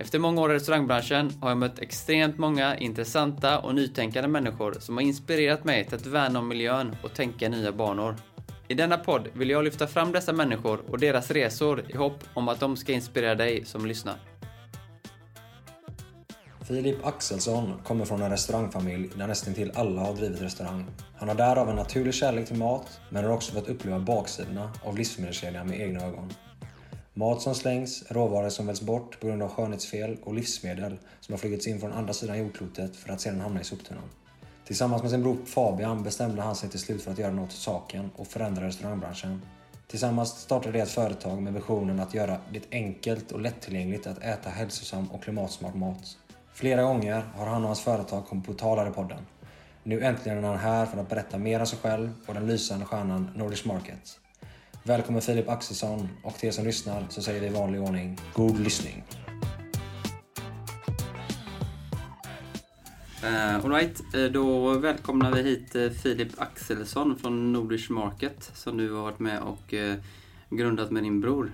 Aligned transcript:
Efter 0.00 0.18
många 0.18 0.40
år 0.40 0.52
i 0.52 0.54
restaurangbranschen 0.54 1.32
har 1.40 1.48
jag 1.48 1.58
mött 1.58 1.78
extremt 1.78 2.38
många 2.38 2.76
intressanta 2.76 3.58
och 3.58 3.74
nytänkande 3.74 4.28
människor 4.28 4.76
som 4.80 4.96
har 4.96 5.02
inspirerat 5.02 5.64
mig 5.64 5.84
till 5.84 5.94
att 5.94 6.06
värna 6.06 6.38
om 6.38 6.48
miljön 6.48 6.96
och 7.02 7.14
tänka 7.14 7.46
i 7.46 7.48
nya 7.48 7.72
banor. 7.72 8.16
I 8.68 8.74
denna 8.74 8.98
podd 8.98 9.28
vill 9.34 9.50
jag 9.50 9.64
lyfta 9.64 9.86
fram 9.86 10.12
dessa 10.12 10.32
människor 10.32 10.80
och 10.90 10.98
deras 10.98 11.30
resor 11.30 11.84
i 11.88 11.96
hopp 11.96 12.24
om 12.34 12.48
att 12.48 12.60
de 12.60 12.76
ska 12.76 12.92
inspirera 12.92 13.34
dig 13.34 13.64
som 13.64 13.86
lyssnar. 13.86 14.16
Filip 16.68 17.06
Axelsson 17.06 17.80
kommer 17.84 18.04
från 18.04 18.22
en 18.22 18.30
restaurangfamilj 18.30 19.10
där 19.16 19.26
nästan 19.26 19.54
till 19.54 19.72
alla 19.74 20.00
har 20.00 20.14
drivit 20.14 20.42
restaurang. 20.42 20.86
Han 21.16 21.28
har 21.28 21.36
därav 21.36 21.70
en 21.70 21.76
naturlig 21.76 22.14
kärlek 22.14 22.46
till 22.46 22.56
mat, 22.56 23.00
men 23.10 23.24
har 23.24 23.32
också 23.32 23.52
fått 23.52 23.68
uppleva 23.68 23.98
baksidorna 23.98 24.72
av 24.84 24.98
livsmedelskedjan 24.98 25.66
med 25.66 25.80
egna 25.80 26.04
ögon. 26.04 26.32
Mat 27.18 27.42
som 27.42 27.54
slängs, 27.54 28.04
råvaror 28.08 28.48
som 28.48 28.66
väljs 28.66 28.80
bort 28.80 29.20
på 29.20 29.26
grund 29.26 29.42
av 29.42 29.48
skönhetsfel 29.48 30.16
och 30.24 30.34
livsmedel 30.34 30.96
som 31.20 31.32
har 31.32 31.38
flugits 31.38 31.66
in 31.66 31.80
från 31.80 31.92
andra 31.92 32.12
sidan 32.12 32.38
jordklotet 32.38 32.96
för 32.96 33.12
att 33.12 33.20
sedan 33.20 33.40
hamna 33.40 33.60
i 33.60 33.64
soptunnan. 33.64 34.04
Tillsammans 34.64 35.02
med 35.02 35.10
sin 35.10 35.22
bror 35.22 35.36
Fabian 35.46 36.02
bestämde 36.02 36.42
han 36.42 36.56
sig 36.56 36.70
till 36.70 36.78
slut 36.78 37.02
för 37.02 37.12
att 37.12 37.18
göra 37.18 37.32
något 37.32 37.48
åt 37.48 37.52
saken 37.52 38.10
och 38.16 38.26
förändra 38.26 38.66
restaurangbranschen. 38.66 39.42
Tillsammans 39.86 40.28
startade 40.28 40.72
de 40.72 40.80
ett 40.80 40.90
företag 40.90 41.42
med 41.42 41.54
visionen 41.54 42.00
att 42.00 42.14
göra 42.14 42.40
det 42.52 42.62
enkelt 42.72 43.32
och 43.32 43.40
lättillgängligt 43.40 44.06
att 44.06 44.22
äta 44.22 44.50
hälsosam 44.50 45.10
och 45.10 45.22
klimatsmart 45.22 45.74
mat. 45.74 46.16
Flera 46.52 46.82
gånger 46.82 47.22
har 47.34 47.46
han 47.46 47.62
och 47.62 47.68
hans 47.68 47.80
företag 47.80 48.26
kommit 48.26 48.46
på 48.46 48.54
tal 48.54 48.88
i 48.88 48.90
podden. 48.90 49.26
Nu 49.82 50.00
äntligen 50.00 50.38
är 50.38 50.48
han 50.48 50.58
här 50.58 50.86
för 50.86 50.98
att 50.98 51.08
berätta 51.08 51.38
mer 51.38 51.60
om 51.60 51.66
sig 51.66 51.78
själv 51.78 52.10
och 52.26 52.34
den 52.34 52.46
lysande 52.46 52.84
stjärnan 52.84 53.30
Nordish 53.36 53.66
Market. 53.66 54.20
Välkommen 54.88 55.22
Filip 55.22 55.48
Axelsson 55.48 56.08
och 56.22 56.34
till 56.34 56.48
er 56.48 56.52
som 56.52 56.64
lyssnar 56.64 57.06
så 57.08 57.22
säger 57.22 57.40
vi 57.40 57.46
i 57.46 57.50
vanlig 57.50 57.80
ordning 57.80 58.18
God 58.32 58.60
lyssning. 58.60 59.04
Uh, 63.24 63.64
Alright, 63.64 64.02
då 64.32 64.74
välkomnar 64.74 65.32
vi 65.32 65.42
hit 65.42 65.76
uh, 65.76 65.90
Filip 65.90 66.40
Axelsson 66.40 67.18
från 67.18 67.52
Nordish 67.52 67.90
Market 67.90 68.50
som 68.54 68.76
du 68.76 68.92
har 68.92 69.02
varit 69.02 69.18
med 69.18 69.42
och 69.42 69.72
uh, 69.72 69.94
grundat 70.50 70.90
med 70.90 71.02
din 71.02 71.20
bror. 71.20 71.52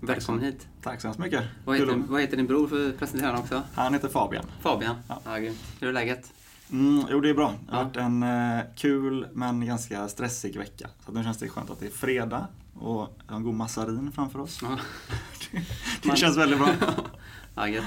Välkommen 0.00 0.44
hit. 0.44 0.66
Tack 0.82 1.00
så 1.00 1.06
hemskt 1.06 1.20
mycket. 1.20 1.44
Vad 1.64 1.76
heter, 1.76 2.02
vad 2.08 2.20
heter 2.20 2.36
din 2.36 2.46
bror 2.46 2.68
för 2.68 2.88
att 2.88 2.98
presentera 2.98 3.28
honom 3.28 3.42
också? 3.42 3.62
Han 3.74 3.94
heter 3.94 4.08
Fabian. 4.08 4.44
Fabian? 4.60 4.96
Ja. 5.08 5.20
ja 5.24 5.52
Hur 5.80 5.88
är 5.88 5.92
läget? 5.92 6.32
Mm, 6.70 7.04
jo, 7.10 7.20
det 7.20 7.30
är 7.30 7.34
bra. 7.34 7.54
Det 7.66 7.76
har 7.76 7.84
varit 7.84 7.96
en 7.96 8.22
eh, 8.22 8.64
kul 8.76 9.26
men 9.32 9.66
ganska 9.66 10.08
stressig 10.08 10.56
vecka. 10.56 10.88
Så 11.06 11.12
nu 11.12 11.22
känns 11.22 11.38
det 11.38 11.48
skönt 11.48 11.70
att 11.70 11.80
det 11.80 11.86
är 11.86 11.90
fredag 11.90 12.46
och 12.74 13.18
en 13.30 13.42
god 13.42 13.54
massarin 13.54 14.12
framför 14.12 14.38
oss. 14.38 14.60
Ja. 14.62 14.78
det, 15.50 15.62
det 16.10 16.16
känns 16.16 16.36
väldigt 16.36 16.58
bra. 16.58 16.68
ja, 17.54 17.68
gött. 17.68 17.84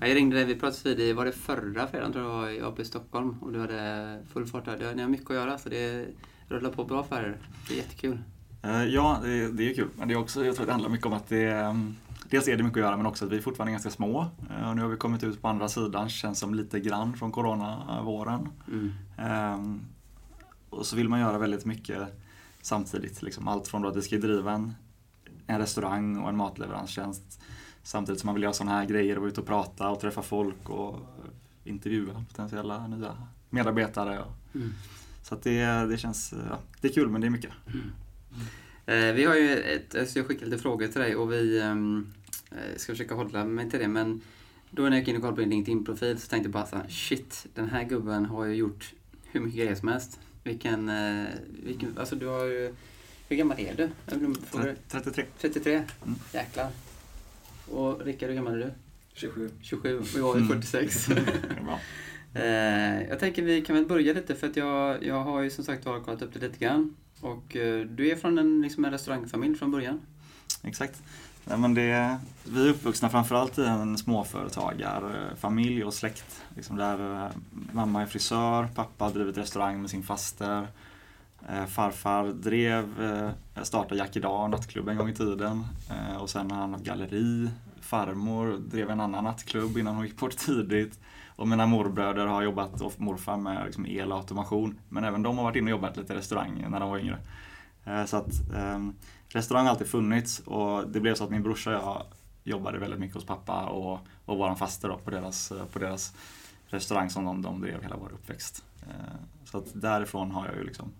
Jag 0.00 0.16
ringde 0.16 0.36
dig, 0.36 0.44
vi 0.44 0.54
pratades 0.54 0.86
vid, 0.86 1.16
var 1.16 1.24
det 1.24 1.32
förra 1.32 1.86
fredagen 1.86 2.12
tror 2.12 2.24
jag 2.24 2.32
var 2.32 2.48
jag 2.48 2.72
uppe 2.72 2.82
i 2.82 2.84
Stockholm 2.84 3.38
och 3.40 3.52
du 3.52 3.60
hade 3.60 4.18
full 4.32 4.46
fart 4.46 4.64
där. 4.64 4.94
Ni 4.94 5.02
har 5.02 5.08
mycket 5.08 5.30
att 5.30 5.36
göra 5.36 5.58
så 5.58 5.68
det 5.68 6.06
rullar 6.48 6.70
på 6.70 6.84
bra 6.84 7.04
för 7.04 7.16
er. 7.16 7.36
Det 7.68 7.74
är 7.74 7.78
jättekul. 7.78 8.18
Uh, 8.64 8.84
ja, 8.84 9.20
det, 9.22 9.52
det, 9.52 9.70
är 9.70 9.74
kul. 9.74 9.88
Men 9.98 10.08
det 10.08 10.14
är 10.14 10.18
också, 10.18 10.44
jag 10.44 10.56
tror 10.56 10.66
det 10.66 10.72
handlar 10.72 10.90
mycket 10.90 11.06
om 11.06 11.12
att 11.12 11.28
det 11.28 11.52
um, 11.52 11.96
dels 12.30 12.48
är 12.48 12.56
det 12.56 12.62
mycket 12.62 12.76
att 12.76 12.84
göra 12.84 12.96
men 12.96 13.06
också 13.06 13.24
att 13.24 13.32
vi 13.32 13.36
är 13.36 13.40
fortfarande 13.40 13.72
ganska 13.72 13.90
små. 13.90 14.20
Uh, 14.50 14.74
nu 14.74 14.82
har 14.82 14.88
vi 14.88 14.96
kommit 14.96 15.24
ut 15.24 15.42
på 15.42 15.48
andra 15.48 15.68
sidan, 15.68 16.08
känns 16.08 16.38
som 16.38 16.54
lite 16.54 16.80
grann 16.80 17.16
från 17.16 17.32
coronavåren. 17.32 18.48
Mm. 18.68 18.92
Um, 19.54 19.80
och 20.70 20.86
så 20.86 20.96
vill 20.96 21.08
man 21.08 21.20
göra 21.20 21.38
väldigt 21.38 21.64
mycket 21.64 22.20
samtidigt. 22.62 23.22
Liksom 23.22 23.48
allt 23.48 23.68
från 23.68 23.86
att 23.86 23.96
vi 23.96 24.02
ska 24.02 24.16
driva 24.16 24.52
en, 24.52 24.74
en 25.46 25.58
restaurang 25.58 26.18
och 26.18 26.28
en 26.28 26.36
matleveranstjänst 26.36 27.40
samtidigt 27.82 28.20
som 28.20 28.26
man 28.26 28.34
vill 28.34 28.42
göra 28.42 28.52
sådana 28.52 28.78
här 28.78 28.84
grejer 28.84 29.16
och 29.16 29.22
vara 29.22 29.30
ute 29.30 29.40
och 29.40 29.46
prata 29.46 29.90
och 29.90 30.00
träffa 30.00 30.22
folk 30.22 30.70
och 30.70 30.98
intervjua 31.64 32.24
potentiella 32.28 32.86
nya 32.86 33.16
medarbetare. 33.50 34.24
Mm. 34.54 34.72
Så 35.22 35.36
det, 35.42 35.64
det 35.64 35.98
känns 35.98 36.34
ja, 36.50 36.58
det 36.80 36.88
är 36.88 36.92
kul 36.92 37.10
men 37.10 37.20
det 37.20 37.26
är 37.26 37.30
mycket. 37.30 37.52
Mm. 37.66 37.90
Eh, 38.86 39.12
vi 39.12 39.24
har 39.24 39.34
ju 39.34 39.58
ett, 39.58 40.10
så 40.10 40.18
jag 40.18 40.26
skickade 40.26 40.50
lite 40.50 40.62
frågor 40.62 40.86
till 40.86 41.00
dig 41.00 41.16
och 41.16 41.32
vi 41.32 41.60
ehm, 41.60 42.06
eh, 42.50 42.76
ska 42.76 42.92
försöka 42.92 43.14
hålla 43.14 43.44
mig 43.44 43.70
till 43.70 43.80
det. 43.80 43.88
Men 43.88 44.20
då 44.70 44.82
när 44.82 44.90
jag 44.90 44.98
gick 44.98 45.08
in 45.08 45.16
och 45.16 45.22
kollade 45.22 45.36
på 45.36 45.40
din 45.40 45.50
LinkedIn-profil 45.50 46.18
så 46.18 46.28
tänkte 46.28 46.46
jag 46.46 46.52
bara 46.52 46.66
så 46.66 46.76
här, 46.76 46.88
shit, 46.88 47.46
den 47.54 47.68
här 47.68 47.84
gubben 47.84 48.26
har 48.26 48.44
ju 48.44 48.54
gjort 48.54 48.92
hur 49.24 49.40
mycket 49.40 49.58
grejer 49.58 49.74
som 49.74 49.88
helst. 49.88 50.20
Vilken, 50.42 50.88
eh, 50.88 51.24
vilken 51.64 51.98
alltså 51.98 52.16
du 52.16 52.26
har 52.26 52.44
ju, 52.44 52.74
hur 53.28 53.36
gammal 53.36 53.60
är 53.60 53.74
du? 53.74 53.90
33. 54.88 55.24
33? 55.40 55.74
Mm. 55.74 56.18
Jäklar. 56.32 56.70
Och 57.70 58.04
Rickard, 58.04 58.28
hur 58.28 58.36
gammal 58.36 58.54
är 58.54 58.58
du? 58.58 58.70
27. 59.12 59.50
27 59.62 59.98
och 59.98 60.06
jag 60.16 60.36
är 60.36 60.44
46. 60.44 61.08
Mm. 61.08 61.24
jag 63.08 63.18
tänker 63.18 63.42
vi 63.42 63.62
kan 63.62 63.76
väl 63.76 63.86
börja 63.86 64.12
lite 64.12 64.34
för 64.34 64.46
att 64.46 64.56
jag, 64.56 65.04
jag 65.04 65.24
har 65.24 65.42
ju 65.42 65.50
som 65.50 65.64
sagt 65.64 65.84
kollat 65.84 66.22
upp 66.22 66.34
det 66.34 66.40
lite 66.40 66.58
grann. 66.58 66.96
Och 67.20 67.56
eh, 67.56 67.86
du 67.86 68.10
är 68.10 68.16
från 68.16 68.38
en, 68.38 68.62
liksom 68.62 68.84
en 68.84 68.90
restaurangfamilj 68.90 69.54
från 69.54 69.70
början? 69.70 70.00
Exakt. 70.62 71.02
Nej, 71.44 71.58
men 71.58 71.74
det, 71.74 72.18
vi 72.44 72.66
är 72.66 72.70
uppvuxna 72.70 73.10
framförallt 73.10 73.58
i 73.58 73.64
en 73.64 73.98
småföretagarfamilj 73.98 75.84
och 75.84 75.94
släkt. 75.94 76.42
Liksom 76.56 76.76
där 76.76 77.24
eh, 77.24 77.30
mamma 77.72 78.02
är 78.02 78.06
frisör, 78.06 78.68
pappa 78.74 79.04
har 79.04 79.12
drivit 79.12 79.38
restaurang 79.38 79.80
med 79.80 79.90
sin 79.90 80.02
faster. 80.02 80.66
Eh, 81.48 81.66
farfar 81.66 82.24
drev, 82.32 82.86
startade 83.62 83.96
Jack 83.96 84.16
idag, 84.16 84.50
nattklubb 84.50 84.88
en 84.88 84.96
gång 84.96 85.08
i 85.08 85.14
tiden. 85.14 85.66
Och 86.18 86.30
sen 86.30 86.50
har 86.50 86.58
han 86.58 86.72
haft 86.72 86.84
galleri. 86.84 87.48
Farmor 87.80 88.58
drev 88.58 88.90
en 88.90 89.00
annan 89.00 89.24
nattklubb 89.24 89.78
innan 89.78 89.94
hon 89.94 90.06
gick 90.06 90.16
bort 90.16 90.36
tidigt. 90.36 90.98
Och 91.36 91.48
mina 91.48 91.66
morbröder 91.66 92.26
har 92.26 92.42
jobbat, 92.42 92.80
och 92.80 93.00
morfar, 93.00 93.36
med 93.36 93.64
liksom 93.64 93.86
el 93.86 94.12
och 94.12 94.18
automation. 94.18 94.78
Men 94.88 95.04
även 95.04 95.22
de 95.22 95.36
har 95.38 95.44
varit 95.44 95.56
inne 95.56 95.64
och 95.64 95.78
jobbat 95.78 95.96
lite 95.96 96.12
i 96.12 96.16
restaurang 96.16 96.66
när 96.68 96.80
de 96.80 96.90
var 96.90 96.98
yngre. 96.98 97.18
Eh, 97.84 98.04
så 98.04 98.16
att 98.16 98.54
ehm, 98.56 98.94
restaurang 99.28 99.64
har 99.64 99.70
alltid 99.70 99.86
funnits 99.86 100.38
och 100.38 100.88
det 100.88 101.00
blev 101.00 101.14
så 101.14 101.24
att 101.24 101.30
min 101.30 101.42
brorsa 101.42 101.70
och 101.70 101.76
jag 101.76 102.02
jobbade 102.44 102.78
väldigt 102.78 103.00
mycket 103.00 103.14
hos 103.14 103.24
pappa 103.24 103.66
och, 103.66 103.98
och 104.24 104.38
vår 104.38 104.54
faster 104.54 104.88
då 104.88 104.98
på 104.98 105.10
deras, 105.10 105.52
eh, 105.52 105.64
på 105.64 105.78
deras 105.78 106.14
restaurang 106.66 107.10
som 107.10 107.24
de, 107.24 107.42
de 107.42 107.60
drev 107.60 107.82
hela 107.82 107.96
vår 107.96 108.12
uppväxt. 108.12 108.64
Eh, 108.82 109.14
så 109.44 109.58
att 109.58 109.66
därifrån 109.74 110.30
har 110.30 110.46
jag 110.46 110.56
ju 110.56 110.64
liksom 110.64 110.92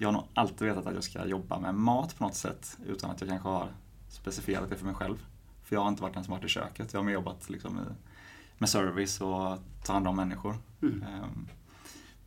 jag 0.00 0.08
har 0.08 0.12
nog 0.12 0.24
alltid 0.34 0.68
vetat 0.68 0.86
att 0.86 0.94
jag 0.94 1.04
ska 1.04 1.26
jobba 1.26 1.58
med 1.58 1.74
mat 1.74 2.18
på 2.18 2.24
något 2.24 2.34
sätt 2.34 2.78
utan 2.86 3.10
att 3.10 3.20
jag 3.20 3.30
kanske 3.30 3.48
har 3.48 3.68
specifierat 4.08 4.70
det 4.70 4.76
för 4.76 4.84
mig 4.84 4.94
själv. 4.94 5.26
För 5.62 5.76
jag 5.76 5.80
har 5.80 5.88
inte 5.88 6.02
varit 6.02 6.14
den 6.14 6.24
som 6.24 6.34
varit 6.34 6.44
i 6.44 6.48
köket. 6.48 6.92
Jag 6.92 7.00
har 7.00 7.04
mer 7.04 7.12
jobbat 7.12 7.50
liksom 7.50 7.78
i 7.78 7.82
med 8.58 8.68
service 8.68 9.20
och 9.20 9.58
ta 9.84 9.92
hand 9.92 10.08
om 10.08 10.16
människor. 10.16 10.56
Mm. 10.82 11.02
Ehm, 11.02 11.48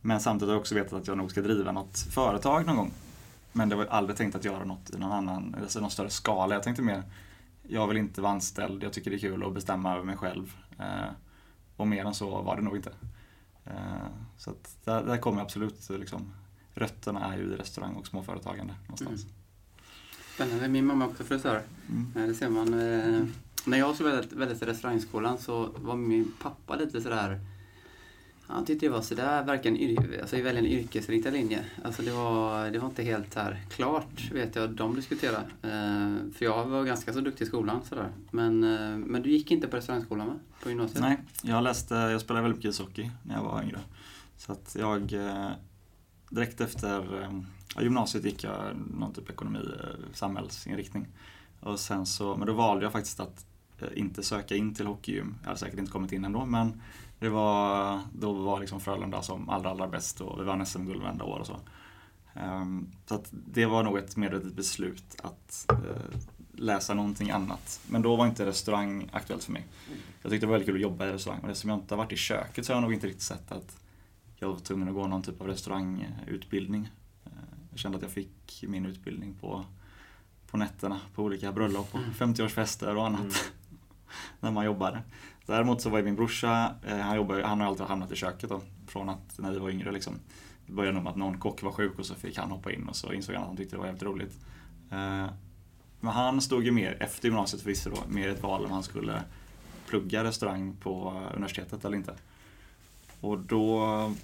men 0.00 0.20
samtidigt 0.20 0.48
har 0.48 0.54
jag 0.54 0.60
också 0.60 0.74
vetat 0.74 0.92
att 0.92 1.06
jag 1.06 1.18
nog 1.18 1.30
ska 1.30 1.42
driva 1.42 1.72
något 1.72 1.98
företag 1.98 2.66
någon 2.66 2.76
gång. 2.76 2.92
Men 3.52 3.68
det 3.68 3.76
var 3.76 3.86
aldrig 3.86 4.16
tänkt 4.16 4.34
att 4.34 4.44
göra 4.44 4.64
något 4.64 4.90
i 4.90 4.98
någon 4.98 5.12
annan, 5.12 5.56
alltså 5.60 5.80
någon 5.80 5.90
större 5.90 6.10
skala. 6.10 6.54
Jag 6.54 6.62
tänkte 6.62 6.82
mer, 6.82 7.02
jag 7.62 7.88
vill 7.88 7.96
inte 7.96 8.20
vara 8.20 8.32
anställd, 8.32 8.82
jag 8.82 8.92
tycker 8.92 9.10
det 9.10 9.16
är 9.16 9.18
kul 9.18 9.44
att 9.44 9.54
bestämma 9.54 9.94
över 9.94 10.04
mig 10.04 10.16
själv. 10.16 10.56
Ehm, 10.78 11.14
och 11.76 11.86
mer 11.86 12.04
än 12.04 12.14
så 12.14 12.42
var 12.42 12.56
det 12.56 12.62
nog 12.62 12.76
inte. 12.76 12.92
Ehm, 13.64 14.26
så 14.36 14.50
att 14.50 14.76
där, 14.84 15.04
där 15.04 15.18
kommer 15.18 15.42
absolut 15.42 15.90
liksom, 15.90 16.32
rötterna 16.74 17.32
är 17.32 17.38
ju 17.38 17.44
i 17.44 17.56
restaurang 17.56 17.94
och 17.94 18.06
småföretagande 18.06 18.74
någonstans. 18.82 19.22
Mm. 19.22 19.34
Spännande, 20.34 20.68
min 20.68 20.86
mamma 20.86 21.04
är 21.04 21.08
också 21.08 21.24
frisör. 21.24 21.62
Mm. 21.88 22.28
Det 22.28 22.34
ser 22.34 22.48
man. 22.48 22.74
När 23.64 23.78
jag 23.78 23.94
skulle 23.94 24.10
väldigt, 24.10 24.32
väldigt 24.32 24.62
restaurangskolan 24.62 25.38
så 25.38 25.70
var 25.76 25.96
min 25.96 26.32
pappa 26.42 26.76
lite 26.76 27.00
sådär 27.00 27.40
han 28.52 28.64
tyckte 28.64 28.86
det 28.86 28.90
var 28.90 29.02
sådär, 29.02 29.44
verkligen 29.44 29.98
alltså, 30.20 30.36
välja 30.36 30.58
en 30.58 30.66
yrkesinriktad 30.66 31.30
linje. 31.30 31.64
Alltså 31.84 32.02
det 32.02 32.12
var, 32.12 32.70
det 32.70 32.78
var 32.78 32.88
inte 32.88 33.02
helt 33.02 33.34
här 33.34 33.60
klart, 33.70 34.30
vet 34.32 34.56
jag, 34.56 34.70
de 34.70 34.96
diskuterade. 34.96 35.46
Eh, 35.62 36.32
för 36.34 36.44
jag 36.44 36.66
var 36.66 36.84
ganska 36.84 37.12
så 37.12 37.20
duktig 37.20 37.44
i 37.44 37.48
skolan 37.48 37.80
sådär. 37.88 38.08
Men, 38.30 38.64
eh, 38.64 38.96
men 38.96 39.22
du 39.22 39.30
gick 39.30 39.50
inte 39.50 39.68
på 39.68 39.76
restaurangskolan 39.76 40.26
va? 40.26 40.34
På 40.62 40.68
gymnasiet? 40.68 41.00
Nej, 41.00 41.18
jag 41.42 41.64
läste, 41.64 41.94
jag 41.94 42.20
spelade 42.20 42.42
väldigt 42.42 42.58
mycket 42.58 42.74
ishockey 42.74 43.10
när 43.22 43.34
jag 43.34 43.42
var 43.42 43.62
yngre. 43.62 43.80
Så 44.36 44.52
att 44.52 44.76
jag, 44.78 45.12
eh, 45.12 45.50
direkt 46.30 46.60
efter 46.60 47.22
eh, 47.22 47.82
gymnasiet 47.82 48.24
gick 48.24 48.44
jag 48.44 48.76
någon 48.94 49.12
typ 49.12 49.30
ekonomi, 49.30 49.58
eh, 49.58 50.14
samhällsinriktning. 50.14 51.08
Och 51.60 51.80
sen 51.80 52.06
så, 52.06 52.36
men 52.36 52.46
då 52.46 52.52
valde 52.52 52.84
jag 52.84 52.92
faktiskt 52.92 53.20
att 53.20 53.46
Eh, 53.82 53.98
inte 53.98 54.22
söka 54.22 54.56
in 54.56 54.74
till 54.74 54.86
hockeygym. 54.86 55.34
Jag 55.40 55.46
hade 55.46 55.58
säkert 55.58 55.78
inte 55.78 55.92
kommit 55.92 56.12
in 56.12 56.24
ändå 56.24 56.46
men 56.46 56.82
det 57.18 57.28
var, 57.28 58.00
då 58.12 58.32
var 58.32 58.60
liksom 58.60 58.80
Frölunda 58.80 59.22
som 59.22 59.48
allra, 59.48 59.70
allra 59.70 59.88
bäst 59.88 60.20
och 60.20 60.40
vi 60.40 60.44
vann 60.44 60.66
SM-guld 60.66 61.02
varenda 61.02 61.24
år 61.24 61.38
och 61.38 61.46
så. 61.46 61.56
Ehm, 62.34 62.88
så 63.06 63.14
att 63.14 63.28
det 63.30 63.66
var 63.66 63.82
nog 63.82 63.98
ett 63.98 64.16
medvetet 64.16 64.54
beslut 64.54 65.20
att 65.22 65.66
eh, 65.68 66.18
läsa 66.52 66.94
någonting 66.94 67.30
annat. 67.30 67.80
Men 67.86 68.02
då 68.02 68.16
var 68.16 68.26
inte 68.26 68.46
restaurang 68.46 69.08
aktuellt 69.12 69.44
för 69.44 69.52
mig. 69.52 69.66
Jag 70.22 70.30
tyckte 70.30 70.46
det 70.46 70.50
var 70.50 70.52
väldigt 70.52 70.66
kul 70.66 70.76
att 70.76 70.82
jobba 70.82 71.06
i 71.06 71.12
restaurang 71.12 71.40
och 71.40 71.48
eftersom 71.48 71.70
jag 71.70 71.78
inte 71.78 71.94
har 71.94 71.98
varit 72.04 72.12
i 72.12 72.16
köket 72.16 72.66
så 72.66 72.72
har 72.72 72.76
jag 72.76 72.82
nog 72.82 72.94
inte 72.94 73.06
riktigt 73.06 73.22
sett 73.22 73.52
att 73.52 73.76
jag 74.36 74.48
var 74.48 74.58
tvungen 74.58 74.88
att 74.88 74.94
gå 74.94 75.06
någon 75.06 75.22
typ 75.22 75.40
av 75.40 75.46
restaurangutbildning. 75.46 76.90
Eh, 77.24 77.32
jag 77.70 77.78
kände 77.78 77.96
att 77.96 78.02
jag 78.02 78.12
fick 78.12 78.64
min 78.68 78.86
utbildning 78.86 79.34
på, 79.34 79.64
på 80.46 80.56
nätterna 80.56 81.00
på 81.14 81.22
olika 81.22 81.52
bröllop 81.52 81.94
och 81.94 82.00
50-årsfester 82.00 82.96
och 82.96 83.06
annat. 83.06 83.20
Mm 83.20 83.32
när 84.40 84.50
man 84.50 84.64
jobbade. 84.64 85.02
Däremot 85.46 85.80
så 85.80 85.90
var 85.90 85.98
ju 85.98 86.04
min 86.04 86.16
brorsa, 86.16 86.74
eh, 86.86 86.96
han, 86.96 87.16
jobbade, 87.16 87.46
han 87.46 87.60
har 87.60 87.66
alltid 87.66 87.86
hamnat 87.86 88.12
i 88.12 88.16
köket 88.16 88.50
då, 88.50 88.60
från 88.86 89.08
att 89.08 89.38
när 89.38 89.52
vi 89.52 89.58
var 89.58 89.70
yngre 89.70 89.92
liksom. 89.92 90.14
Det 90.66 90.72
började 90.72 91.00
med 91.00 91.10
att 91.10 91.16
någon 91.16 91.38
kock 91.38 91.62
var 91.62 91.72
sjuk 91.72 91.98
och 91.98 92.06
så 92.06 92.14
fick 92.14 92.38
han 92.38 92.50
hoppa 92.50 92.72
in 92.72 92.88
och 92.88 92.96
så 92.96 93.12
insåg 93.12 93.34
han 93.34 93.42
att 93.42 93.48
han 93.48 93.56
tyckte 93.56 93.76
det 93.76 93.80
var 93.80 93.86
jävligt 93.86 94.02
roligt. 94.02 94.38
Eh, 94.90 95.26
men 96.00 96.12
han 96.12 96.40
stod 96.40 96.64
ju 96.64 96.70
mer, 96.70 96.96
efter 97.00 97.28
gymnasiet 97.28 97.62
förvisso 97.62 97.90
då, 97.90 98.02
mer 98.08 98.28
ett 98.28 98.42
val 98.42 98.64
om 98.64 98.70
han 98.70 98.82
skulle 98.82 99.22
plugga 99.86 100.24
restaurang 100.24 100.76
på 100.80 101.22
universitetet 101.34 101.84
eller 101.84 101.96
inte. 101.96 102.14
Och 103.20 103.38
då 103.38 103.78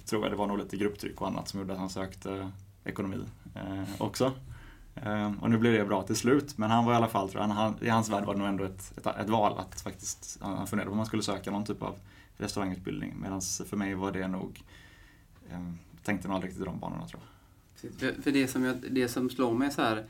tror 0.05 0.23
jag 0.23 0.31
det 0.31 0.35
var 0.35 0.47
nog 0.47 0.57
lite 0.57 0.77
grupptryck 0.77 1.21
och 1.21 1.27
annat 1.27 1.47
som 1.47 1.59
gjorde 1.59 1.73
att 1.73 1.79
han 1.79 1.89
sökte 1.89 2.51
ekonomi 2.83 3.23
eh, 3.55 3.83
också. 3.97 4.33
Ehm, 5.03 5.39
och 5.39 5.49
nu 5.49 5.57
blev 5.57 5.73
det 5.73 5.85
bra 5.85 6.03
till 6.03 6.15
slut, 6.15 6.57
men 6.57 6.71
han 6.71 6.85
var 6.85 6.93
i 6.93 6.95
alla 6.95 7.07
fall, 7.07 7.29
tror 7.29 7.43
jag, 7.43 7.49
han, 7.49 7.75
i 7.81 7.89
hans 7.89 8.09
värld 8.09 8.25
var 8.25 8.33
det 8.33 8.39
nog 8.39 8.49
ändå 8.49 8.63
ett, 8.63 8.97
ett, 8.97 9.07
ett 9.07 9.29
val 9.29 9.57
att 9.57 9.81
faktiskt, 9.81 10.37
han 10.41 10.67
funderade 10.67 10.89
på 10.89 10.91
om 10.91 10.97
han 10.97 11.07
skulle 11.07 11.23
söka 11.23 11.51
någon 11.51 11.65
typ 11.65 11.81
av 11.81 11.95
restaurangutbildning. 12.37 13.15
Medan 13.21 13.41
för 13.41 13.77
mig 13.77 13.95
var 13.95 14.11
det 14.11 14.27
nog, 14.27 14.63
eh, 15.51 15.59
tänkte 16.03 16.27
nog 16.27 16.35
aldrig 16.35 16.49
riktigt 16.49 16.61
i 16.61 16.65
de 16.65 16.79
banorna 16.79 17.07
tror 17.07 17.21
jag. 17.21 17.91
För, 17.99 18.21
för 18.21 18.31
det, 18.31 18.47
som 18.47 18.63
jag, 18.63 18.77
det 18.91 19.07
som 19.07 19.29
slår 19.29 19.53
mig 19.53 19.71
så 19.71 19.81
här, 19.81 20.05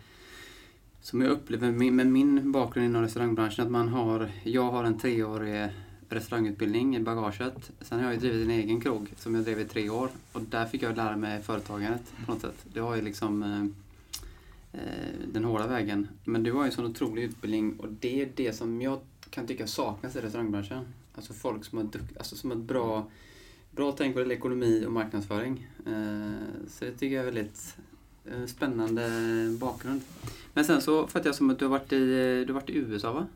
som 1.01 1.21
jag 1.21 1.31
upplever 1.31 1.71
med 1.71 2.07
min 2.07 2.51
bakgrund 2.51 2.85
inom 2.85 3.01
restaurangbranschen, 3.01 3.65
att 3.65 3.71
man 3.71 3.89
har, 3.89 4.29
jag 4.43 4.71
har 4.71 4.83
en 4.83 4.99
treårig 4.99 5.69
restaurangutbildning 6.09 6.95
i 6.95 6.99
bagaget. 6.99 7.71
Sen 7.81 7.99
har 7.99 8.05
jag 8.05 8.13
ju 8.13 8.19
drivit 8.19 8.45
en 8.45 8.51
egen 8.51 8.81
krog 8.81 9.13
som 9.17 9.35
jag 9.35 9.43
drev 9.43 9.59
i 9.59 9.65
tre 9.65 9.89
år 9.89 10.09
och 10.31 10.41
där 10.41 10.65
fick 10.65 10.81
jag 10.81 10.97
lära 10.97 11.17
mig 11.17 11.41
företagandet 11.41 12.01
på 12.25 12.31
något 12.31 12.41
sätt. 12.41 12.65
Det 12.73 12.79
har 12.79 12.95
ju 12.95 13.01
liksom 13.01 13.43
Eh, 13.43 13.88
den 15.25 15.43
hårda 15.43 15.67
vägen. 15.67 16.07
Men 16.23 16.43
du 16.43 16.51
har 16.51 16.61
ju 16.61 16.65
en 16.65 16.71
sån 16.71 16.85
otrolig 16.85 17.23
utbildning 17.23 17.79
och 17.79 17.87
det 17.89 18.21
är 18.21 18.29
det 18.35 18.53
som 18.53 18.81
jag 18.81 18.99
kan 19.29 19.47
tycka 19.47 19.67
saknas 19.67 20.15
i 20.15 20.21
restaurangbranschen. 20.21 20.85
Alltså 21.15 21.33
folk 21.33 21.65
som 21.65 21.77
har, 21.77 21.87
alltså 22.17 22.35
som 22.35 22.49
har 22.49 22.57
bra, 22.57 23.09
bra 23.71 23.91
tänk 23.91 24.15
på 24.15 24.31
ekonomi 24.31 24.85
och 24.85 24.91
marknadsföring. 24.91 25.67
Eh, 25.85 26.67
så 26.67 26.85
det 26.85 26.91
tycker 26.91 27.15
jag 27.15 27.21
är 27.21 27.31
väldigt 27.31 27.77
eh, 28.25 28.45
spännande 28.45 29.09
bakgrund. 29.59 30.01
Men 30.53 30.65
sen 30.65 30.81
så 30.81 31.07
fattar 31.07 31.25
jag 31.25 31.35
som 31.35 31.49
att 31.49 31.59
du 31.59 31.65
har 31.65 31.69
varit 31.69 31.93
i, 31.93 32.05
du 32.47 32.53
har 32.53 32.61
varit 32.61 32.69
i 32.69 32.77
USA 32.77 33.13
va? 33.13 33.27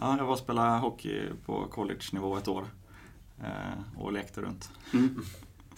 Ja, 0.00 0.16
jag 0.16 0.24
var 0.24 0.32
och 0.32 0.38
spelade 0.38 0.78
hockey 0.78 1.22
på 1.46 1.66
college-nivå 1.70 2.36
ett 2.36 2.48
år. 2.48 2.64
Och 3.96 4.12
lekte 4.12 4.40
runt. 4.40 4.70
Mm. 4.94 5.22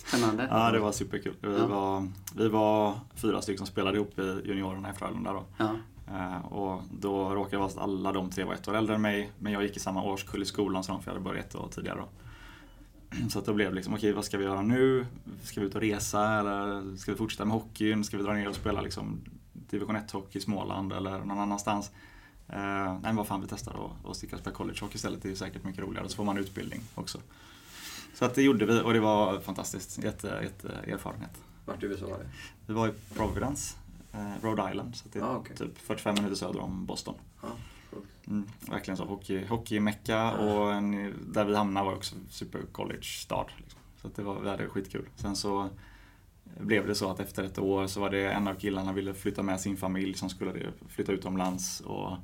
Spännande. 0.06 0.48
Ja, 0.50 0.70
det 0.70 0.78
var 0.78 0.92
superkul. 0.92 1.34
Vi, 1.40 1.58
ja. 1.58 1.66
var, 1.66 2.08
vi 2.34 2.48
var 2.48 3.00
fyra 3.14 3.42
stycken 3.42 3.58
som 3.58 3.66
spelade 3.66 3.96
ihop 3.96 4.18
i 4.18 4.42
juniorerna 4.44 4.90
i 4.90 4.92
Frölunda 4.92 5.32
då. 5.32 5.44
Ja. 5.56 5.70
Uh, 6.10 6.52
och 6.52 6.82
då 6.90 7.34
råkade 7.34 7.56
det 7.56 7.58
vara 7.58 7.68
att 7.68 7.78
alla 7.78 8.12
de 8.12 8.30
tre 8.30 8.44
var 8.44 8.54
ett 8.54 8.68
år 8.68 8.76
äldre 8.76 8.94
än 8.94 9.02
mig, 9.02 9.32
men 9.38 9.52
jag 9.52 9.62
gick 9.62 9.76
i 9.76 9.80
samma 9.80 10.02
årskull 10.02 10.42
i 10.42 10.46
skolan 10.46 10.84
som 10.84 10.94
de, 10.94 11.02
för 11.02 11.10
jag 11.10 11.14
hade 11.14 11.24
börjat 11.24 11.46
ett 11.46 11.54
år 11.54 11.68
tidigare. 11.74 11.98
Då. 11.98 12.08
Så 13.30 13.38
att 13.38 13.44
då 13.44 13.54
blev 13.54 13.68
det 13.70 13.74
liksom, 13.74 13.94
okej 13.94 14.08
okay, 14.08 14.14
vad 14.14 14.24
ska 14.24 14.38
vi 14.38 14.44
göra 14.44 14.62
nu? 14.62 15.06
Ska 15.42 15.60
vi 15.60 15.66
ut 15.66 15.74
och 15.74 15.80
resa 15.80 16.38
eller 16.38 16.96
ska 16.96 17.12
vi 17.12 17.18
fortsätta 17.18 17.44
med 17.44 17.54
hockeyn? 17.54 18.04
Ska 18.04 18.16
vi 18.16 18.22
dra 18.22 18.32
ner 18.32 18.48
och 18.48 18.54
spela 18.54 18.80
liksom 18.80 19.20
division 19.52 19.96
1-hockey 19.96 20.38
i 20.38 20.40
Småland 20.40 20.92
eller 20.92 21.18
någon 21.18 21.38
annanstans? 21.38 21.90
Uh, 22.50 22.56
nej 22.92 23.00
men 23.02 23.16
vad 23.16 23.26
fan, 23.26 23.40
vi 23.40 23.46
testar 23.50 23.90
att 24.04 24.16
sticka 24.16 24.36
och 24.36 24.40
spela 24.40 24.56
collegehockey 24.56 24.96
istället. 24.96 25.22
Det 25.22 25.30
är 25.30 25.34
säkert 25.34 25.64
mycket 25.64 25.82
roligare, 25.82 26.08
så 26.08 26.16
får 26.16 26.24
man 26.24 26.38
utbildning 26.38 26.80
också. 26.94 27.18
Så 28.18 28.24
att 28.24 28.34
det 28.34 28.42
gjorde 28.42 28.66
vi 28.66 28.80
och 28.80 28.92
det 28.92 29.00
var 29.00 29.40
fantastiskt. 29.40 30.04
Jätte, 30.04 30.40
jätte 30.42 30.92
erfarenhet. 30.92 31.42
Vart 31.64 31.82
i 31.82 31.86
USA 31.86 32.06
var 32.06 32.18
det? 32.18 32.26
Vi 32.66 32.74
var 32.74 32.88
i 32.88 32.92
Providence, 33.14 33.76
eh, 34.12 34.44
Rhode 34.44 34.70
Island. 34.70 34.96
Så 34.96 35.08
det 35.12 35.18
är 35.18 35.22
ah, 35.22 35.36
okay. 35.36 35.56
typ 35.56 35.78
45 35.78 36.14
minuter 36.14 36.36
söder 36.36 36.60
om 36.60 36.86
Boston. 36.86 37.14
Ah, 37.40 37.46
mm, 38.26 38.48
verkligen 38.70 38.96
så 38.96 39.04
hockey, 39.04 39.46
hockeymecka 39.46 40.18
ah. 40.18 40.30
och 40.30 40.72
en, 40.72 41.14
där 41.32 41.44
vi 41.44 41.56
hamnade 41.56 41.86
var 41.86 41.94
också 41.94 42.16
super 42.30 42.60
college-stad. 42.72 43.46
Liksom. 43.56 43.80
Så 44.02 44.08
det 44.16 44.22
var, 44.22 44.40
vi 44.40 44.48
hade 44.48 44.68
skitkul. 44.68 45.08
Sen 45.16 45.36
så 45.36 45.68
blev 46.60 46.86
det 46.86 46.94
så 46.94 47.10
att 47.10 47.20
efter 47.20 47.44
ett 47.44 47.58
år 47.58 47.86
så 47.86 48.00
var 48.00 48.10
det 48.10 48.32
en 48.32 48.48
av 48.48 48.54
killarna 48.54 48.92
ville 48.92 49.14
flytta 49.14 49.42
med 49.42 49.60
sin 49.60 49.76
familj 49.76 50.14
som 50.14 50.30
skulle 50.30 50.72
flytta 50.88 51.12
utomlands. 51.12 51.80
Och 51.80 52.16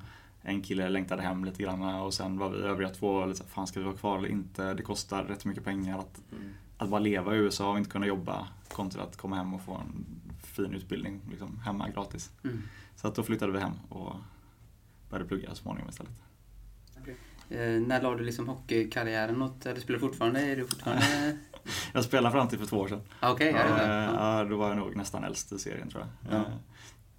en 0.44 0.62
kille 0.62 0.88
längtade 0.88 1.22
hem 1.22 1.44
lite 1.44 1.62
grann 1.62 1.82
och 1.82 2.14
sen 2.14 2.38
var 2.38 2.50
vi 2.50 2.58
övriga 2.58 2.90
två 2.90 3.26
lite 3.26 3.44
fan 3.44 3.66
ska 3.66 3.80
vi 3.80 3.84
vara 3.86 3.96
kvar 3.96 4.18
eller 4.18 4.28
inte? 4.28 4.74
Det 4.74 4.82
kostar 4.82 5.24
rätt 5.24 5.44
mycket 5.44 5.64
pengar 5.64 5.98
att, 5.98 6.20
mm. 6.32 6.54
att 6.78 6.88
bara 6.88 7.00
leva 7.00 7.34
i 7.34 7.38
USA 7.38 7.70
och 7.70 7.78
inte 7.78 7.90
kunna 7.90 8.06
jobba 8.06 8.48
kontra 8.68 9.02
att 9.02 9.16
komma 9.16 9.36
hem 9.36 9.54
och 9.54 9.62
få 9.62 9.74
en 9.74 10.06
fin 10.42 10.74
utbildning 10.74 11.20
liksom, 11.30 11.58
hemma 11.58 11.88
gratis. 11.88 12.30
Mm. 12.44 12.62
Så 12.96 13.08
att 13.08 13.14
då 13.14 13.22
flyttade 13.22 13.52
vi 13.52 13.58
hem 13.58 13.72
och 13.88 14.14
började 15.10 15.28
plugga 15.28 15.48
så 15.48 15.56
småningom 15.56 15.88
istället. 15.88 16.22
Okay. 17.02 17.14
Eh, 17.48 17.80
när 17.80 18.02
la 18.02 18.14
du 18.14 18.24
liksom 18.24 18.48
hockeykarriären 18.48 19.42
åt, 19.42 19.66
eller 19.66 19.80
spelar 19.80 19.98
fortfarande? 19.98 20.40
Är 20.40 20.56
du 20.56 20.66
fortfarande... 20.66 21.36
jag 21.92 22.04
spelade 22.04 22.32
fram 22.32 22.48
till 22.48 22.58
för 22.58 22.66
två 22.66 22.76
år 22.76 22.88
sedan. 22.88 23.00
Okay, 23.32 23.50
ja, 23.50 23.86
ja, 23.86 24.38
ja, 24.38 24.44
då 24.44 24.56
var 24.56 24.68
jag 24.68 24.76
nog 24.76 24.96
nästan 24.96 25.24
äldst 25.24 25.52
i 25.52 25.58
serien 25.58 25.90
tror 25.90 26.02
jag. 26.02 26.38
Ja. 26.38 26.44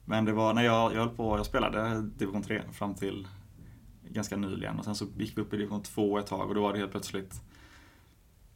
Men 0.05 0.25
det 0.25 0.33
var 0.33 0.53
när 0.53 0.63
jag, 0.63 0.93
jag 0.93 0.99
höll 0.99 1.15
på, 1.15 1.37
jag 1.37 1.45
spelade 1.45 2.01
division 2.01 2.43
3 2.43 2.61
fram 2.71 2.95
till 2.95 3.27
ganska 4.09 4.37
nyligen 4.37 4.79
och 4.79 4.85
sen 4.85 4.95
så 4.95 5.05
gick 5.17 5.37
vi 5.37 5.41
upp 5.41 5.53
i 5.53 5.57
division 5.57 5.83
2 5.83 6.17
ett 6.17 6.27
tag 6.27 6.49
och 6.49 6.55
då 6.55 6.61
var 6.61 6.73
det 6.73 6.79
helt 6.79 6.91
plötsligt 6.91 7.41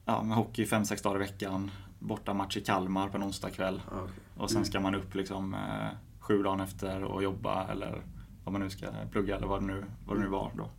ja, 0.06 0.24
med 0.24 0.38
hockey 0.38 0.66
5-6 0.66 1.04
dagar 1.04 1.16
i 1.16 1.20
veckan, 1.20 1.72
borta 2.00 2.34
match 2.34 2.58
i 2.58 2.62
Kalmar 2.62 3.10
på 3.10 3.18
en 3.18 3.24
onsdagkväll 3.24 3.82
ah, 3.92 4.04
okay. 4.04 4.16
och 4.38 4.50
sen 4.50 4.58
mm. 4.58 4.66
ska 4.66 4.80
man 4.80 4.96
upp 4.96 5.16
liksom 5.16 5.54
eh, 5.54 5.90
sju 6.20 6.44
dagar 6.44 6.64
efter 6.64 7.04
och 7.04 7.24
jobba 7.24 7.68
eller 7.68 8.02
vad 8.44 8.54
man 8.54 8.62
nu 8.62 8.70
ska 8.70 8.88
plugga 9.12 9.36
eller 9.36 9.48
vad 9.48 9.62
det 9.62 9.66
nu, 9.66 9.86
vad 10.06 10.18
det 10.18 10.22
nu 10.22 10.28
var 10.28 10.52
då. 10.58 10.70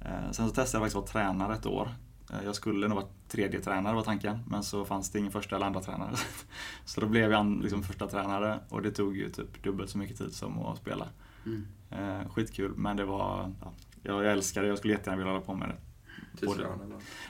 Eh, 0.00 0.30
sen 0.30 0.48
så 0.48 0.54
testade 0.54 0.60
jag 0.60 0.92
faktiskt 0.92 0.96
att 0.96 1.14
vara 1.14 1.24
tränare 1.24 1.54
ett 1.54 1.66
år 1.66 1.88
jag 2.44 2.54
skulle 2.54 2.88
nog 2.88 2.96
vara 2.96 3.06
tredje 3.28 3.60
tränare 3.60 3.94
var 3.94 4.02
tanken, 4.02 4.38
men 4.46 4.62
så 4.62 4.84
fanns 4.84 5.10
det 5.10 5.18
ingen 5.18 5.32
första 5.32 5.56
eller 5.56 5.66
andra 5.66 5.80
tränare. 5.80 6.16
Så 6.84 7.00
då 7.00 7.06
blev 7.06 7.32
jag 7.32 7.62
liksom 7.62 7.82
första 7.82 8.06
tränare 8.06 8.60
och 8.68 8.82
det 8.82 8.90
tog 8.90 9.16
ju 9.16 9.30
typ 9.30 9.62
dubbelt 9.62 9.90
så 9.90 9.98
mycket 9.98 10.18
tid 10.18 10.34
som 10.34 10.58
att 10.58 10.78
spela. 10.78 11.08
Mm. 11.46 11.66
Eh, 11.90 12.28
skitkul, 12.28 12.72
men 12.76 12.96
det 12.96 13.04
var, 13.04 13.52
ja, 13.60 13.72
jag 14.02 14.32
älskar 14.32 14.62
det, 14.62 14.68
jag 14.68 14.78
skulle 14.78 14.94
jättegärna 14.94 15.16
vilja 15.16 15.32
hålla 15.32 15.44
på 15.44 15.54
med 15.54 15.68
det. 15.68 15.76
Både, 16.46 16.68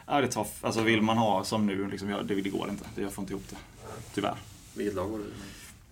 ja, 0.06 0.20
det 0.20 0.26
är 0.26 0.30
tough. 0.30 0.50
Alltså 0.60 0.82
vill 0.82 1.02
man 1.02 1.18
ha 1.18 1.44
som 1.44 1.66
nu, 1.66 1.88
liksom, 1.88 2.08
det, 2.08 2.22
det 2.34 2.50
går 2.50 2.68
inte. 2.70 3.00
Jag 3.00 3.12
får 3.12 3.22
inte 3.22 3.32
ihop 3.32 3.48
det. 3.50 3.56
Tyvärr. 4.14 4.36
Vilket 4.74 4.94
lag 4.94 5.08
var 5.08 5.18
du 5.18 5.24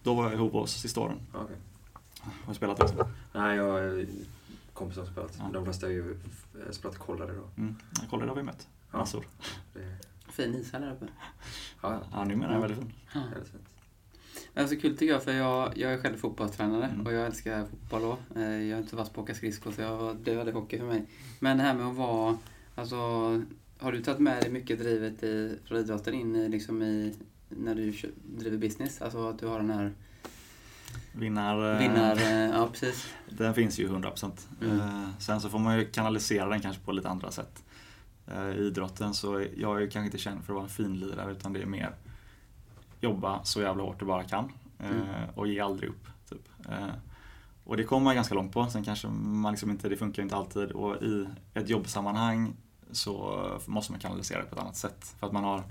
Då 0.03 0.15
var 0.15 0.25
jag 0.25 0.33
i 0.33 0.37
Hovås 0.37 0.73
sista 0.73 1.00
åren. 1.00 1.17
Okay. 1.31 1.57
Har 2.21 2.53
du 2.53 2.55
spelat 2.55 2.83
också? 2.83 3.09
Nej, 3.33 3.57
jag 3.57 3.73
har 3.73 4.07
kompisar 4.73 5.05
som 5.05 5.12
spelat. 5.12 5.37
Ja. 5.38 5.50
De 5.53 5.65
flesta 5.65 5.87
har 5.87 5.93
ju 5.93 6.19
spelat 6.71 6.99
Kollare 6.99 7.33
då. 7.33 7.62
Mm. 7.62 7.77
Kollare 8.11 8.29
har 8.29 8.37
vi 8.37 8.43
mött. 8.43 8.69
Massor. 8.90 9.26
Fin 10.28 10.54
ishall 10.54 10.83
här 10.83 10.92
uppe. 10.92 11.07
Ja, 11.83 12.02
ja. 12.12 12.25
numera 12.25 12.49
är 12.49 12.52
den 12.52 12.61
väldigt 12.61 12.78
fin. 12.78 12.92
Ja. 13.14 13.21
Det 14.54 14.61
är 14.61 14.66
så 14.66 14.76
kul 14.76 14.97
tycker 14.97 15.12
jag, 15.12 15.23
för 15.23 15.33
jag, 15.33 15.78
jag 15.78 15.92
är 15.92 15.99
själv 15.99 16.16
fotbollstränare 16.16 16.85
mm. 16.85 17.07
och 17.07 17.12
jag 17.12 17.26
älskar 17.26 17.64
fotboll 17.64 18.02
då. 18.02 18.18
Eh, 18.40 18.42
jag 18.42 18.78
är 18.78 18.83
inte 18.83 18.97
vass 18.97 19.11
på 19.11 19.21
att 19.21 19.25
åka 19.25 19.35
skridskor 19.35 19.73
så 19.73 19.80
jag, 19.80 20.16
det 20.16 20.35
väldigt 20.35 20.54
hockey 20.54 20.78
för 20.78 20.87
mig. 20.87 21.07
Men 21.38 21.57
det 21.57 21.62
här 21.62 21.75
med 21.75 21.87
att 21.87 21.97
vara, 21.97 22.38
alltså, 22.75 22.97
har 23.78 23.92
du 23.92 24.02
tagit 24.02 24.21
med 24.21 24.42
dig 24.42 24.50
mycket 24.50 24.78
drivet 24.78 25.23
i, 25.23 25.59
från 25.64 25.78
idrotten 25.78 26.14
in 26.14 26.37
i, 26.37 26.49
liksom 26.49 26.83
i, 26.83 27.14
när 27.49 27.75
du 27.75 27.95
driver 28.25 28.59
business? 28.59 29.02
Alltså 29.02 29.28
att 29.28 29.38
du 29.38 29.47
har 29.47 29.59
den 29.59 29.71
här 29.71 29.92
Vinnar... 31.12 31.73
Eh, 31.73 31.78
Vinnar, 31.78 32.16
eh, 32.16 32.57
ja 32.57 32.68
precis. 32.73 33.14
Den 33.28 33.54
finns 33.54 33.78
ju 33.78 33.88
100%. 33.88 34.30
Mm. 34.62 34.80
Sen 35.18 35.40
så 35.40 35.49
får 35.49 35.59
man 35.59 35.78
ju 35.78 35.85
kanalisera 35.85 36.49
den 36.49 36.61
kanske 36.61 36.83
på 36.83 36.92
lite 36.92 37.09
andra 37.09 37.30
sätt. 37.30 37.62
Eh, 38.30 38.49
i 38.49 38.66
idrotten 38.66 39.14
så 39.14 39.47
jag 39.56 39.82
är 39.82 39.90
kanske 39.90 40.04
inte 40.06 40.18
känd 40.18 40.44
för 40.44 40.52
att 40.52 40.54
vara 40.54 40.64
en 40.64 40.70
finlirare 40.70 41.32
utan 41.32 41.52
det 41.52 41.62
är 41.62 41.66
mer 41.66 41.94
jobba 43.00 43.44
så 43.44 43.61
jävla 43.61 43.82
hårt 43.82 43.99
du 43.99 44.04
bara 44.04 44.25
kan 44.25 44.52
eh, 44.78 44.90
mm. 44.90 45.30
och 45.35 45.49
ge 45.49 45.61
aldrig 45.61 45.90
upp. 45.90 46.06
Typ. 46.28 46.49
Eh, 46.68 46.88
och 47.64 47.76
det 47.76 47.85
kommer 47.85 48.04
man 48.04 48.14
ganska 48.14 48.35
långt 48.35 48.52
på. 48.52 48.66
Sen 48.66 48.85
kanske 48.85 49.08
man 49.08 49.52
liksom 49.52 49.70
inte, 49.70 49.88
det 49.88 49.97
funkar 49.97 50.23
inte 50.23 50.37
alltid 50.37 50.70
och 50.70 51.02
i 51.02 51.26
ett 51.54 51.68
jobbsammanhang 51.68 52.52
så 52.90 53.44
måste 53.66 53.92
man 53.92 54.00
kanalisera 54.00 54.40
det 54.40 54.47
på 54.47 54.54
ett 54.54 54.62
annat 54.62 54.76
sätt. 54.76 55.14
För 55.18 55.26
att 55.26 55.32
man 55.32 55.44
har 55.44 55.62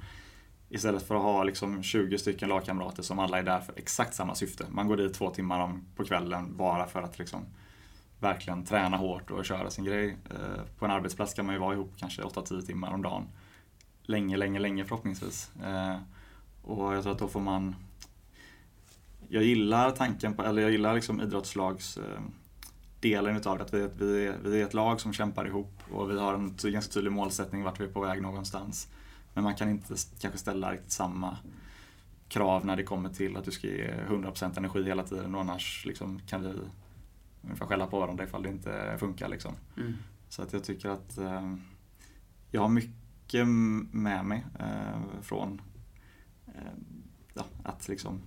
Istället 0.70 1.08
för 1.08 1.16
att 1.16 1.22
ha 1.22 1.44
liksom 1.44 1.84
20 1.84 2.18
stycken 2.18 2.50
lagkamrater 2.50 3.04
som 3.04 3.20
alla 3.20 3.40
är 3.40 3.44
där 3.44 3.60
för 3.60 3.74
exakt 3.78 4.14
samma 4.14 4.36
syfte. 4.36 4.66
Man 4.70 4.88
går 4.88 4.98
dit 4.98 5.14
två 5.14 5.30
timmar 5.30 5.80
på 5.96 6.04
kvällen 6.04 6.58
bara 6.58 6.88
för 6.88 7.02
att 7.02 7.20
liksom 7.20 7.46
verkligen 8.20 8.66
träna 8.66 8.98
hårt 8.98 9.32
och 9.32 9.46
köra 9.46 9.70
sin 9.70 9.86
grej. 9.86 10.18
Eh, 10.30 10.64
på 10.80 10.86
en 10.86 10.92
arbetsplats 10.92 11.34
kan 11.34 11.46
man 11.46 11.56
ju 11.56 11.62
vara 11.62 11.74
ihop 11.74 11.94
kanske 11.98 12.22
8-10 12.22 12.62
timmar 12.62 12.94
om 12.94 13.02
dagen. 13.02 13.28
Länge, 14.04 14.38
länge, 14.38 14.60
länge 14.60 14.86
förhoppningsvis. 14.86 15.52
Eh, 15.64 15.98
och 16.62 16.96
jag 16.96 17.04
tror 17.04 17.14
att 17.14 17.20
då 17.20 17.28
får 17.28 17.40
man 17.42 17.76
jag 19.30 19.44
gillar 19.44 19.92
tanken 19.92 20.34
på, 20.34 20.44
eller 20.44 20.62
jag 20.62 20.72
gillar 20.72 20.96
liksom 20.96 21.22
idrottslags 21.22 21.98
eh, 21.98 22.22
delen 23.00 23.38
utav 23.38 23.58
det. 23.58 23.64
Att 23.64 23.74
vi, 23.74 23.90
vi, 23.98 24.28
är, 24.28 24.38
vi 24.44 24.62
är 24.62 24.66
ett 24.66 24.74
lag 24.74 25.02
som 25.02 25.14
kämpar 25.14 25.48
ihop 25.48 25.74
och 25.92 26.12
vi 26.12 26.20
har 26.20 26.34
en 26.34 26.56
ganska 26.64 26.94
tydlig 26.94 27.12
målsättning 27.12 27.64
vart 27.64 27.80
vi 27.80 27.84
är 27.84 27.90
på 27.90 28.02
väg 28.02 28.22
någonstans. 28.22 28.88
Men 29.34 29.44
man 29.44 29.56
kan 29.56 29.70
inte 29.70 29.96
kanske 30.20 30.40
ställa 30.40 30.72
riktigt 30.72 30.92
samma 30.92 31.38
krav 32.28 32.66
när 32.66 32.76
det 32.76 32.84
kommer 32.84 33.10
till 33.10 33.38
att 33.38 33.46
du 33.46 33.52
ska 33.52 33.68
ge 33.68 33.94
100% 34.10 34.58
energi 34.58 34.84
hela 34.84 35.04
tiden 35.04 35.36
och 35.36 35.42
annars 35.42 35.86
liksom 35.86 36.20
kan 36.28 36.44
vi 36.44 36.54
ungefär 37.48 37.66
skälla 37.66 37.88
på 37.88 38.00
varandra 38.00 38.24
ifall 38.24 38.44
det 38.44 38.50
inte 38.50 38.96
funkar. 39.00 39.28
Liksom. 39.28 39.54
Mm. 39.78 39.94
Så 40.30 40.42
att 40.42 40.54
jag 40.54 40.64
tycker 40.64 40.90
att 40.90 41.18
eh, 41.18 41.56
jag 42.52 42.62
har 42.62 42.70
mycket 42.70 43.48
med 43.92 44.26
mig 44.26 44.46
eh, 44.60 45.22
från 45.22 45.62
eh, 46.48 46.72
ja, 47.34 47.44
att 47.64 47.88
liksom 47.88 48.22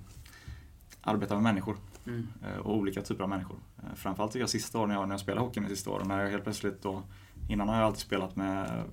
arbeta 1.01 1.35
med 1.35 1.43
människor. 1.43 1.77
Mm. 2.07 2.29
Eh, 2.45 2.59
och 2.59 2.77
olika 2.77 3.03
typer 3.03 3.23
av 3.23 3.29
människor. 3.29 3.57
Eh, 3.79 3.95
framförallt 3.95 4.33
tycker 4.33 4.43
jag 4.43 4.51
sista 4.51 4.79
åren 4.79 4.91
jag, 4.91 5.09
när 5.09 5.15
jag 5.15 5.21
spelade 5.21 5.47
hockey 5.47 5.61
de 5.61 5.69
sista 5.69 5.91
åren, 5.91 6.09
när 6.09 6.23
jag 6.23 6.31
helt 6.31 6.45
plötsligt 6.45 6.83
då, 6.83 7.03
innan 7.49 7.69
har 7.69 7.77
jag 7.77 7.85
alltid 7.85 8.01
spelat 8.01 8.37
med 8.37 8.85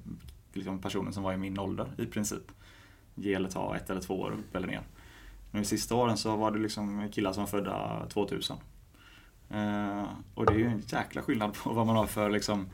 liksom, 0.53 0.81
personer 0.81 1.11
som 1.11 1.23
var 1.23 1.33
i 1.33 1.37
min 1.37 1.59
ålder 1.59 1.87
i 1.97 2.05
princip. 2.05 2.51
Ge 3.15 3.33
eller 3.33 3.49
ta, 3.49 3.75
ett 3.75 3.89
eller 3.89 4.01
två 4.01 4.19
år 4.19 4.31
upp 4.31 4.55
eller 4.55 4.67
ner. 4.67 4.81
Men 5.51 5.61
de 5.61 5.67
sista 5.67 5.95
åren 5.95 6.17
så 6.17 6.35
var 6.35 6.51
det 6.51 6.59
liksom 6.59 7.09
killar 7.11 7.33
som 7.33 7.43
var 7.43 7.47
födda 7.47 8.05
2000. 8.09 8.57
Eh, 9.49 10.03
och 10.33 10.45
det 10.45 10.53
är 10.53 10.57
ju 10.57 10.67
en 10.67 10.83
jäkla 10.87 11.21
skillnad 11.21 11.53
på 11.53 11.73
vad 11.73 11.85
man 11.85 11.95
har 11.95 12.05
för 12.05 12.29
liksom, 12.29 12.69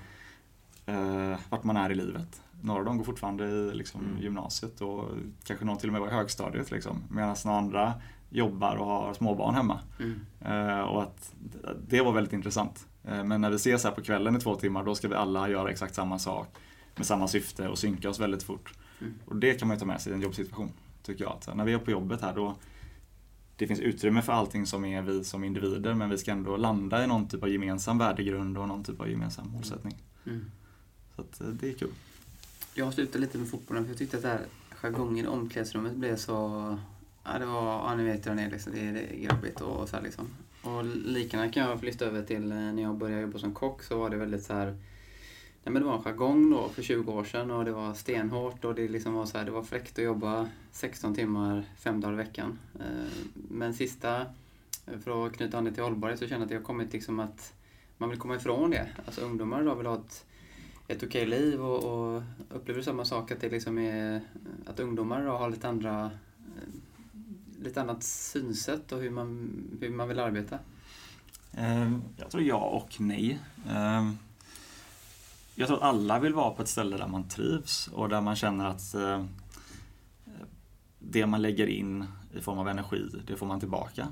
eh, 0.86 1.36
vart 1.50 1.64
man 1.64 1.78
är 1.78 1.90
i 1.90 1.96
livet. 1.96 2.42
Några 2.62 2.80
av 2.80 2.86
dem 2.86 2.98
går 2.98 3.06
fortfarande 3.06 3.46
i 3.46 3.74
liksom, 3.74 4.02
mm. 4.02 4.22
gymnasiet 4.22 4.82
och 4.82 5.10
kanske 5.44 5.66
någon 5.66 5.78
till 5.78 5.90
och 5.90 5.94
med 5.94 6.02
var 6.02 6.08
i 6.08 6.12
högstadiet. 6.12 6.72
Liksom. 6.72 7.04
Medan 7.10 7.36
några 7.46 7.58
andra 7.58 7.94
jobbar 8.30 8.76
och 8.76 8.86
har 8.86 9.14
småbarn 9.14 9.56
hemma. 9.56 9.80
Mm. 10.00 10.20
Eh, 10.42 10.82
och 10.82 11.04
att 11.04 11.34
det 11.88 12.02
var 12.02 12.12
väldigt 12.12 12.34
intressant. 12.34 12.88
Eh, 13.04 13.24
men 13.24 13.42
när 13.42 13.50
vi 13.50 13.56
ses 13.56 13.84
här 13.84 13.92
på 13.92 14.02
kvällen 14.02 14.36
i 14.36 14.40
två 14.40 14.56
timmar, 14.56 14.84
då 14.84 14.96
ska 14.96 15.08
vi 15.08 15.16
alla 15.16 15.50
göra 15.50 15.72
exakt 15.72 15.96
samma 15.96 16.20
sak 16.20 16.48
med 16.96 17.06
samma 17.06 17.28
syfte 17.28 17.68
och 17.68 17.78
synka 17.78 18.10
oss 18.10 18.20
väldigt 18.20 18.44
fort. 18.44 18.74
Mm. 19.02 19.14
Och 19.26 19.36
det 19.36 19.54
kan 19.54 19.68
man 19.68 19.78
ju 19.78 19.80
ta 19.80 19.86
med 19.86 20.02
sig 20.02 20.12
i 20.12 20.16
en 20.16 20.22
jobbsituation, 20.22 20.72
tycker 21.04 21.24
jag. 21.24 21.34
Att 21.34 21.56
när 21.56 21.66
vi 21.66 21.74
är 21.74 21.78
på 21.78 21.92
jobbet 21.92 22.22
här, 22.22 22.36
då 22.36 22.56
det 23.64 23.68
finns 23.68 23.80
utrymme 23.80 24.22
för 24.22 24.34
allting 24.34 24.66
som 24.66 24.86
är 24.86 25.02
vi 25.02 25.24
som 25.24 25.44
individer, 25.44 25.94
men 25.94 26.10
vi 26.10 26.18
ska 26.18 26.32
ändå 26.32 26.58
landa 26.58 27.04
i 27.04 27.08
någon 27.08 27.28
typ 27.28 27.44
av 27.44 27.50
gemensam 27.50 27.98
värdegrund 27.98 28.58
och 28.58 28.68
någon 28.68 28.84
typ 28.84 29.00
av 29.00 29.10
gemensam 29.10 29.50
målsättning. 29.50 29.96
Mm. 30.26 30.52
Så 31.16 31.22
att, 31.22 31.42
eh, 31.42 31.48
det 31.48 31.70
är 31.70 31.74
kul. 31.74 31.92
Jag 32.76 32.86
har 32.86 32.92
slutat 32.92 33.22
lite 33.22 33.38
med 33.38 33.48
fotbollen, 33.48 33.84
för 33.84 33.92
jag 33.92 33.98
tyckte 33.98 34.18
att 34.18 34.24
det 34.24 34.30
här 34.30 34.42
jargongen 34.70 35.26
i 35.26 35.28
omklädningsrummet 35.28 35.96
blev 35.96 36.16
så 36.16 36.78
Ja, 37.24 37.40
det 37.40 37.46
var, 37.46 37.64
ja 37.64 37.96
ni 37.96 38.04
vet 38.04 38.28
hur 38.28 38.36
det 38.36 38.42
är 38.42 38.52
liksom. 38.52 38.74
Det 38.74 38.80
är 38.80 39.16
grabbigt 39.16 39.62
och 39.62 39.90
så 39.90 39.96
här 39.96 40.04
liksom. 40.04 40.28
Och 40.62 40.86
liknande 40.86 41.50
kan 41.50 41.64
jag 41.64 41.84
lyfta 41.84 42.06
över 42.06 42.24
till 42.24 42.52
eh, 42.52 42.58
när 42.58 42.84
jag 42.84 42.98
började 42.98 43.22
jobba 43.22 43.40
som 43.40 43.54
kock 43.54 43.84
så 43.84 43.98
var 43.98 44.10
det 44.10 44.18
väldigt 44.18 44.44
så 44.44 44.54
här 44.54 44.78
Nej, 45.66 45.74
men 45.74 45.82
det 45.82 45.88
var 45.88 45.96
en 45.96 46.04
jargong 46.04 46.50
då 46.50 46.70
för 46.70 46.82
20 46.82 47.12
år 47.12 47.24
sedan 47.24 47.52
och 47.52 47.66
det 47.66 47.72
var 47.72 47.94
stenhårt 47.94 48.66
och 48.66 48.76
det 48.76 48.88
liksom 48.88 49.14
var 49.14 49.26
så 49.26 49.38
här, 49.38 49.46
det 49.46 49.52
var 49.52 49.64
fräckt 49.64 50.00
att 50.00 50.06
jobba 50.06 50.50
16 50.72 51.16
timmar 51.16 51.64
fem 51.78 52.02
dagar 52.02 52.14
i 52.14 52.18
veckan. 52.18 52.60
Eh, 52.80 53.28
men 53.34 53.74
sista, 53.74 54.22
eh, 54.86 55.00
för 55.04 55.28
att 55.28 55.34
knyta 55.34 55.58
an 55.58 55.64
det 55.64 55.72
till 55.72 55.84
hållbarhet, 55.84 56.20
så 56.20 56.28
känner 56.28 56.40
jag 56.40 56.44
att 56.44 56.50
det 56.50 56.56
har 56.56 56.64
kommit 56.64 56.94
liksom 56.94 57.20
att 57.20 57.54
man 57.98 58.10
vill 58.10 58.20
komma 58.20 58.36
ifrån 58.36 58.72
det. 58.72 58.88
Alltså 59.06 59.22
ungdomar 59.22 59.62
idag 59.62 59.76
vill 59.76 59.86
ha 59.86 59.96
ett, 59.96 60.26
ett 60.88 61.04
okej 61.04 61.26
liv 61.26 61.62
och, 61.62 61.84
och 61.84 62.24
upplever 62.50 62.82
samma 62.82 63.06
sak 63.06 63.32
att 63.32 63.42
det 63.42 63.50
liksom 63.50 63.78
är 63.78 64.22
att 64.66 64.80
ungdomar 64.80 65.22
idag 65.22 65.38
har 65.38 65.50
lite 65.50 65.70
andra 65.70 66.06
eh, 66.06 67.64
lite 67.64 67.82
annat 67.82 68.04
synsätt 68.04 68.92
och 68.92 69.02
hur 69.02 69.10
man, 69.10 69.50
hur 69.82 69.90
man 69.90 70.08
vill 70.08 70.20
arbeta? 70.20 70.60
Ehm, 71.54 72.02
jag 72.18 72.30
tror 72.32 72.44
ja 72.44 72.60
och 72.60 73.02
nej. 73.02 73.40
Ehm, 73.70 74.18
jag 75.56 75.68
tror 75.68 75.78
att 75.78 75.84
alla 75.84 76.20
vill 76.20 76.34
vara 76.34 76.52
på 76.52 76.62
ett 76.62 76.68
ställe 76.68 76.98
där 76.98 77.08
man 77.08 77.28
trivs 77.28 77.88
och 77.88 78.10
där 78.10 78.22
man 78.22 78.36
känner 78.36 78.66
att 78.66 78.94
eh, 78.94 79.26
det 81.00 81.26
man 81.26 81.42
lägger 81.42 81.68
in 81.68 82.06
i 82.34 82.42
form 82.42 82.60
av 82.60 82.68
energi, 82.68 83.10
det 83.28 83.36
får 83.36 83.46
man 83.46 83.60
tillbaka 83.60 84.08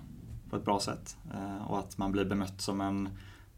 på 0.49 0.55
ett 0.55 0.65
bra 0.65 0.79
sätt. 0.79 1.17
Eh, 1.33 1.71
och 1.71 1.79
att 1.79 1.97
man 1.97 2.11
blir 2.11 2.25
bemött 2.25 2.61
som 2.61 2.81
en, 2.81 3.09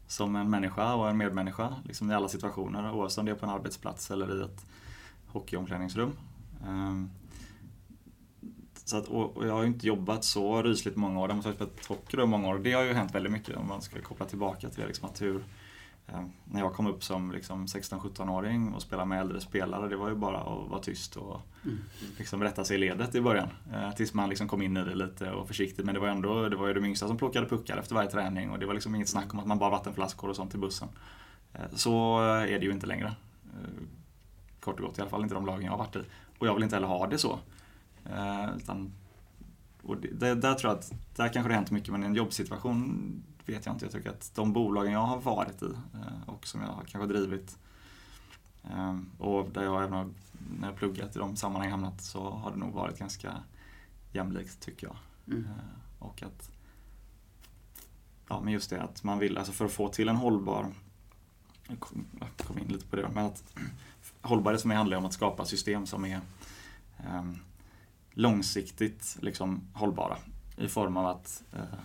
som 0.06 0.36
en 0.36 0.50
människa 0.50 0.94
och 0.94 1.10
en 1.10 1.16
medmänniska 1.16 1.74
liksom 1.84 2.10
i 2.10 2.14
alla 2.14 2.28
situationer, 2.28 2.90
oavsett 2.92 3.18
om 3.18 3.26
det 3.26 3.32
är 3.32 3.36
på 3.36 3.46
en 3.46 3.52
arbetsplats 3.52 4.10
eller 4.10 4.40
i 4.40 4.44
ett 4.44 4.66
hockeyomklädningsrum. 5.26 6.12
Ehm, 6.66 7.10
så 8.84 8.96
att, 8.96 9.08
och 9.08 9.46
jag 9.46 9.52
har 9.52 9.62
ju 9.62 9.68
inte 9.68 9.86
jobbat 9.86 10.24
så 10.24 10.62
rysligt 10.62 10.96
många 10.96 11.20
år. 11.20 11.28
Däremot 11.28 11.44
har 11.44 11.52
jag 11.52 11.56
spelat 11.56 11.86
hockey 11.86 12.22
i 12.22 12.26
många 12.26 12.48
år. 12.48 12.58
Det 12.58 12.72
har 12.72 12.82
ju 12.82 12.92
hänt 12.92 13.14
väldigt 13.14 13.32
mycket 13.32 13.56
om 13.56 13.68
man 13.68 13.82
ska 13.82 14.00
koppla 14.00 14.26
tillbaka 14.26 14.70
till 14.70 14.80
det. 14.80 14.86
Liksom 14.86 15.08
att 15.08 15.22
hur, 15.22 15.44
när 16.44 16.60
jag 16.60 16.74
kom 16.74 16.86
upp 16.86 17.04
som 17.04 17.32
liksom 17.32 17.66
16-17-åring 17.66 18.74
och 18.74 18.82
spelade 18.82 19.08
med 19.08 19.20
äldre 19.20 19.40
spelare, 19.40 19.88
det 19.88 19.96
var 19.96 20.08
ju 20.08 20.14
bara 20.14 20.40
att 20.40 20.70
vara 20.70 20.80
tyst 20.80 21.16
och 21.16 21.40
mm. 21.64 21.78
liksom 22.18 22.42
rätta 22.42 22.64
sig 22.64 22.76
i 22.76 22.78
ledet 22.78 23.14
i 23.14 23.20
början. 23.20 23.48
Eh, 23.72 23.90
tills 23.90 24.14
man 24.14 24.28
liksom 24.28 24.48
kom 24.48 24.62
in 24.62 24.76
i 24.76 24.84
det 24.84 24.94
lite 24.94 25.30
och 25.30 25.48
försiktigt. 25.48 25.84
Men 25.84 25.94
det 25.94 26.00
var 26.00 26.08
ändå 26.08 26.48
det 26.48 26.56
var 26.56 26.68
ju 26.68 26.74
de 26.74 26.84
yngsta 26.84 27.08
som 27.08 27.16
plockade 27.16 27.46
puckar 27.46 27.76
efter 27.76 27.94
varje 27.94 28.10
träning 28.10 28.50
och 28.50 28.58
det 28.58 28.66
var 28.66 28.74
liksom 28.74 28.94
inget 28.94 29.08
snack 29.08 29.34
om 29.34 29.40
att 29.40 29.46
man 29.46 29.58
bar 29.58 29.70
vattenflaskor 29.70 30.30
och 30.30 30.36
sånt 30.36 30.50
till 30.50 30.60
bussen. 30.60 30.88
Eh, 31.52 31.60
så 31.72 32.20
är 32.20 32.58
det 32.58 32.66
ju 32.66 32.72
inte 32.72 32.86
längre. 32.86 33.06
Eh, 33.44 33.84
kort 34.60 34.80
och 34.80 34.86
gott, 34.86 34.98
i 34.98 35.00
alla 35.00 35.10
fall 35.10 35.22
inte 35.22 35.34
de 35.34 35.46
lagen 35.46 35.64
jag 35.64 35.72
har 35.72 35.78
varit 35.78 35.96
i. 35.96 36.02
Och 36.38 36.46
jag 36.46 36.54
vill 36.54 36.62
inte 36.62 36.76
heller 36.76 36.88
ha 36.88 37.06
det 37.06 37.18
så. 37.18 37.38
Eh, 38.04 38.56
utan, 38.56 38.92
och 39.82 39.96
det, 39.96 40.34
där 40.34 40.54
tror 40.54 40.70
jag 40.70 40.78
att, 40.78 40.92
där 41.16 41.28
kanske 41.28 41.48
det 41.48 41.54
har 41.54 41.60
hänt 41.60 41.70
mycket 41.70 41.92
men 41.92 42.02
i 42.02 42.06
en 42.06 42.14
jobbsituation 42.14 43.22
vet 43.46 43.66
jag 43.66 43.74
inte. 43.74 43.84
Jag 43.84 43.92
tycker 43.92 44.10
att 44.10 44.32
de 44.34 44.52
bolagen 44.52 44.92
jag 44.92 45.00
har 45.00 45.20
varit 45.20 45.62
i 45.62 45.66
eh, 45.94 46.28
och 46.28 46.46
som 46.46 46.60
jag 46.60 46.68
har 46.68 46.84
kanske 46.84 47.12
drivit 47.12 47.58
eh, 48.64 48.98
och 49.18 49.50
där 49.50 49.62
jag 49.62 49.84
även 49.84 50.14
när 50.60 50.68
jag 50.68 50.76
pluggat 50.76 51.16
i 51.16 51.18
de 51.18 51.36
sammanhang 51.36 51.70
hamnat 51.70 52.02
så 52.02 52.30
har 52.30 52.50
det 52.50 52.56
nog 52.56 52.72
varit 52.72 52.98
ganska 52.98 53.34
jämlikt 54.12 54.60
tycker 54.60 54.86
jag. 54.86 54.96
Mm. 55.26 55.48
Och 55.98 56.22
att 56.22 56.50
Ja 58.28 58.40
men 58.40 58.52
just 58.52 58.70
det 58.70 58.82
att 58.82 59.04
man 59.04 59.18
vill, 59.18 59.38
alltså 59.38 59.52
för 59.52 59.64
att 59.64 59.72
få 59.72 59.88
till 59.88 60.08
en 60.08 60.16
hållbar 60.16 60.72
Jag 61.68 61.80
kom 62.36 62.58
in 62.58 62.68
lite 62.68 62.86
på 62.86 62.96
det 62.96 63.08
men 63.14 63.24
att 63.26 63.44
hållbarhet 64.20 64.60
som 64.60 64.70
handlar 64.70 64.96
om 64.96 65.04
att 65.04 65.12
skapa 65.12 65.44
system 65.44 65.86
som 65.86 66.04
är 66.04 66.20
um, 67.12 67.38
långsiktigt 68.10 69.16
liksom, 69.20 69.60
hållbara. 69.74 70.16
I 70.56 70.68
form 70.68 70.96
av 70.96 71.06
att 71.06 71.42
eh, 71.52 71.78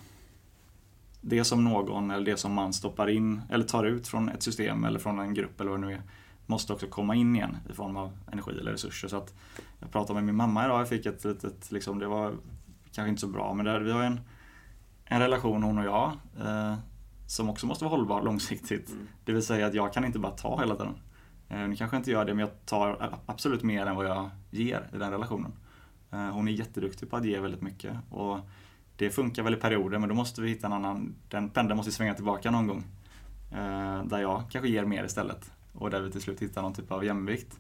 det 1.22 1.44
som 1.44 1.64
någon 1.64 2.12
eller 2.12 2.26
det 2.26 2.38
som 2.38 2.54
man 2.54 2.74
stoppar 2.74 3.10
in 3.10 3.42
eller 3.50 3.66
tar 3.66 3.86
ut 3.86 4.08
från 4.08 4.30
ett 4.30 4.44
system 4.44 4.84
eller 4.84 5.00
från 5.00 5.20
en 5.20 5.34
grupp 5.34 5.62
eller 5.62 5.72
vad 5.72 5.82
det 5.82 5.88
nu 5.88 5.94
är 5.94 6.02
måste 6.50 6.74
också 6.74 6.88
komma 6.88 7.16
in 7.16 7.36
igen 7.36 7.58
i 7.70 7.74
form 7.74 7.98
av 7.98 8.12
energi 8.32 8.52
eller 8.52 8.72
resurser. 8.72 9.08
Så 9.08 9.18
att 9.18 9.34
jag 9.80 9.92
pratade 9.92 10.14
med 10.14 10.24
min 10.24 10.36
mamma 10.36 10.66
idag, 10.66 10.80
jag 10.80 10.90
fick 10.90 11.06
ett 11.06 11.26
litet, 11.26 11.72
liksom, 11.72 12.00
det 12.00 12.08
var 12.08 12.34
kanske 12.92 13.10
inte 13.10 13.22
så 13.22 13.28
bra, 13.28 13.54
men 13.54 13.66
där, 13.66 13.80
vi 13.80 13.92
har 13.92 14.04
en, 14.04 14.20
en 15.06 15.20
relation 15.20 15.64
hon 15.64 15.78
och 15.78 15.86
jag 15.86 16.12
eh, 16.40 16.76
som 17.28 17.50
också 17.50 17.66
måste 17.66 17.86
vara 17.86 17.96
hållbar 17.96 18.22
långsiktigt. 18.22 18.90
Mm. 18.90 19.08
Det 19.26 19.32
vill 19.32 19.44
säga 19.44 19.68
att 19.68 19.74
jag 19.74 19.94
kan 19.94 20.06
inte 20.06 20.20
bara 20.20 20.32
ta 20.32 20.60
hela 20.60 20.76
tiden. 20.76 20.96
Eh, 21.50 21.68
nu 21.68 21.76
kanske 21.76 21.96
jag 21.96 22.00
inte 22.00 22.12
gör 22.12 22.26
det, 22.26 22.34
men 22.34 22.40
jag 22.40 22.66
tar 22.66 23.20
absolut 23.26 23.64
mer 23.64 23.86
än 23.86 23.96
vad 23.96 24.06
jag 24.06 24.30
ger 24.52 24.90
i 24.94 24.98
den 24.98 25.12
relationen. 25.12 25.52
Eh, 26.12 26.30
hon 26.30 26.48
är 26.48 26.52
jätteduktig 26.52 27.10
på 27.10 27.16
att 27.16 27.26
ge 27.26 27.40
väldigt 27.40 27.62
mycket. 27.62 27.98
Och 28.10 28.40
det 29.00 29.10
funkar 29.10 29.44
väl 29.44 29.54
i 29.54 29.58
perioder 29.58 30.00
men 30.00 30.10
då 30.10 30.16
måste 30.16 30.42
vi 30.42 30.50
hitta 30.50 30.68
en 30.68 30.74
annan, 30.74 31.16
den 31.28 31.50
pendeln 31.50 31.78
måste 31.78 31.92
svänga 31.92 32.14
tillbaka 32.14 32.52
någon 32.52 32.68
gång. 32.68 32.84
Eh, 33.52 34.04
där 34.04 34.20
jag 34.20 34.44
kanske 34.52 34.70
ger 34.70 34.86
mer 34.86 35.04
istället. 35.04 35.52
Och 35.74 35.90
där 35.90 36.02
vi 36.02 36.12
till 36.12 36.22
slut 36.22 36.42
hittar 36.42 36.62
någon 36.62 36.74
typ 36.74 36.92
av 36.92 37.06
jämvikt. 37.06 37.60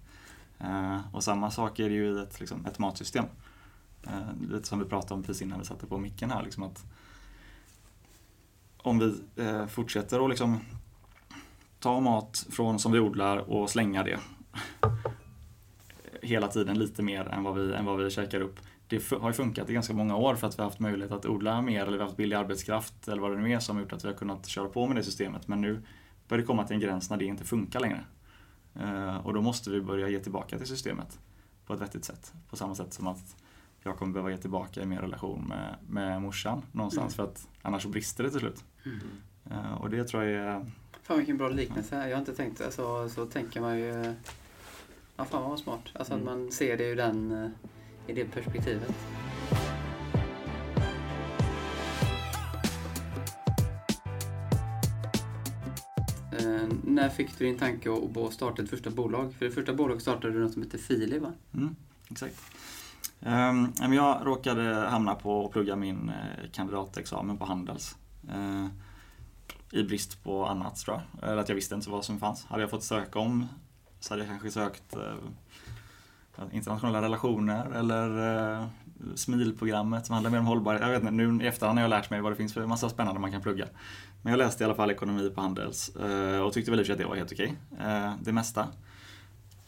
Eh, 0.60 1.16
och 1.16 1.24
samma 1.24 1.52
sak 1.52 1.80
är 1.80 1.90
det 1.90 1.96
ju 1.96 2.18
i 2.18 2.22
ett, 2.22 2.40
liksom, 2.40 2.66
ett 2.66 2.80
matsystem. 2.80 3.26
Eh, 4.04 4.50
lite 4.50 4.68
som 4.68 4.80
vi 4.80 4.86
pratade 4.86 5.14
om 5.14 5.24
precis 5.24 5.42
innan 5.42 5.60
vi 5.60 5.66
satte 5.66 5.86
på 5.86 5.98
micken 5.98 6.32
här. 6.32 6.44
Liksom 6.44 6.64
att 6.64 6.86
om 8.78 9.00
vi 9.00 9.22
eh, 9.36 9.68
fortsätter 9.68 10.24
att 10.24 10.30
liksom 10.30 10.60
ta 11.80 12.00
mat 12.00 12.48
från 12.50 12.80
som 12.80 12.92
vi 12.92 13.00
odlar 13.00 13.38
och 13.38 13.70
slänga 13.70 14.04
det 14.04 14.20
hela 16.22 16.48
tiden 16.48 16.80
lite 16.80 17.04
mer 17.04 17.26
än 17.26 17.44
vad 17.44 17.56
vi, 17.56 17.74
än 17.74 17.86
vad 17.86 18.04
vi 18.04 18.10
käkar 18.10 18.42
upp. 18.42 18.60
Det 18.90 19.12
har 19.12 19.30
ju 19.30 19.34
funkat 19.34 19.70
i 19.70 19.74
ganska 19.74 19.94
många 19.94 20.16
år 20.16 20.36
för 20.36 20.48
att 20.48 20.58
vi 20.58 20.62
har 20.62 20.70
haft 20.70 20.80
möjlighet 20.80 21.12
att 21.12 21.26
odla 21.26 21.62
mer 21.62 21.82
eller 21.82 21.92
vi 21.92 21.98
har 21.98 22.06
haft 22.06 22.18
billig 22.18 22.36
arbetskraft 22.36 23.08
eller 23.08 23.22
vad 23.22 23.32
det 23.32 23.38
nu 23.38 23.54
är 23.54 23.60
som 23.60 23.76
har 23.76 23.84
gjort 23.84 23.94
att 23.94 24.04
vi 24.04 24.08
har 24.08 24.16
kunnat 24.16 24.48
köra 24.48 24.70
på 24.70 24.88
med 24.88 24.96
det 24.96 25.04
systemet. 25.04 25.48
Men 25.48 25.62
nu 25.62 25.82
börjar 26.28 26.42
det 26.42 26.48
komma 26.48 26.68
till 26.68 26.74
en 26.74 26.80
gräns 26.80 27.10
när 27.10 27.18
det 27.18 27.26
inte 27.26 27.44
funkar 27.44 27.80
längre. 27.80 28.04
Eh, 28.76 29.18
och 29.18 29.34
då 29.34 29.42
måste 29.42 29.70
vi 29.70 29.82
börja 29.82 30.10
ge 30.10 30.20
tillbaka 30.20 30.58
till 30.58 30.68
systemet 30.68 31.20
på 31.66 31.74
ett 31.74 31.82
vettigt 31.82 32.06
sätt. 32.06 32.34
På 32.50 32.56
samma 32.56 32.76
sätt 32.76 32.94
som 32.94 33.08
att 33.08 33.36
jag 33.84 33.98
kommer 33.98 34.14
behöva 34.14 34.32
ge 34.32 34.38
tillbaka 34.38 34.82
i 34.82 34.86
min 34.86 35.00
relation 35.00 35.46
med, 35.48 35.76
med 35.90 36.22
morsan 36.22 36.62
någonstans 36.72 37.18
mm. 37.20 37.28
för 37.28 37.34
att 37.34 37.48
annars 37.62 37.84
så 37.84 37.90
brister 37.90 38.24
det 38.24 38.30
till 38.30 38.40
slut. 38.40 38.64
Mm. 38.86 39.74
Och 39.78 39.90
det 39.90 40.04
tror 40.04 40.24
jag 40.24 40.46
är 40.46 40.72
Fan 41.04 41.18
vilken 41.18 41.38
bra 41.38 41.50
liknelse. 41.50 41.96
Jag 41.96 42.16
har 42.16 42.20
inte 42.20 42.36
tänkt, 42.36 42.62
alltså, 42.62 43.10
så 43.10 43.26
tänker 43.26 43.62
man 43.62 43.80
ju... 43.80 44.16
Ja, 45.16 45.26
fan 45.26 45.50
vad 45.50 45.60
smart. 45.60 45.82
Alltså 45.94 46.14
att 46.14 46.22
Mm. 46.22 46.40
man 46.40 46.52
ser 46.52 46.78
det 46.78 46.84
ur 46.84 46.96
den, 46.96 47.32
eh, 47.32 47.50
i 48.10 48.14
det 48.14 48.26
perspektivet. 48.26 48.94
Eh, 56.32 56.68
när 56.84 57.10
fick 57.10 57.38
du 57.38 57.46
din 57.46 57.58
tanke 57.58 57.90
att 57.94 58.18
att 58.18 58.34
starta 58.34 58.62
ett 58.62 58.70
första 58.70 58.90
bolag? 58.90 59.34
För 59.34 59.46
det 59.46 59.52
första 59.52 59.74
bolaget 59.74 60.02
startade 60.02 60.34
du 60.34 60.40
något 60.40 60.54
som 60.54 60.64
heter 60.64 60.78
Fili 60.78 61.20
va? 61.20 61.34
Mm, 61.54 61.76
exakt. 62.12 62.36
Ehm, 63.22 63.94
jag 63.94 64.22
råkade 64.26 64.76
hamna 64.76 65.16
på 65.16 65.46
att 65.46 65.52
plugga 65.52 65.76
min 65.76 66.10
eh, 66.10 66.50
kandidatexamen 66.52 67.38
på 67.38 67.46
Handels. 67.46 67.98
Eh, 68.30 68.68
I 69.72 69.84
brist 69.84 70.24
på 70.24 70.46
annat 70.46 70.76
tror 70.76 71.02
jag. 71.02 71.30
Eller 71.30 71.42
att 71.42 71.50
jag 71.50 71.56
visste 71.56 71.76
inte 71.76 71.90
vad 71.90 72.06
som 72.06 72.20
fanns. 72.20 72.46
Hade 72.46 72.64
jag 72.64 72.70
fått 72.70 72.84
söka 72.84 73.20
om 73.20 73.48
så 74.00 74.14
hade 74.14 74.24
jag 74.24 74.30
kanske 74.30 74.52
sökt 74.52 74.96
eh, 74.96 75.14
internationella 76.52 77.02
relationer 77.02 77.72
eller 77.72 78.60
eh, 78.60 78.68
SMIL-programmet 79.16 80.06
som 80.06 80.14
handlar 80.14 80.32
mer 80.32 80.40
om 80.40 80.46
hållbarhet. 80.46 80.82
Jag 80.82 80.90
vet 80.90 81.02
inte, 81.02 81.12
nu 81.12 81.44
i 81.44 81.48
efterhand 81.48 81.80
har 81.80 81.84
jag 81.84 81.90
lärt 81.90 82.10
mig 82.10 82.22
vad 82.22 82.32
det 82.32 82.36
finns 82.36 82.54
för 82.54 82.66
massa 82.66 82.90
spännande 82.90 83.22
man 83.22 83.32
kan 83.32 83.42
plugga. 83.42 83.68
Men 84.22 84.32
jag 84.32 84.38
läste 84.38 84.64
i 84.64 84.66
alla 84.66 84.76
fall 84.76 84.92
ekonomi 84.92 85.30
på 85.30 85.42
Handels 85.42 85.96
eh, 85.96 86.40
och 86.40 86.54
tyckte 86.54 86.72
väl 86.72 86.80
i 86.80 86.84
och 86.84 86.86
för 86.86 86.94
sig 86.94 86.94
att 86.94 87.00
det 87.00 87.10
var 87.10 87.16
helt 87.16 87.32
okej. 87.32 87.56
Eh, 87.80 88.14
det 88.22 88.32
mesta. 88.32 88.68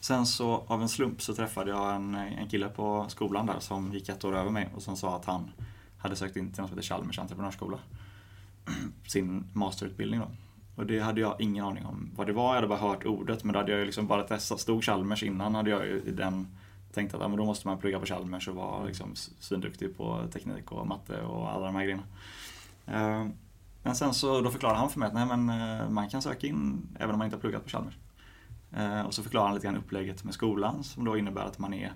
Sen 0.00 0.26
så 0.26 0.64
av 0.66 0.82
en 0.82 0.88
slump 0.88 1.22
så 1.22 1.34
träffade 1.34 1.70
jag 1.70 1.94
en, 1.94 2.14
en 2.14 2.48
kille 2.48 2.68
på 2.68 3.06
skolan 3.08 3.46
där 3.46 3.58
som 3.58 3.92
gick 3.92 4.08
ett 4.08 4.24
år 4.24 4.36
över 4.36 4.50
mig 4.50 4.68
och 4.74 4.82
som 4.82 4.96
sa 4.96 5.16
att 5.16 5.24
han 5.24 5.50
hade 5.98 6.16
sökt 6.16 6.36
in 6.36 6.52
till 6.52 6.60
något 6.60 6.70
som 6.70 6.78
heter 6.78 6.88
Chalmers 6.88 7.18
entreprenörsskola. 7.18 7.78
Sin 9.06 9.44
masterutbildning 9.52 10.20
då. 10.20 10.26
Och 10.74 10.86
det 10.86 10.98
hade 10.98 11.20
jag 11.20 11.36
ingen 11.40 11.64
aning 11.64 11.86
om 11.86 12.10
vad 12.16 12.26
det 12.26 12.32
var. 12.32 12.48
Jag 12.48 12.54
hade 12.54 12.66
bara 12.66 12.78
hört 12.78 13.04
ordet 13.04 13.44
men 13.44 13.52
då 13.52 13.58
hade 13.58 13.72
jag 13.72 13.78
ju 13.78 13.86
liksom 13.86 14.06
bara 14.06 14.22
testat. 14.22 14.60
Stod 14.60 14.84
Chalmers 14.84 15.22
innan 15.22 15.54
hade 15.54 15.70
jag 15.70 15.86
ju 15.86 16.02
i 16.06 16.10
den 16.10 16.46
tänkte 16.92 17.16
att 17.16 17.22
ja, 17.22 17.28
men 17.28 17.38
då 17.38 17.44
måste 17.44 17.68
man 17.68 17.78
plugga 17.78 17.98
på 17.98 18.06
Chalmers 18.06 18.48
och 18.48 18.54
vara 18.54 18.84
liksom 18.84 19.14
svinduktig 19.14 19.96
på 19.96 20.22
teknik 20.32 20.72
och 20.72 20.86
matte 20.86 21.22
och 21.22 21.50
alla 21.50 21.66
de 21.66 21.74
här 21.74 21.82
grejerna. 21.82 22.02
Eh, 22.86 23.26
men 23.82 23.94
sen 23.94 24.14
så 24.14 24.40
då 24.40 24.50
förklarade 24.50 24.78
han 24.78 24.90
för 24.90 24.98
mig 24.98 25.06
att 25.06 25.14
nej, 25.14 25.26
men, 25.26 25.48
eh, 25.48 25.88
man 25.88 26.08
kan 26.08 26.22
söka 26.22 26.46
in 26.46 26.88
även 26.98 27.10
om 27.10 27.18
man 27.18 27.24
inte 27.24 27.36
har 27.36 27.40
pluggat 27.40 27.64
på 27.64 27.70
Chalmers. 27.70 27.94
Eh, 28.76 29.00
och 29.00 29.14
så 29.14 29.22
förklarar 29.22 29.46
han 29.46 29.54
lite 29.54 29.66
grann 29.66 29.76
upplägget 29.76 30.24
med 30.24 30.34
skolan 30.34 30.84
som 30.84 31.04
då 31.04 31.16
innebär 31.16 31.44
att 31.44 31.58
man 31.58 31.74
är 31.74 31.92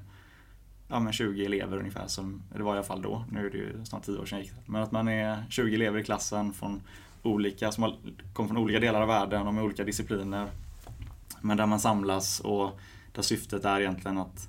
ja, 0.88 1.00
men 1.00 1.12
20 1.12 1.46
elever 1.46 1.78
ungefär, 1.78 2.06
som, 2.06 2.42
det 2.56 2.62
var 2.62 2.74
i 2.74 2.78
alla 2.78 2.86
fall 2.86 3.02
då, 3.02 3.24
nu 3.30 3.46
är 3.46 3.50
det 3.50 3.58
ju 3.58 3.84
snart 3.84 4.02
10 4.02 4.18
år 4.18 4.26
sedan 4.26 4.38
jag 4.38 4.44
gick 4.44 4.54
där. 4.54 4.62
Men 4.66 4.82
att 4.82 4.92
man 4.92 5.08
är 5.08 5.44
20 5.50 5.74
elever 5.74 5.98
i 5.98 6.04
klassen 6.04 6.52
från 6.52 6.82
olika, 7.22 7.72
som 7.72 7.94
kommer 8.32 8.48
från 8.48 8.58
olika 8.58 8.80
delar 8.80 9.00
av 9.00 9.08
världen 9.08 9.46
och 9.46 9.54
med 9.54 9.64
olika 9.64 9.84
discipliner. 9.84 10.48
Men 11.40 11.56
där 11.56 11.66
man 11.66 11.80
samlas 11.80 12.40
och 12.40 12.80
där 13.12 13.22
syftet 13.22 13.64
är 13.64 13.80
egentligen 13.80 14.18
att 14.18 14.48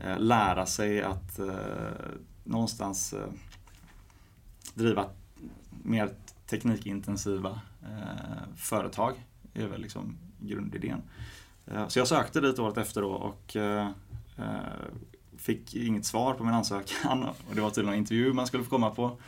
Eh, 0.00 0.18
lära 0.18 0.66
sig 0.66 1.02
att 1.02 1.38
eh, 1.38 1.54
någonstans 2.44 3.12
eh, 3.12 3.26
driva 4.74 5.06
mer 5.82 6.10
teknikintensiva 6.46 7.60
eh, 7.82 8.56
företag. 8.56 9.14
är 9.54 9.66
väl 9.66 9.80
liksom 9.80 10.18
grundidén. 10.40 11.02
Eh, 11.66 11.88
Så 11.88 11.98
jag 11.98 12.08
sökte 12.08 12.40
dit 12.40 12.58
året 12.58 12.78
efter 12.78 13.00
då 13.00 13.10
och 13.10 13.56
eh, 13.56 13.88
eh 14.36 14.54
fick 15.38 15.74
inget 15.74 16.04
svar 16.04 16.34
på 16.34 16.44
min 16.44 16.54
ansökan 16.54 17.22
och 17.48 17.54
det 17.54 17.60
var 17.60 17.70
tydligen 17.70 17.94
en 17.94 17.98
intervju 17.98 18.32
man 18.32 18.46
skulle 18.46 18.64
få 18.64 18.70
komma 18.70 18.90
på. 18.90 19.18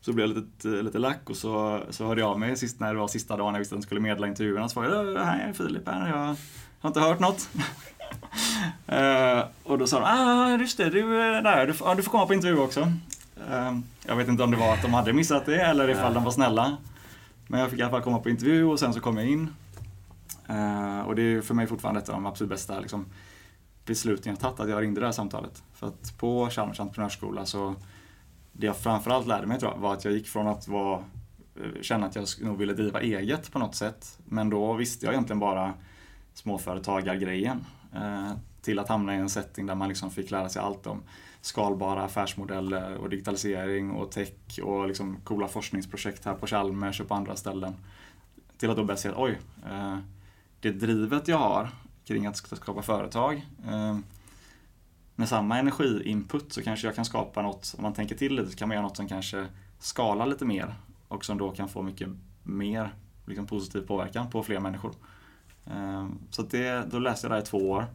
Så 0.00 0.12
blev 0.12 0.28
jag 0.28 0.36
lite, 0.36 0.68
eh, 0.68 0.82
lite 0.82 0.98
lack 0.98 1.30
och 1.30 1.36
så, 1.36 1.82
så 1.90 2.06
hörde 2.06 2.20
jag 2.20 2.30
av 2.30 2.40
mig 2.40 2.56
sist, 2.56 2.80
när 2.80 2.94
det 2.94 3.00
var 3.00 3.08
sista 3.08 3.36
dagen 3.36 3.54
jag 3.54 3.58
visste 3.58 3.74
att 3.74 3.76
jag 3.76 3.84
skulle 3.84 4.00
meddela 4.00 4.26
intervjuerna. 4.26 4.68
Så 4.68 4.80
var 4.80 4.88
jag, 4.88 5.24
hej 5.24 5.42
är 5.48 5.52
Filip 5.52 5.88
här, 5.88 6.08
jag 6.08 6.36
har 6.80 6.88
inte 6.88 7.00
hört 7.00 7.20
något. 7.20 7.48
uh, 8.92 9.44
och 9.62 9.78
då 9.78 9.86
sa 9.86 10.00
de, 10.00 10.04
ah 10.06 10.56
just 10.60 10.76
det, 10.78 10.90
du 10.90 11.36
eh, 11.36 11.42
nej, 11.42 11.66
du, 11.66 11.72
får- 11.74 11.88
ja, 11.88 11.94
du 11.94 12.02
får 12.02 12.10
komma 12.10 12.26
på 12.26 12.34
intervju 12.34 12.58
också. 12.58 12.80
Uh, 12.80 13.78
jag 14.06 14.16
vet 14.16 14.28
inte 14.28 14.42
om 14.42 14.50
det 14.50 14.56
var 14.56 14.72
att 14.72 14.82
de 14.82 14.94
hade 14.94 15.12
missat 15.12 15.46
det 15.46 15.60
eller 15.60 15.90
ifall 15.90 16.14
de 16.14 16.24
var 16.24 16.30
snälla. 16.30 16.76
Men 17.46 17.60
jag 17.60 17.70
fick 17.70 17.78
i 17.78 17.82
alla 17.82 17.90
fall 17.90 18.02
komma 18.02 18.18
på 18.18 18.30
intervju 18.30 18.64
och 18.64 18.78
sen 18.78 18.92
så 18.92 19.00
kom 19.00 19.16
jag 19.16 19.26
in. 19.26 19.54
Uh, 20.50 21.00
och 21.00 21.16
det 21.16 21.22
är 21.22 21.26
ju 21.26 21.42
för 21.42 21.54
mig 21.54 21.66
fortfarande 21.66 22.00
ett 22.00 22.08
av 22.08 22.14
de 22.14 22.26
absolut 22.26 22.50
bästa 22.50 22.80
liksom, 22.80 23.06
besluten 23.84 24.30
jag 24.32 24.40
tagit 24.40 24.60
att 24.60 24.68
jag 24.68 24.82
ringde 24.82 25.00
det 25.00 25.06
här 25.06 25.12
samtalet. 25.12 25.62
För 25.74 25.86
att 25.86 26.18
på 26.18 26.50
Chalmers 26.50 26.80
entreprenörsskola 26.80 27.46
så 27.46 27.74
det 28.52 28.66
jag 28.66 28.76
framförallt 28.76 29.26
lärde 29.26 29.46
mig 29.46 29.60
tror 29.60 29.72
jag, 29.72 29.78
var 29.78 29.92
att 29.92 30.04
jag 30.04 30.14
gick 30.14 30.28
från 30.28 30.46
att 30.46 30.68
vara, 30.68 31.04
känna 31.80 32.06
att 32.06 32.16
jag 32.16 32.26
nog 32.40 32.58
ville 32.58 32.72
driva 32.72 33.00
eget 33.00 33.52
på 33.52 33.58
något 33.58 33.74
sätt. 33.74 34.18
Men 34.24 34.50
då 34.50 34.72
visste 34.72 35.06
jag 35.06 35.12
egentligen 35.12 35.40
bara 35.40 35.72
småföretagargrejen. 36.34 37.64
Eh, 37.94 38.32
till 38.60 38.78
att 38.78 38.88
hamna 38.88 39.14
i 39.14 39.18
en 39.18 39.28
setting 39.28 39.66
där 39.66 39.74
man 39.74 39.88
liksom 39.88 40.10
fick 40.10 40.30
lära 40.30 40.48
sig 40.48 40.62
allt 40.62 40.86
om 40.86 41.02
skalbara 41.40 42.02
affärsmodeller 42.02 42.96
och 42.96 43.10
digitalisering 43.10 43.90
och 43.90 44.10
tech 44.10 44.58
och 44.62 44.88
liksom 44.88 45.16
coola 45.24 45.48
forskningsprojekt 45.48 46.24
här 46.24 46.34
på 46.34 46.46
Chalmers 46.46 47.00
och 47.00 47.08
på 47.08 47.14
andra 47.14 47.36
ställen. 47.36 47.74
Till 48.58 48.70
att 48.70 48.76
då 48.76 48.84
börja 48.84 48.96
se 48.96 49.08
att 49.08 49.16
oj, 49.16 49.38
eh, 49.70 49.98
det 50.60 50.70
drivet 50.70 51.28
jag 51.28 51.38
har 51.38 51.70
kring 52.04 52.26
att 52.26 52.36
skapa 52.36 52.82
företag 52.82 53.46
eh, 53.66 53.98
med 55.14 55.28
samma 55.28 55.58
energiinput 55.58 56.52
så 56.52 56.62
kanske 56.62 56.86
jag 56.86 56.94
kan 56.94 57.04
skapa 57.04 57.42
något, 57.42 57.74
om 57.76 57.82
man 57.82 57.92
tänker 57.92 58.14
till 58.14 58.36
lite, 58.36 58.50
så 58.50 58.56
kan 58.56 58.68
man 58.68 58.74
göra 58.74 58.86
något 58.86 58.96
som 58.96 59.08
kanske 59.08 59.46
skalar 59.78 60.26
lite 60.26 60.44
mer 60.44 60.74
och 61.08 61.24
som 61.24 61.38
då 61.38 61.50
kan 61.50 61.68
få 61.68 61.82
mycket 61.82 62.08
mer 62.42 62.94
liksom, 63.26 63.46
positiv 63.46 63.80
påverkan 63.80 64.30
på 64.30 64.42
fler 64.42 64.60
människor. 64.60 64.92
Ehm, 65.70 66.18
så 66.30 66.42
det, 66.42 66.90
då 66.90 66.98
läste 66.98 67.26
jag 67.26 67.32
där 67.36 67.42
i 67.42 67.46
två 67.46 67.70
år. 67.70 67.86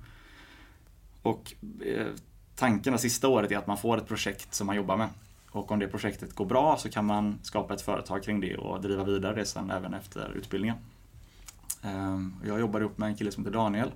Och 1.21 1.53
eh, 1.85 2.07
tanken 2.55 2.93
det 2.93 2.99
sista 2.99 3.27
året 3.27 3.51
är 3.51 3.57
att 3.57 3.67
man 3.67 3.77
får 3.77 3.97
ett 3.97 4.07
projekt 4.07 4.53
som 4.53 4.67
man 4.67 4.75
jobbar 4.75 4.97
med. 4.97 5.09
Och 5.51 5.71
om 5.71 5.79
det 5.79 5.87
projektet 5.87 6.35
går 6.35 6.45
bra 6.45 6.77
så 6.77 6.89
kan 6.89 7.05
man 7.05 7.39
skapa 7.43 7.73
ett 7.73 7.81
företag 7.81 8.23
kring 8.23 8.39
det 8.39 8.57
och 8.57 8.81
driva 8.81 9.03
vidare 9.03 9.35
det 9.35 9.45
sen 9.45 9.71
även 9.71 9.93
efter 9.93 10.31
utbildningen. 10.35 10.77
Ehm, 11.83 12.35
jag 12.45 12.59
jobbade 12.59 12.85
ihop 12.85 12.97
med 12.97 13.09
en 13.09 13.15
kille 13.15 13.31
som 13.31 13.45
heter 13.45 13.57
Daniel. 13.57 13.91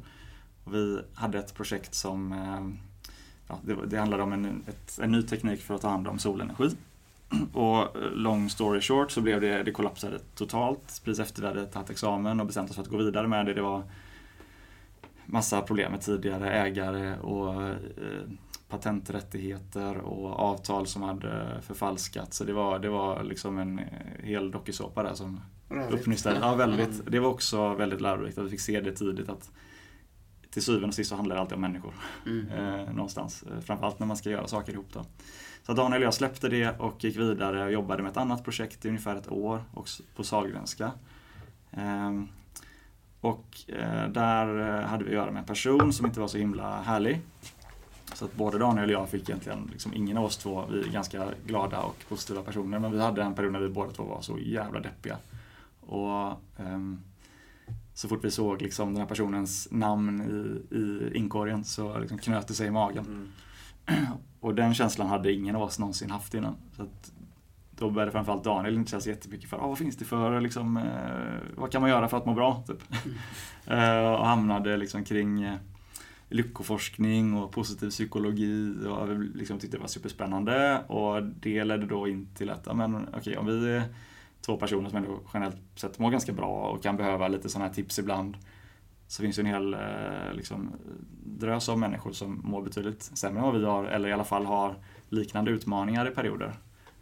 Och 0.63 0.73
vi 0.73 1.01
hade 1.13 1.39
ett 1.39 1.53
projekt 1.53 1.93
som 1.93 2.31
ehm, 2.31 2.77
ja, 3.47 3.59
det, 3.63 3.85
det 3.85 3.97
handlade 3.97 4.23
om 4.23 4.33
en, 4.33 4.63
ett, 4.67 4.99
en 4.99 5.11
ny 5.11 5.23
teknik 5.23 5.61
för 5.61 5.75
att 5.75 5.81
ta 5.81 5.89
hand 5.89 6.07
om 6.07 6.19
solenergi. 6.19 6.75
Och 7.53 7.77
eh, 7.77 8.11
long 8.11 8.49
story 8.49 8.81
short 8.81 9.11
så 9.11 9.21
blev 9.21 9.41
det, 9.41 9.63
det 9.63 9.71
kollapsade 9.71 10.19
totalt 10.35 11.01
precis 11.03 11.19
efter 11.19 11.41
vi 11.41 11.47
hade 11.47 11.65
tagit 11.65 11.89
examen 11.89 12.39
och 12.39 12.45
bestämt 12.45 12.69
oss 12.69 12.75
för 12.75 12.83
att 12.83 12.89
gå 12.89 12.97
vidare 12.97 13.27
med 13.27 13.45
det. 13.45 13.53
Det 13.53 13.61
var 13.61 13.83
massa 15.25 15.61
problem 15.61 15.91
med 15.91 16.01
tidigare 16.01 16.51
ägare 16.51 17.17
och 17.17 17.63
eh, 17.63 17.75
patenträttigheter 18.69 19.97
och 19.97 20.39
avtal 20.39 20.87
som 20.87 21.01
hade 21.01 21.61
förfalskats. 21.61 22.37
Så 22.37 22.43
det 22.43 22.53
var, 22.53 22.79
det 22.79 22.89
var 22.89 23.23
liksom 23.23 23.57
en 23.57 23.79
eh, 23.79 23.85
hel 24.23 24.51
dokusåpa 24.51 25.03
där 25.03 25.13
som 25.13 25.41
uppnystade. 25.91 26.39
Ja, 26.41 26.55
väldigt. 26.55 27.11
Det 27.11 27.19
var 27.19 27.29
också 27.29 27.73
väldigt 27.73 28.01
lärorikt 28.01 28.37
att 28.37 28.45
vi 28.45 28.49
fick 28.49 28.59
se 28.59 28.81
det 28.81 28.91
tidigt 28.91 29.29
att 29.29 29.51
till 30.55 30.63
syvende 30.63 30.87
och 30.87 30.93
sist 30.93 31.09
så 31.09 31.15
handlar 31.15 31.35
det 31.35 31.41
alltid 31.41 31.55
om 31.55 31.61
människor. 31.61 31.93
Mm. 32.25 32.47
Eh, 32.55 32.93
någonstans. 32.93 33.43
Eh, 33.43 33.59
Framförallt 33.59 33.99
när 33.99 34.07
man 34.07 34.17
ska 34.17 34.29
göra 34.29 34.47
saker 34.47 34.73
ihop 34.73 34.87
då. 34.93 35.05
Så 35.63 35.73
Daniel 35.73 36.01
och 36.01 36.05
jag 36.05 36.13
släppte 36.13 36.49
det 36.49 36.79
och 36.79 37.03
gick 37.03 37.17
vidare 37.17 37.65
och 37.65 37.71
jobbade 37.71 38.03
med 38.03 38.09
ett 38.11 38.17
annat 38.17 38.43
projekt 38.43 38.85
i 38.85 38.87
ungefär 38.87 39.15
ett 39.15 39.31
år 39.31 39.63
också 39.73 40.03
på 40.15 40.23
Sahlgrenska. 40.23 40.91
Ehm, 41.71 42.27
och 43.21 43.45
eh, 43.67 44.09
där 44.09 44.79
eh, 44.79 44.87
hade 44.87 45.03
vi 45.03 45.09
att 45.09 45.15
göra 45.15 45.31
med 45.31 45.39
en 45.39 45.45
person 45.45 45.93
som 45.93 46.05
inte 46.05 46.19
var 46.19 46.27
så 46.27 46.37
himla 46.37 46.81
härlig. 46.81 47.21
Så 48.13 48.25
att 48.25 48.35
både 48.35 48.57
Daniel 48.57 48.85
och 48.85 48.93
jag 49.01 49.09
fick 49.09 49.29
egentligen, 49.29 49.69
liksom 49.71 49.93
ingen 49.93 50.17
av 50.17 50.25
oss 50.25 50.37
två, 50.37 50.65
vi 50.71 50.79
är 50.79 50.91
ganska 50.91 51.27
glada 51.45 51.79
och 51.81 51.97
positiva 52.09 52.41
personer, 52.41 52.79
men 52.79 52.91
vi 52.91 52.99
hade 52.99 53.23
en 53.23 53.33
period 53.33 53.53
när 53.53 53.59
vi 53.59 53.69
båda 53.69 53.91
två 53.91 54.03
var 54.03 54.21
så 54.21 54.37
jävla 54.39 54.79
deppiga. 54.79 55.17
Och 55.79 56.41
ehm, 56.57 57.01
så 57.95 58.07
fort 58.07 58.25
vi 58.25 58.31
såg 58.31 58.61
liksom 58.61 58.93
den 58.93 59.01
här 59.01 59.07
personens 59.07 59.67
namn 59.71 60.21
i, 60.21 60.75
i 60.75 61.17
inkorgen 61.17 61.63
så 61.63 61.99
liksom 61.99 62.17
knöt 62.17 62.47
det 62.47 62.53
sig 62.53 62.67
i 62.67 62.71
magen. 62.71 63.05
Mm. 63.87 64.05
Och 64.39 64.55
den 64.55 64.73
känslan 64.73 65.07
hade 65.07 65.33
ingen 65.33 65.55
av 65.55 65.61
oss 65.61 65.79
någonsin 65.79 66.11
haft 66.11 66.33
innan. 66.33 66.55
Så 66.75 66.83
att 66.83 67.11
då 67.71 67.89
började 67.89 68.11
framförallt 68.11 68.43
Daniel 68.43 68.75
intressera 68.75 69.01
sig 69.01 69.11
jättemycket 69.13 69.49
för 69.49 69.57
ah, 69.57 69.67
vad 69.67 69.77
finns 69.77 69.97
det 69.97 70.05
för, 70.05 70.41
liksom, 70.41 70.77
eh, 70.77 71.55
vad 71.55 71.71
kan 71.71 71.81
man 71.81 71.89
göra 71.89 72.07
för 72.07 72.17
att 72.17 72.25
må 72.25 72.33
bra? 72.33 72.63
Typ. 72.67 72.83
Eh, 73.67 74.11
och 74.13 74.25
hamnade 74.25 74.77
liksom 74.77 75.03
kring 75.03 75.43
eh, 75.43 75.55
lyckoforskning 76.29 77.37
och 77.37 77.51
positiv 77.51 77.89
psykologi 77.89 78.75
och 78.87 79.19
liksom 79.19 79.59
tyckte 79.59 79.77
det 79.77 79.81
var 79.81 79.87
superspännande. 79.87 80.83
Och 80.87 81.23
det 81.23 81.63
ledde 81.63 81.85
då 81.85 82.07
in 82.07 82.27
till 82.35 82.49
att, 82.49 82.75
men, 82.75 83.07
okej, 83.17 83.37
om 83.37 83.45
vi 83.45 83.81
två 84.45 84.57
personer 84.57 84.89
som 84.89 84.97
ändå 84.97 85.19
generellt 85.33 85.61
sett 85.75 85.99
mår 85.99 86.11
ganska 86.11 86.33
bra 86.33 86.69
och 86.69 86.83
kan 86.83 86.97
behöva 86.97 87.27
lite 87.27 87.49
sådana 87.49 87.67
här 87.67 87.73
tips 87.73 87.99
ibland 87.99 88.37
så 89.07 89.21
finns 89.21 89.35
det 89.35 89.41
en 89.41 89.45
hel 89.45 89.73
eh, 89.73 90.33
liksom, 90.33 90.71
drös 91.23 91.69
av 91.69 91.79
människor 91.79 92.11
som 92.11 92.41
mår 92.43 92.61
betydligt 92.61 93.03
sämre 93.03 93.39
än 93.39 93.45
vad 93.45 93.59
vi 93.59 93.65
har, 93.65 93.83
eller 93.83 94.09
i 94.09 94.13
alla 94.13 94.23
fall 94.23 94.45
har 94.45 94.75
liknande 95.09 95.51
utmaningar 95.51 96.07
i 96.07 96.11
perioder. 96.11 96.53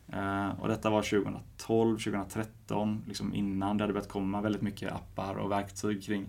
Eh, 0.07 0.59
och 0.59 0.67
detta 0.67 0.89
var 0.89 1.01
2012, 1.01 1.97
2013, 1.97 3.03
liksom 3.07 3.33
innan 3.33 3.77
det 3.77 3.83
hade 3.83 3.93
börjat 3.93 4.09
komma 4.09 4.41
väldigt 4.41 4.61
mycket 4.61 4.91
appar 4.91 5.35
och 5.35 5.51
verktyg 5.51 6.03
kring 6.03 6.27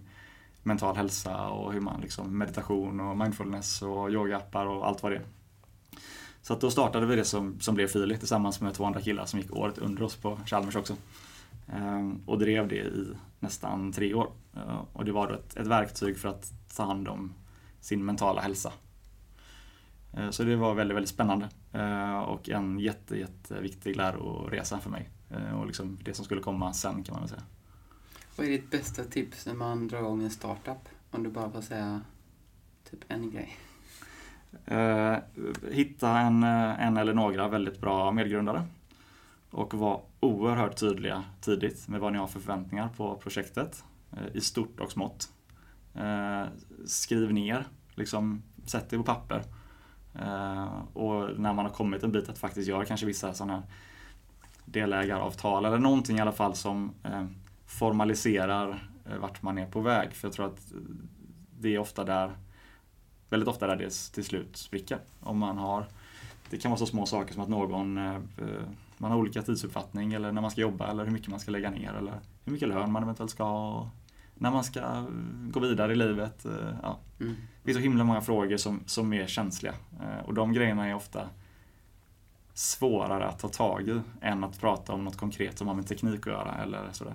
mental 0.63 0.97
hälsa 0.97 1.49
och 1.49 1.73
hur 1.73 1.81
man 1.81 2.01
liksom 2.01 2.39
meditation 2.39 3.01
och 3.01 3.17
mindfulness 3.17 3.83
och 3.83 4.11
yogaappar 4.11 4.67
och 4.67 4.87
allt 4.87 5.03
vad 5.03 5.13
det 5.13 5.17
är. 5.17 5.25
Så 6.45 6.53
att 6.53 6.61
då 6.61 6.71
startade 6.71 7.07
vi 7.07 7.17
det 7.17 7.25
som, 7.25 7.61
som 7.61 7.75
blev 7.75 7.87
Filip 7.87 8.19
tillsammans 8.19 8.61
med 8.61 8.75
två 8.75 8.85
andra 8.85 9.01
killar 9.01 9.27
som 9.27 9.41
gick 9.41 9.53
året 9.53 9.79
under 9.79 10.03
oss 10.03 10.17
på 10.17 10.39
Chalmers 10.47 10.77
också. 10.77 10.97
Ehm, 11.69 12.23
och 12.27 12.39
drev 12.39 12.69
det 12.69 12.77
i 12.77 13.15
nästan 13.41 13.93
tre 13.93 14.15
år. 14.15 14.31
Ehm, 14.55 14.79
och 14.93 15.05
det 15.05 15.13
var 15.13 15.29
då 15.29 15.35
ett, 15.35 15.57
ett 15.57 15.67
verktyg 15.67 16.19
för 16.19 16.29
att 16.29 16.53
ta 16.77 16.85
hand 16.85 17.09
om 17.09 17.35
sin 17.81 18.05
mentala 18.05 18.41
hälsa. 18.41 18.73
Ehm, 20.13 20.33
så 20.33 20.43
det 20.43 20.57
var 20.57 20.75
väldigt, 20.75 20.97
väldigt 20.97 21.11
spännande 21.11 21.49
ehm, 21.73 22.23
och 22.23 22.49
en 22.49 22.79
jätte, 22.79 23.19
jätteviktig 23.19 23.97
läroresa 23.97 24.79
för 24.79 24.91
mig. 24.91 25.11
Ehm, 25.31 25.59
och 25.59 25.67
liksom 25.67 25.99
det 26.05 26.15
som 26.15 26.25
skulle 26.25 26.41
komma 26.41 26.73
sen 26.73 27.03
kan 27.03 27.13
man 27.13 27.23
väl 27.23 27.29
säga. 27.29 27.43
Vad 28.37 28.47
är 28.47 28.51
ditt 28.51 28.71
bästa 28.71 29.05
tips 29.05 29.47
när 29.47 29.55
man 29.55 29.89
drar 29.89 29.99
igång 29.99 30.23
en 30.23 30.31
startup? 30.31 30.89
Om 31.11 31.23
du 31.23 31.31
bara 31.31 31.51
får 31.51 31.61
säga 31.61 32.01
typ 32.91 33.05
en 33.09 33.31
grej. 33.31 33.59
Eh, 34.67 35.17
hitta 35.71 36.19
en, 36.19 36.43
eh, 36.43 36.87
en 36.87 36.97
eller 36.97 37.15
några 37.15 37.49
väldigt 37.49 37.81
bra 37.81 38.13
medgrundare 38.13 38.63
och 39.51 39.75
vara 39.75 40.01
oerhört 40.21 40.77
tydliga 40.77 41.25
tidigt 41.41 41.89
med 41.89 42.01
vad 42.01 42.13
ni 42.13 42.19
har 42.19 42.27
för 42.27 42.41
förväntningar 42.41 42.89
på 42.97 43.15
projektet 43.17 43.85
eh, 44.13 44.37
i 44.37 44.41
stort 44.41 44.81
och 44.81 44.93
smått. 44.93 45.29
Eh, 45.95 46.45
skriv 46.87 47.33
ner, 47.33 47.67
liksom, 47.95 48.43
sätt 48.67 48.91
det 48.91 48.97
på 48.97 49.03
papper. 49.03 49.43
Eh, 50.15 50.69
och 50.93 51.41
när 51.41 51.53
man 51.53 51.65
har 51.65 51.73
kommit 51.73 52.03
en 52.03 52.13
bit 52.13 52.29
att 52.29 52.39
faktiskt 52.39 52.69
göra 52.69 52.85
kanske 52.85 53.07
vissa 53.07 53.35
sådana 53.35 53.63
delägaravtal 54.65 55.65
eller 55.65 55.79
någonting 55.79 56.17
i 56.19 56.21
alla 56.21 56.33
fall 56.33 56.55
som 56.55 56.93
eh, 57.03 57.27
formaliserar 57.67 58.89
eh, 59.11 59.19
vart 59.19 59.43
man 59.43 59.59
är 59.59 59.67
på 59.67 59.81
väg. 59.81 60.13
För 60.13 60.29
jag 60.29 60.33
tror 60.33 60.47
att 60.47 60.73
det 61.61 61.75
är 61.75 61.79
ofta 61.79 62.05
där 62.05 62.33
väldigt 63.31 63.49
ofta 63.49 63.67
där 63.67 63.77
det 63.77 63.91
till 63.91 64.25
slut 64.25 64.57
spricker. 64.57 64.99
Om 65.21 65.39
man 65.39 65.59
har, 65.59 65.87
det 66.51 66.59
kan 66.59 66.71
vara 66.71 66.79
så 66.79 66.87
små 66.87 67.07
saker 67.07 67.35
som 67.35 67.43
att 67.43 67.49
någon 67.49 67.99
eh, 67.99 68.19
man 68.99 69.11
har 69.11 69.19
olika 69.19 69.43
tidsuppfattning 69.43 70.13
eller 70.13 70.33
när 70.33 70.43
man 70.43 70.51
ska 70.51 70.61
jobba 70.61 70.91
eller 70.91 71.05
hur 71.05 71.13
mycket 71.13 71.29
man 71.29 71.41
ska 71.41 71.51
lägga 71.51 71.71
ner 71.71 71.95
eller 71.95 72.21
hur 72.45 72.53
mycket 72.53 72.69
lön 72.69 72.93
man 72.93 73.03
eventuellt 73.03 73.31
ska 73.31 73.45
ha. 73.45 73.91
När 74.35 74.51
man 74.51 74.65
ska 74.65 74.81
eh, 74.81 75.05
gå 75.51 75.61
vidare 75.61 75.93
i 75.93 75.97
livet. 75.97 76.45
Eh, 76.45 76.75
ja. 76.83 76.99
Mm. 77.21 77.35
Det 77.63 77.71
är 77.71 77.75
så 77.75 77.81
himla 77.81 78.05
många 78.05 78.21
frågor 78.21 78.57
som, 78.57 78.81
som 78.87 79.13
är 79.13 79.27
känsliga 79.27 79.75
och 80.25 80.35
de 80.35 80.53
grejerna 80.53 80.89
är 80.89 80.95
ofta 80.95 81.29
svårare 82.55 83.27
att 83.29 83.39
ta 83.39 83.49
tag 83.49 83.89
i 83.89 84.01
än 84.21 84.45
att 84.45 84.61
prata 84.61 84.93
om 84.93 85.05
något 85.05 85.17
konkret 85.17 85.59
som 85.59 85.69
har 85.69 85.75
med 85.75 85.87
teknik 85.87 86.21
att 86.21 86.33
göra 86.33 86.55
eller 86.63 86.93
sådär. 86.93 87.15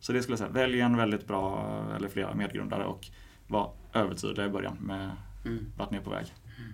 Så 0.00 0.12
det 0.12 0.22
skulle 0.22 0.32
jag 0.32 0.38
säga, 0.38 0.50
välj 0.50 0.80
en 0.80 0.96
väldigt 0.96 1.26
bra 1.26 1.66
eller 1.96 2.08
flera 2.08 2.34
medgrundare 2.34 2.84
och 2.84 3.08
var 3.46 3.72
övertydliga 3.92 4.46
i 4.46 4.50
början 4.50 4.76
med 4.80 5.10
mm. 5.44 5.66
vart 5.76 5.90
ni 5.90 5.96
är 5.96 6.02
på 6.02 6.10
väg. 6.10 6.26
Mm. 6.58 6.72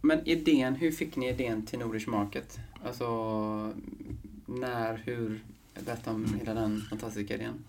Men 0.00 0.28
idén, 0.28 0.74
hur 0.74 0.92
fick 0.92 1.16
ni 1.16 1.28
idén 1.28 1.66
till 1.66 1.78
Nordisk 1.78 2.06
Market? 2.06 2.58
Alltså, 2.86 3.06
när, 4.46 4.96
hur? 5.04 5.40
Berätta 5.84 6.10
om 6.10 6.24
mm. 6.24 6.38
hela 6.38 6.60
den 6.60 6.80
fantastiska 6.80 7.34
idén. 7.34 7.64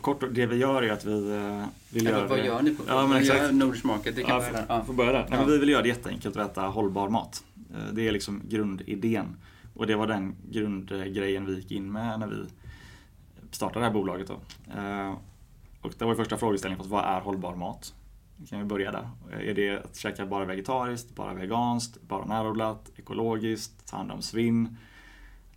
Kort 0.00 0.24
det 0.34 0.46
vi 0.46 0.56
gör 0.56 0.82
är 0.82 0.92
att 0.92 1.04
vi 1.04 1.36
eh, 1.36 1.66
vill 1.90 2.04
göra... 2.04 2.26
Vad 2.26 2.44
gör 2.44 2.62
ni 2.62 2.74
på 2.74 2.82
ja, 2.88 3.06
men 3.06 3.18
exakt. 3.18 3.42
Gör 3.42 3.52
Nordisk 3.52 3.84
Market? 3.84 4.16
Det 4.16 4.22
kan 4.22 4.42
ja, 4.42 4.50
börja 4.50 4.66
där. 4.66 4.84
Får 4.84 4.94
börja 4.94 5.12
där. 5.12 5.26
Ja. 5.30 5.44
vi 5.44 5.58
vill 5.58 5.68
göra 5.68 5.82
det 5.82 5.88
jätteenkelt 5.88 6.36
att 6.36 6.50
äta 6.50 6.62
hållbar 6.62 7.08
mat. 7.08 7.44
Eh, 7.74 7.94
det 7.94 8.08
är 8.08 8.12
liksom 8.12 8.42
grundidén. 8.48 9.36
Och 9.74 9.86
det 9.86 9.96
var 9.96 10.06
den 10.06 10.34
grundgrejen 10.50 11.46
vi 11.46 11.54
gick 11.54 11.70
in 11.70 11.92
med 11.92 12.20
när 12.20 12.26
vi 12.26 12.44
startade 13.50 13.80
det 13.80 13.84
här 13.84 13.92
bolaget. 13.92 14.28
Då. 14.28 14.40
Och 15.84 15.92
det 15.98 16.04
var 16.04 16.14
första 16.14 16.36
frågeställningen, 16.36 16.78
fast 16.78 16.90
vad 16.90 17.04
är 17.04 17.20
hållbar 17.20 17.54
mat? 17.54 17.94
Kan 18.48 18.58
vi 18.58 18.64
börja 18.64 18.92
där. 18.92 19.10
Är 19.40 19.54
det 19.54 19.78
att 19.84 19.96
käka 19.96 20.26
bara 20.26 20.44
vegetariskt, 20.44 21.14
bara 21.14 21.34
veganskt, 21.34 22.02
bara 22.02 22.24
närodlat, 22.24 22.90
ekologiskt, 22.96 23.86
ta 23.90 23.96
hand 23.96 24.12
om 24.12 24.22
svinn? 24.22 24.76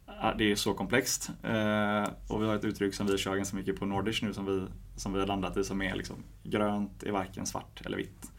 Äh, 0.07 0.37
det 0.37 0.51
är 0.51 0.55
så 0.55 0.73
komplext. 0.73 1.29
Eh, 1.43 2.09
och 2.27 2.41
vi 2.41 2.47
har 2.47 2.55
ett 2.55 2.65
uttryck 2.65 2.93
som 2.93 3.07
vi 3.07 3.17
kör 3.17 3.35
ganska 3.35 3.57
mycket 3.57 3.79
på 3.79 3.85
Nordish 3.85 4.23
nu 4.23 4.33
som 4.33 4.45
vi, 4.45 4.65
som 4.95 5.13
vi 5.13 5.19
har 5.19 5.27
landat 5.27 5.57
i 5.57 5.63
som 5.63 5.81
är 5.81 5.95
liksom, 5.95 6.15
grönt 6.43 7.03
är 7.03 7.11
varken 7.11 7.45
svart 7.45 7.81
eller 7.85 7.97
vitt. 7.97 8.31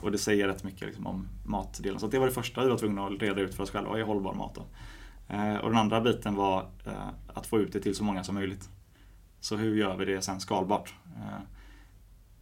Och 0.00 0.12
det 0.12 0.18
säger 0.18 0.48
rätt 0.48 0.64
mycket 0.64 0.88
liksom 0.88 1.06
om 1.06 1.28
matdelen. 1.44 2.00
Så 2.00 2.06
det 2.06 2.18
var 2.18 2.26
det 2.26 2.32
första 2.32 2.64
vi 2.64 2.70
var 2.70 2.78
tvungna 2.78 3.06
att 3.06 3.22
reda 3.22 3.40
ut 3.40 3.54
för 3.54 3.62
oss 3.62 3.70
själva. 3.70 3.90
Vad 3.90 4.00
är 4.00 4.04
hållbar 4.04 4.34
mat 4.34 4.54
då? 4.54 4.64
Eh, 5.34 5.56
och 5.56 5.70
den 5.70 5.78
andra 5.78 6.00
biten 6.00 6.34
var 6.34 6.60
eh, 6.86 7.08
att 7.34 7.46
få 7.46 7.58
ut 7.58 7.72
det 7.72 7.80
till 7.80 7.94
så 7.94 8.04
många 8.04 8.24
som 8.24 8.34
möjligt. 8.34 8.68
Så 9.40 9.56
hur 9.56 9.76
gör 9.76 9.96
vi 9.96 10.04
det 10.04 10.22
sen 10.22 10.40
skalbart? 10.40 10.94
Eh, 11.16 11.42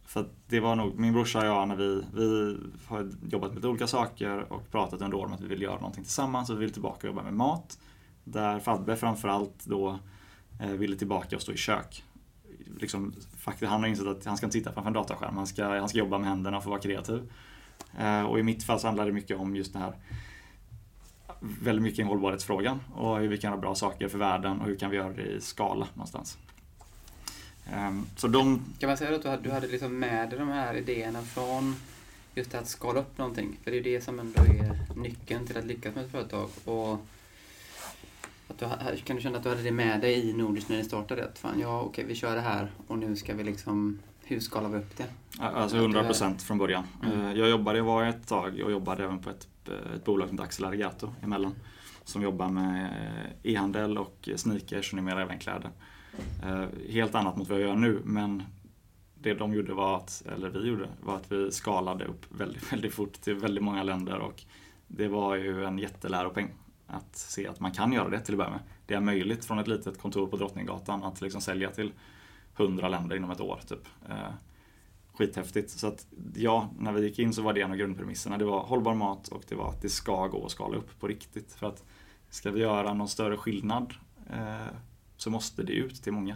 för 0.05 0.25
det 0.47 0.59
var 0.59 0.75
nog 0.75 0.99
min 0.99 1.13
brorsa 1.13 1.39
och 1.39 1.45
jag 1.45 1.67
när 1.67 1.75
vi, 1.75 2.03
vi 2.13 2.57
har 2.87 3.11
jobbat 3.29 3.53
med 3.53 3.65
olika 3.65 3.87
saker 3.87 4.53
och 4.53 4.71
pratat 4.71 5.01
under 5.01 5.17
åren 5.17 5.27
om 5.27 5.33
att 5.33 5.41
vi 5.41 5.47
vill 5.47 5.61
göra 5.61 5.75
någonting 5.75 6.03
tillsammans 6.03 6.49
och 6.49 6.55
vi 6.55 6.59
vill 6.59 6.73
tillbaka 6.73 7.07
och 7.07 7.13
jobba 7.13 7.23
med 7.23 7.33
mat. 7.33 7.79
Där 8.23 8.59
Fabbe 8.59 8.95
framförallt 8.95 9.65
då 9.65 9.99
eh, 10.61 10.69
ville 10.69 10.95
tillbaka 10.95 11.35
och 11.35 11.41
stå 11.41 11.51
i 11.51 11.57
kök. 11.57 12.03
Liksom, 12.79 13.13
faktiskt, 13.37 13.71
han 13.71 13.81
har 13.81 13.87
insett 13.87 14.07
att 14.07 14.25
han 14.25 14.37
ska 14.37 14.45
inte 14.45 14.57
sitta 14.57 14.71
framför 14.71 14.89
en 14.89 14.93
datorskärm, 14.93 15.37
han 15.37 15.47
ska, 15.47 15.79
han 15.79 15.89
ska 15.89 15.97
jobba 15.97 16.17
med 16.17 16.27
händerna 16.27 16.57
och 16.57 16.63
få 16.63 16.69
vara 16.69 16.79
kreativ. 16.79 17.31
Eh, 17.97 18.21
och 18.21 18.39
i 18.39 18.43
mitt 18.43 18.63
fall 18.63 18.79
så 18.79 18.87
handlar 18.87 19.05
det 19.05 19.11
mycket 19.11 19.37
om 19.37 19.55
just 19.55 19.73
det 19.73 19.79
här 19.79 19.93
väldigt 21.39 21.83
mycket 21.83 22.07
hållbarhetsfrågan 22.07 22.79
och 22.95 23.19
hur 23.19 23.27
vi 23.27 23.37
kan 23.37 23.53
ha 23.53 23.59
bra 23.59 23.75
saker 23.75 24.07
för 24.07 24.17
världen 24.17 24.59
och 24.59 24.67
hur 24.67 24.75
kan 24.75 24.91
vi 24.91 24.97
göra 24.97 25.13
det 25.13 25.21
i 25.21 25.41
skala 25.41 25.87
någonstans. 25.93 26.37
Ehm, 27.73 28.05
så 28.15 28.27
de... 28.27 28.61
Kan 28.79 28.89
man 28.89 28.97
säga 28.97 29.15
att 29.15 29.21
du 29.21 29.29
hade, 29.29 29.43
du 29.43 29.51
hade 29.51 29.67
liksom 29.67 29.99
med 29.99 30.29
dig 30.29 30.39
de 30.39 30.47
här 30.47 30.73
idéerna 30.73 31.21
från 31.21 31.75
just 32.35 32.55
att 32.55 32.67
skala 32.67 32.99
upp 32.99 33.17
någonting? 33.17 33.57
För 33.63 33.71
det 33.71 33.77
är 33.77 33.83
det 33.83 34.01
som 34.01 34.19
ändå 34.19 34.41
är 34.41 34.95
nyckeln 34.95 35.45
till 35.45 35.57
att 35.57 35.65
lyckas 35.65 35.95
med 35.95 36.05
ett 36.05 36.11
företag. 36.11 36.49
Och 36.65 37.05
att 38.47 38.59
du, 38.59 38.97
kan 39.03 39.15
du 39.15 39.21
känna 39.21 39.37
att 39.37 39.43
du 39.43 39.49
hade 39.49 39.63
det 39.63 39.71
med 39.71 40.01
dig 40.01 40.29
i 40.29 40.33
Nordisk 40.33 40.69
när 40.69 40.77
ni 40.77 40.83
startade? 40.83 41.25
Att 41.25 41.39
fan, 41.39 41.59
ja 41.59 41.81
okej, 41.81 42.05
vi 42.07 42.15
kör 42.15 42.35
det 42.35 42.41
här 42.41 42.71
och 42.87 42.97
nu 42.97 43.15
ska 43.15 43.33
vi 43.33 43.43
liksom 43.43 43.99
hur 44.23 44.39
skalar 44.39 44.69
vi 44.69 44.77
upp 44.77 44.97
det? 44.97 45.05
Alltså 45.39 45.77
100% 45.77 46.37
från 46.37 46.57
början. 46.57 46.83
Mm. 47.03 47.21
Eh, 47.21 47.33
jag 47.33 47.49
jobbade, 47.49 47.81
var 47.81 48.05
ett 48.05 48.27
tag 48.27 48.61
och 48.63 48.71
jobbade 48.71 49.03
även 49.03 49.19
på 49.19 49.29
ett, 49.29 49.47
ett 49.95 50.05
bolag 50.05 50.27
som 50.27 50.37
heter 50.37 50.43
Axel 50.43 50.65
Arigato 50.65 51.13
emellan. 51.21 51.55
Som 52.03 52.21
jobbar 52.21 52.47
med 52.47 52.83
eh, 53.43 53.51
e-handel 53.51 53.97
och 53.97 54.29
sneakers 54.35 54.93
och 54.93 54.95
numera 54.95 55.21
även 55.21 55.39
kläder. 55.39 55.69
Eh, 56.43 56.65
helt 56.89 57.15
annat 57.15 57.37
mot 57.37 57.49
vad 57.49 57.59
jag 57.59 57.67
gör 57.67 57.75
nu 57.75 58.01
men 58.03 58.43
det 59.21 59.33
de 59.33 59.53
gjorde 59.53 59.73
var 59.73 59.97
att, 59.97 60.23
eller 60.35 60.49
vi 60.49 60.67
gjorde, 60.67 60.87
var 61.01 61.15
att 61.15 61.31
vi 61.31 61.51
skalade 61.51 62.05
upp 62.05 62.25
väldigt, 62.29 62.73
väldigt 62.73 62.93
fort 62.93 63.13
till 63.13 63.35
väldigt 63.35 63.63
många 63.63 63.83
länder 63.83 64.19
och 64.19 64.43
det 64.87 65.07
var 65.07 65.35
ju 65.35 65.65
en 65.65 65.79
jätteläropeng 65.79 66.53
att 66.87 67.15
se 67.15 67.47
att 67.47 67.59
man 67.59 67.71
kan 67.71 67.93
göra 67.93 68.09
det 68.09 68.19
till 68.19 68.33
att 68.33 68.37
börja 68.37 68.51
med. 68.51 68.59
Det 68.85 68.93
är 68.93 68.99
möjligt 68.99 69.45
från 69.45 69.59
ett 69.59 69.67
litet 69.67 70.01
kontor 70.01 70.27
på 70.27 70.37
Drottninggatan 70.37 71.03
att 71.03 71.21
liksom 71.21 71.41
sälja 71.41 71.71
till 71.71 71.91
hundra 72.53 72.89
länder 72.89 73.15
inom 73.15 73.31
ett 73.31 73.41
år. 73.41 73.59
Typ. 73.67 73.87
Eh, 74.09 74.33
skithäftigt. 75.13 75.69
Så 75.69 75.87
att 75.87 76.07
ja, 76.35 76.69
när 76.79 76.91
vi 76.91 77.01
gick 77.01 77.19
in 77.19 77.33
så 77.33 77.41
var 77.41 77.53
det 77.53 77.61
en 77.61 77.71
av 77.71 77.77
grundpremisserna. 77.77 78.37
Det 78.37 78.45
var 78.45 78.59
hållbar 78.59 78.93
mat 78.93 79.27
och 79.27 79.43
det 79.47 79.55
var 79.55 79.69
att 79.69 79.81
det 79.81 79.89
ska 79.89 80.27
gå 80.27 80.45
att 80.45 80.51
skala 80.51 80.77
upp 80.77 80.99
på 80.99 81.07
riktigt. 81.07 81.53
För 81.53 81.67
att 81.67 81.83
ska 82.29 82.51
vi 82.51 82.59
göra 82.59 82.93
någon 82.93 83.07
större 83.07 83.37
skillnad 83.37 83.93
eh, 84.29 84.75
så 85.21 85.29
måste 85.29 85.63
det 85.63 85.73
ut 85.73 86.03
till 86.03 86.13
många. 86.13 86.35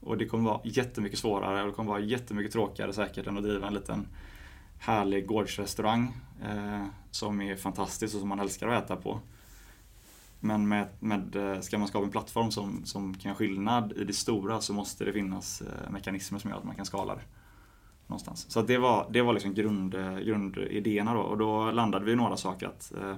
Och 0.00 0.18
det 0.18 0.26
kommer 0.26 0.44
vara 0.44 0.60
jättemycket 0.64 1.18
svårare 1.18 1.60
och 1.60 1.66
det 1.66 1.74
kommer 1.74 1.90
vara 1.90 2.00
jättemycket 2.00 2.52
tråkigare 2.52 2.92
säkert 2.92 3.26
än 3.26 3.36
att 3.36 3.42
driva 3.42 3.66
en 3.66 3.74
liten 3.74 4.06
härlig 4.78 5.26
gårdsrestaurang 5.26 6.16
eh, 6.42 6.86
som 7.10 7.40
är 7.40 7.56
fantastisk 7.56 8.14
och 8.14 8.20
som 8.20 8.28
man 8.28 8.40
älskar 8.40 8.68
att 8.68 8.84
äta 8.84 8.96
på. 8.96 9.20
Men 10.40 10.68
med, 10.68 10.88
med, 11.00 11.36
eh, 11.36 11.60
ska 11.60 11.78
man 11.78 11.88
skapa 11.88 12.04
en 12.04 12.10
plattform 12.10 12.50
som, 12.50 12.84
som 12.84 13.14
kan 13.14 13.28
göra 13.28 13.36
skillnad 13.36 13.92
i 13.92 14.04
det 14.04 14.12
stora 14.12 14.60
så 14.60 14.72
måste 14.72 15.04
det 15.04 15.12
finnas 15.12 15.60
eh, 15.62 15.90
mekanismer 15.90 16.38
som 16.38 16.50
gör 16.50 16.58
att 16.58 16.64
man 16.64 16.76
kan 16.76 16.86
skala 16.86 17.14
det. 17.14 17.22
Någonstans. 18.06 18.50
Så 18.50 18.62
det 18.62 18.78
var, 18.78 19.06
det 19.10 19.22
var 19.22 19.32
liksom 19.32 19.54
grund, 19.54 19.94
eh, 19.94 20.18
grundidéerna 20.18 21.14
då 21.14 21.20
och 21.20 21.38
då 21.38 21.70
landade 21.70 22.04
vi 22.04 22.12
i 22.12 22.16
några 22.16 22.36
saker 22.36 22.66
att 22.66 22.92
eh, 23.00 23.16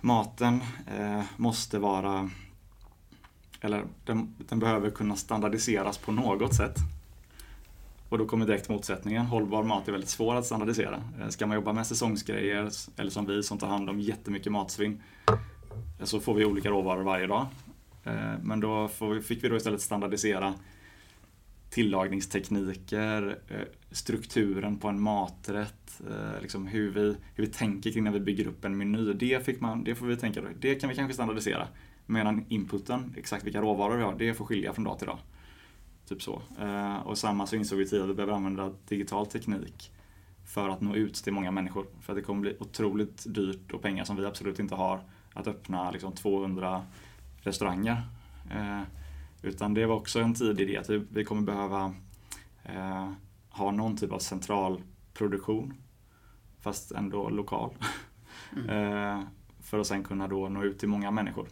maten 0.00 0.62
eh, 0.86 1.22
måste 1.36 1.78
vara 1.78 2.30
eller 3.60 3.84
den, 4.04 4.34
den, 4.48 4.58
behöver 4.58 4.90
kunna 4.90 5.16
standardiseras 5.16 5.98
på 5.98 6.12
något 6.12 6.54
sätt. 6.54 6.76
Och 8.08 8.18
då 8.18 8.26
kommer 8.26 8.46
direkt 8.46 8.68
motsättningen. 8.68 9.26
Hållbar 9.26 9.62
mat 9.62 9.88
är 9.88 9.92
väldigt 9.92 10.10
svår 10.10 10.34
att 10.34 10.46
standardisera. 10.46 11.02
Eh, 11.20 11.28
ska 11.28 11.46
man 11.46 11.54
jobba 11.54 11.72
med 11.72 11.86
säsongsgrejer, 11.86 12.70
eller 12.96 13.10
som 13.10 13.26
vi 13.26 13.42
som 13.42 13.58
tar 13.58 13.66
hand 13.66 13.90
om 13.90 14.00
jättemycket 14.00 14.52
matsvinn, 14.52 15.02
eh, 15.98 16.04
så 16.04 16.20
får 16.20 16.34
vi 16.34 16.44
olika 16.44 16.70
råvaror 16.70 17.02
varje 17.02 17.26
dag. 17.26 17.46
Eh, 18.04 18.32
men 18.42 18.60
då 18.60 18.88
fick 19.24 19.44
vi 19.44 19.48
då 19.48 19.56
istället 19.56 19.80
standardisera 19.80 20.54
tillagningstekniker, 21.70 23.38
strukturen 23.90 24.78
på 24.78 24.88
en 24.88 25.00
maträtt, 25.00 26.00
liksom 26.40 26.66
hur, 26.66 26.90
vi, 26.90 27.16
hur 27.34 27.44
vi 27.44 27.46
tänker 27.46 27.92
kring 27.92 28.04
när 28.04 28.10
vi 28.10 28.20
bygger 28.20 28.46
upp 28.46 28.64
en 28.64 28.78
meny. 28.78 29.12
Det, 29.12 29.44
fick 29.44 29.60
man, 29.60 29.84
det 29.84 29.94
får 29.94 30.06
vi 30.06 30.16
tänka 30.16 30.42
det 30.60 30.74
kan 30.74 30.90
vi 30.90 30.96
kanske 30.96 31.14
standardisera. 31.14 31.68
Medan 32.10 32.44
inputen, 32.48 33.14
exakt 33.16 33.44
vilka 33.44 33.62
råvaror 33.62 33.96
vi 33.96 34.02
har, 34.02 34.14
det 34.18 34.34
får 34.34 34.44
skilja 34.44 34.72
från 34.72 34.84
dag 34.84 34.98
till 34.98 35.06
dag. 35.06 35.18
Typ 36.08 36.22
så. 36.22 36.42
Eh, 36.60 36.96
och 36.96 37.18
samma 37.18 37.46
så 37.46 37.56
insåg 37.56 37.78
vi 37.78 37.84
tidigare 37.84 38.04
att 38.04 38.10
vi 38.10 38.14
behöver 38.14 38.32
använda 38.32 38.72
digital 38.88 39.26
teknik 39.26 39.92
för 40.46 40.68
att 40.68 40.80
nå 40.80 40.94
ut 40.94 41.14
till 41.14 41.32
många 41.32 41.50
människor. 41.50 41.86
För 42.00 42.12
att 42.12 42.16
det 42.16 42.22
kommer 42.22 42.40
bli 42.40 42.56
otroligt 42.60 43.34
dyrt 43.34 43.72
och 43.72 43.82
pengar 43.82 44.04
som 44.04 44.16
vi 44.16 44.26
absolut 44.26 44.58
inte 44.58 44.74
har 44.74 45.00
att 45.34 45.46
öppna 45.46 45.90
liksom 45.90 46.12
200 46.12 46.82
restauranger. 47.42 48.02
Utan 49.42 49.74
det 49.74 49.86
var 49.86 49.96
också 49.96 50.20
en 50.20 50.34
tidig 50.34 50.68
idé 50.68 50.76
att 50.76 50.90
vi, 51.10 51.24
kommer 51.24 51.42
behöva 51.42 51.94
eh, 52.62 53.10
ha 53.50 53.70
någon 53.70 53.96
typ 53.96 54.12
av 54.12 54.18
central 54.18 54.82
produktion 55.14 55.74
fast 56.60 56.92
ändå 56.92 57.28
lokal. 57.28 57.70
Mm. 58.56 58.68
eh, 59.18 59.22
för 59.60 59.78
att 59.78 59.86
sen 59.86 60.04
kunna 60.04 60.28
då 60.28 60.48
nå 60.48 60.62
ut 60.62 60.78
till 60.78 60.88
många 60.88 61.10
människor. 61.10 61.48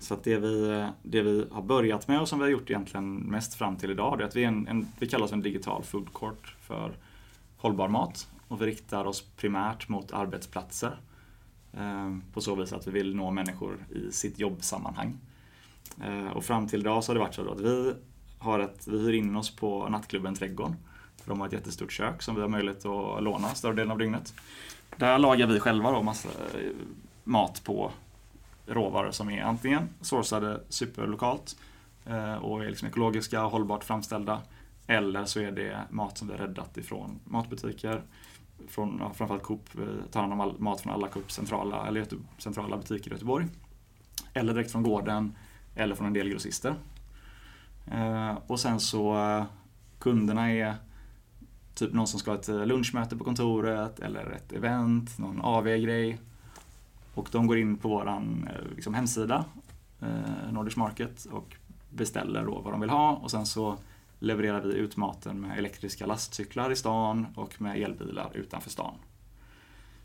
Så 0.00 0.14
att 0.14 0.24
det 0.24 0.38
vi, 0.38 0.86
det 1.02 1.22
vi 1.22 1.46
har 1.50 1.62
börjat 1.62 2.08
med 2.08 2.20
och 2.20 2.28
som 2.28 2.38
vi 2.38 2.44
har 2.44 2.50
gjort 2.50 2.70
egentligen 2.70 3.14
mest 3.14 3.54
fram 3.54 3.76
till 3.76 3.90
idag, 3.90 4.18
det 4.18 4.24
är 4.24 4.28
att 4.28 4.36
vi, 4.36 4.44
är 4.44 4.48
en, 4.48 4.68
en, 4.68 4.88
vi 4.98 5.08
kallar 5.08 5.24
oss 5.24 5.32
en 5.32 5.42
digital 5.42 5.82
food 5.82 6.12
court 6.14 6.54
för 6.60 6.92
hållbar 7.56 7.88
mat. 7.88 8.28
Och 8.48 8.62
vi 8.62 8.66
riktar 8.66 9.04
oss 9.04 9.20
primärt 9.36 9.88
mot 9.88 10.12
arbetsplatser. 10.12 11.00
Eh, 11.72 12.16
på 12.32 12.40
så 12.40 12.54
vis 12.54 12.72
att 12.72 12.86
vi 12.86 12.90
vill 12.90 13.16
nå 13.16 13.30
människor 13.30 13.86
i 13.90 14.12
sitt 14.12 14.38
jobbsammanhang. 14.38 15.18
Eh, 16.04 16.28
och 16.28 16.44
fram 16.44 16.68
till 16.68 16.80
idag 16.80 17.04
så 17.04 17.10
har 17.10 17.14
det 17.14 17.20
varit 17.20 17.34
så 17.34 17.52
att 17.52 17.60
vi, 17.60 17.94
har 18.38 18.60
ett, 18.60 18.88
vi 18.88 18.98
hyr 18.98 19.12
in 19.12 19.36
oss 19.36 19.56
på 19.56 19.88
nattklubben 19.88 20.34
Trädgården. 20.34 20.76
För 21.22 21.28
de 21.30 21.40
har 21.40 21.46
ett 21.46 21.52
jättestort 21.52 21.92
kök 21.92 22.22
som 22.22 22.34
vi 22.34 22.40
har 22.40 22.48
möjlighet 22.48 22.86
att 22.86 23.22
låna 23.22 23.48
större 23.48 23.74
delen 23.74 23.90
av 23.90 23.98
dygnet. 23.98 24.34
Där 24.96 25.18
lagar 25.18 25.46
vi 25.46 25.60
själva 25.60 25.90
då 25.92 26.02
massa 26.02 26.28
eh, 26.28 26.70
mat 27.24 27.64
på 27.64 27.90
råvaror 28.68 29.10
som 29.10 29.30
är 29.30 29.42
antingen 29.42 29.88
sourcade 30.00 30.60
superlokalt 30.68 31.56
eh, 32.06 32.34
och 32.34 32.64
är 32.64 32.68
liksom 32.68 32.88
ekologiska 32.88 33.44
och 33.44 33.50
hållbart 33.50 33.84
framställda. 33.84 34.40
Eller 34.86 35.24
så 35.24 35.40
är 35.40 35.52
det 35.52 35.78
mat 35.90 36.18
som 36.18 36.28
vi 36.28 36.34
har 36.34 36.40
räddat 36.40 36.76
ifrån 36.76 37.20
matbutiker. 37.24 38.02
Från 38.68 38.96
ja, 39.00 39.12
framförallt 39.14 39.42
Coop, 39.42 39.68
eh, 39.74 40.10
tar 40.10 40.20
hand 40.20 40.32
om 40.32 40.40
all, 40.40 40.58
mat 40.58 40.80
från 40.80 40.92
alla 40.92 41.08
Coop 41.08 41.32
centrala, 41.32 41.86
eller 41.86 42.06
centrala 42.38 42.76
butiker 42.76 43.10
i 43.10 43.14
Göteborg. 43.14 43.46
Eller 44.32 44.54
direkt 44.54 44.72
från 44.72 44.82
gården 44.82 45.34
eller 45.74 45.94
från 45.94 46.06
en 46.06 46.12
del 46.12 46.28
grossister. 46.28 46.74
Eh, 47.86 48.38
och 48.46 48.60
sen 48.60 48.80
så 48.80 49.44
kunderna 49.98 50.52
är 50.52 50.74
typ 51.74 51.92
någon 51.92 52.06
som 52.06 52.20
ska 52.20 52.30
ha 52.30 52.38
ett 52.38 52.48
lunchmöte 52.48 53.16
på 53.16 53.24
kontoret 53.24 54.00
eller 54.00 54.30
ett 54.30 54.52
event, 54.52 55.18
någon 55.18 55.40
AV-grej. 55.40 56.18
Och 57.18 57.28
de 57.32 57.46
går 57.46 57.58
in 57.58 57.76
på 57.76 57.88
vår 57.88 58.08
eh, 58.08 58.20
liksom, 58.74 58.94
hemsida, 58.94 59.44
eh, 60.00 60.52
Nordish 60.52 60.78
Market, 60.78 61.24
och 61.24 61.56
beställer 61.90 62.44
då 62.44 62.60
vad 62.60 62.72
de 62.72 62.80
vill 62.80 62.90
ha 62.90 63.12
och 63.12 63.30
sen 63.30 63.46
så 63.46 63.76
levererar 64.18 64.60
vi 64.60 64.74
ut 64.74 64.96
maten 64.96 65.40
med 65.40 65.58
elektriska 65.58 66.06
lastcyklar 66.06 66.70
i 66.70 66.76
stan 66.76 67.26
och 67.34 67.62
med 67.62 67.76
elbilar 67.76 68.30
utanför 68.34 68.70
stan. 68.70 68.94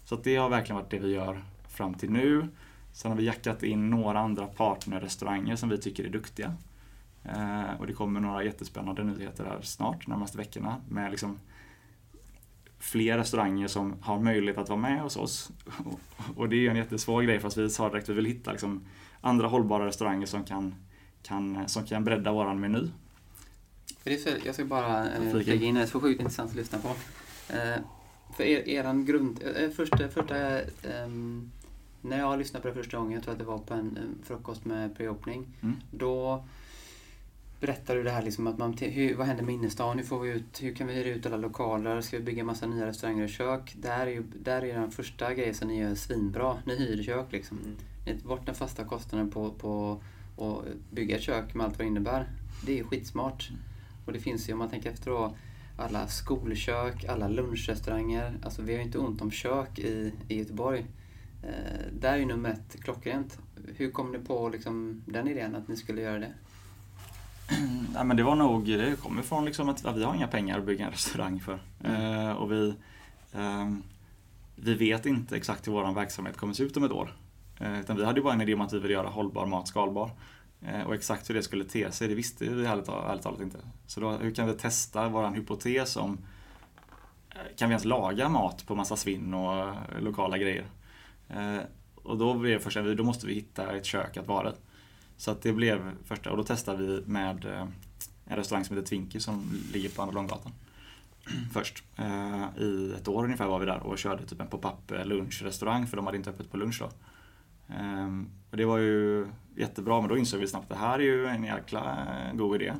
Så 0.04 0.16
det 0.16 0.36
har 0.36 0.50
verkligen 0.50 0.76
varit 0.76 0.90
det 0.90 1.00
vi 1.00 1.12
gör 1.12 1.44
fram 1.68 1.94
till 1.94 2.12
nu. 2.12 2.48
Sen 2.94 3.12
har 3.12 3.18
vi 3.18 3.26
jackat 3.26 3.64
in 3.64 3.90
några 3.90 4.20
andra 4.20 4.46
partnerrestauranger 4.48 5.56
som 5.56 5.70
vi 5.70 5.78
tycker 5.78 6.06
är 6.06 6.10
duktiga. 6.10 6.54
Eh, 7.24 7.80
och 7.80 7.88
det 7.88 7.94
kommer 7.94 8.20
några 8.20 8.44
jättespännande 8.44 9.04
nyheter 9.04 9.46
här 9.46 9.62
snart, 9.62 10.08
närmaste 10.08 10.38
veckorna, 10.38 10.76
med 10.90 11.12
liksom 11.12 11.40
fler 12.84 13.18
restauranger 13.18 13.68
som 13.68 13.96
har 14.02 14.20
möjlighet 14.20 14.58
att 14.58 14.70
vara 14.70 14.80
med 14.80 15.02
hos 15.02 15.18
oss. 15.18 15.52
Och 16.36 16.50
det 16.50 16.66
är 16.66 16.70
en 16.70 16.76
jättesvår 16.76 17.22
grej 17.22 17.40
för 17.40 17.48
att 17.48 17.58
vi 17.58 17.70
sa 17.70 17.90
direkt 17.90 18.04
att 18.04 18.10
vi 18.10 18.14
vill 18.14 18.26
hitta 18.26 18.52
liksom 18.52 18.86
andra 19.22 19.48
hållbara 19.48 19.86
restauranger 19.86 20.26
som 20.26 20.44
kan, 20.44 20.76
kan, 21.22 21.70
som 21.70 21.86
kan 21.86 22.04
bredda 22.04 22.32
våran 22.32 22.60
meny. 22.60 22.88
jag 24.44 24.54
ska 24.54 24.66
bara 24.66 25.12
eh, 25.12 25.32
flika 25.32 25.54
in, 25.54 25.76
det 25.76 25.82
är 25.82 25.86
så 25.86 26.00
sjukt 26.00 26.22
intressant 26.22 26.50
att 26.50 26.56
lyssna 26.56 26.80
på. 26.80 26.88
Eh, 27.54 27.78
för 28.38 28.44
er, 28.44 28.70
eran 28.70 29.06
grund, 29.06 29.44
eh, 29.56 29.70
första, 29.70 30.10
första 30.10 30.60
um, 31.06 31.52
när 32.02 32.20
jag 32.20 32.40
lyssnade 32.40 32.62
på 32.62 32.68
det 32.68 32.74
första 32.74 32.98
gången, 32.98 33.14
jag 33.14 33.24
tror 33.24 33.34
att 33.34 33.40
det 33.40 33.46
var 33.46 33.58
på 33.58 33.74
en 33.74 34.00
frukost 34.24 34.66
med 34.66 34.98
pre-opening, 34.98 35.46
mm. 35.62 35.76
då 35.92 36.44
berättade 37.64 38.00
du 38.00 38.04
det 38.04 38.12
här 38.12 38.22
liksom 38.22 38.48
att 38.48 38.58
man, 38.58 38.78
hur, 38.80 39.16
vad 39.16 39.28
händer 39.28 39.44
med 39.44 39.56
innerstan? 39.56 39.98
Hur 39.98 40.06
får 40.06 40.20
vi 40.20 40.30
ut, 40.30 40.64
hur 40.64 40.76
kan 40.76 40.88
vi 40.88 40.94
hyra 40.94 41.10
ut 41.10 41.26
alla 41.26 41.38
lokaler? 41.38 42.02
Ska 42.02 42.18
vi 42.18 42.24
bygga 42.24 42.44
massa 42.44 42.68
nya 42.68 42.88
restauranger 42.88 43.24
och 43.24 43.30
kök? 43.30 43.74
Där 43.76 44.08
är 44.08 44.12
ju 44.12 44.24
där 44.44 44.64
är 44.64 44.80
den 44.80 44.92
första 44.92 45.34
grejen 45.34 45.56
som 45.56 45.68
ni 45.68 45.80
gör 45.80 45.96
svinbra. 45.96 46.58
Ni 46.66 46.76
hyr 46.76 47.04
kök 47.04 47.32
liksom. 47.32 47.58
Mm. 47.58 47.76
Ni 48.06 48.20
tar 48.20 48.30
bort 48.30 48.46
den 48.46 48.56
fasta 48.56 48.84
kostnaden 48.84 49.32
på, 49.32 49.52
på 49.52 50.02
att 50.38 50.92
bygga 50.92 51.16
ett 51.16 51.22
kök 51.22 51.54
med 51.54 51.66
allt 51.66 51.78
vad 51.78 51.86
det 51.86 51.90
innebär. 51.90 52.28
Det 52.66 52.80
är 52.80 52.84
skitsmart. 52.84 53.50
Mm. 53.50 53.62
Och 54.06 54.14
det 54.14 54.20
finns 54.20 54.50
ju, 54.50 54.54
om 54.54 54.60
man 54.60 54.70
tänker 54.70 54.92
efter 54.92 55.12
då, 55.12 55.36
alla 55.78 56.08
skolkök, 56.08 57.06
alla 57.06 57.28
lunchrestauranger. 57.28 58.40
Alltså 58.44 58.62
vi 58.62 58.74
har 58.74 58.80
ju 58.80 58.86
inte 58.86 58.98
ont 58.98 59.22
om 59.22 59.32
kök 59.32 59.80
i, 59.80 60.14
i 60.28 60.38
Göteborg. 60.38 60.86
Eh, 61.44 61.94
där 62.00 62.14
är 62.14 62.18
ju 62.18 62.26
nummer 62.26 62.50
ett 62.50 62.84
klockrent. 62.84 63.40
Hur 63.76 63.92
kom 63.92 64.12
ni 64.12 64.20
på 64.20 64.50
liksom, 64.50 65.04
den 65.06 65.28
idén 65.28 65.56
att 65.56 65.68
ni 65.68 65.76
skulle 65.76 66.02
göra 66.02 66.20
det? 66.20 66.34
Ja, 67.96 68.04
men 68.04 68.18
det 68.18 68.24
var 68.24 68.36
nog, 68.36 68.68
det 68.68 69.00
kommer 69.00 69.22
från 69.22 69.46
liksom 69.46 69.70
att 69.70 69.84
ja, 69.84 69.92
vi 69.92 70.04
har 70.04 70.16
inga 70.16 70.28
pengar 70.28 70.60
att 70.60 70.66
bygga 70.66 70.86
en 70.86 70.92
restaurang 70.92 71.40
för. 71.40 71.60
Mm. 71.84 72.28
Eh, 72.28 72.32
och 72.32 72.52
vi, 72.52 72.74
eh, 73.34 73.72
vi 74.56 74.74
vet 74.74 75.06
inte 75.06 75.38
exakt 75.38 75.68
hur 75.68 75.72
vår 75.72 75.94
verksamhet 75.94 76.38
kommer 76.38 76.54
se 76.54 76.64
ut 76.64 76.78
om 76.78 76.84
ett 76.84 76.92
år. 76.92 77.14
Eh, 77.60 77.80
utan 77.80 77.98
vi 77.98 78.06
hade 78.06 78.22
bara 78.22 78.34
en 78.34 78.42
idé 78.42 78.54
om 78.54 78.62
att 78.62 78.74
vi 78.74 78.80
ville 78.80 78.94
göra 78.94 79.08
hållbar 79.08 79.46
mat 79.46 79.68
skalbar. 79.68 80.12
Eh, 80.62 80.82
och 80.82 80.96
exakt 80.96 81.30
hur 81.30 81.36
det 81.36 81.44
skulle 81.44 81.66
te 81.66 81.92
sig, 81.92 82.08
det 82.08 82.16
visste 82.16 82.46
vi 82.46 82.66
ärligt, 82.66 82.90
ärligt 82.90 83.24
talat 83.24 83.42
inte. 83.42 83.58
Så 83.88 84.00
då, 84.00 84.12
hur 84.12 84.36
kan 84.36 84.48
vi 84.48 84.54
testa 84.54 85.10
vår 85.10 85.36
hypotes 85.36 85.96
om 85.96 86.18
eh, 87.30 87.56
kan 87.58 87.70
vi 87.70 87.74
ens 87.74 87.86
laga 87.86 88.30
mat 88.30 88.68
på 88.68 88.76
massa 88.76 88.96
svinn 88.96 89.34
och 89.34 89.74
lokala 90.00 90.38
grejer? 90.38 90.66
Eh, 91.30 91.60
och 91.96 92.18
då 92.18 92.34
blev 92.34 92.60
första, 92.60 92.82
då 92.82 93.04
måste 93.04 93.28
vi 93.28 93.34
hitta 93.34 93.76
ett 93.76 93.86
kök 93.86 94.18
att 94.18 94.28
vara 94.28 94.50
i. 94.50 94.54
Så 95.18 95.32
att 95.32 95.42
det 95.42 95.54
blev 95.54 95.92
första, 96.04 96.32
och 96.32 96.38
då 96.38 96.44
testade 96.44 96.84
vi 96.84 97.04
med 97.06 97.46
eh, 97.46 97.68
en 98.26 98.36
restaurang 98.36 98.66
som 98.66 98.76
heter 98.76 98.88
Twinkie 98.88 99.22
som 99.22 99.62
ligger 99.74 99.90
på 99.90 100.02
Andra 100.02 100.14
Långgatan. 100.14 100.52
Först. 101.54 101.84
Eh, 101.96 102.64
I 102.64 102.94
ett 102.98 103.08
år 103.08 103.24
ungefär 103.24 103.48
var 103.48 103.60
vi 103.60 103.66
där 103.66 103.84
och 103.84 103.98
körde 103.98 104.26
typ 104.26 104.42
en 104.42 104.48
pop-up 104.48 104.92
lunchrestaurang 105.06 105.88
för 105.88 105.98
de 105.98 106.06
hade 106.06 106.18
inte 106.18 106.30
öppet 106.30 106.52
på 106.52 106.58
lunch 106.58 106.80
då. 106.80 106.90
Ehm, 107.74 108.30
och 108.52 108.58
det 108.58 108.66
var 108.66 108.78
ju 108.78 109.28
jättebra 109.56 110.02
men 110.02 110.10
då 110.10 110.18
insåg 110.18 110.40
vi 110.40 110.48
snabbt 110.48 110.72
att 110.72 110.78
det 110.78 110.86
här 110.86 111.00
är 111.00 111.04
ju 111.04 111.26
en 111.26 111.44
jäkla 111.44 112.08
eh, 112.08 112.34
god 112.34 112.62
idé. 112.62 112.74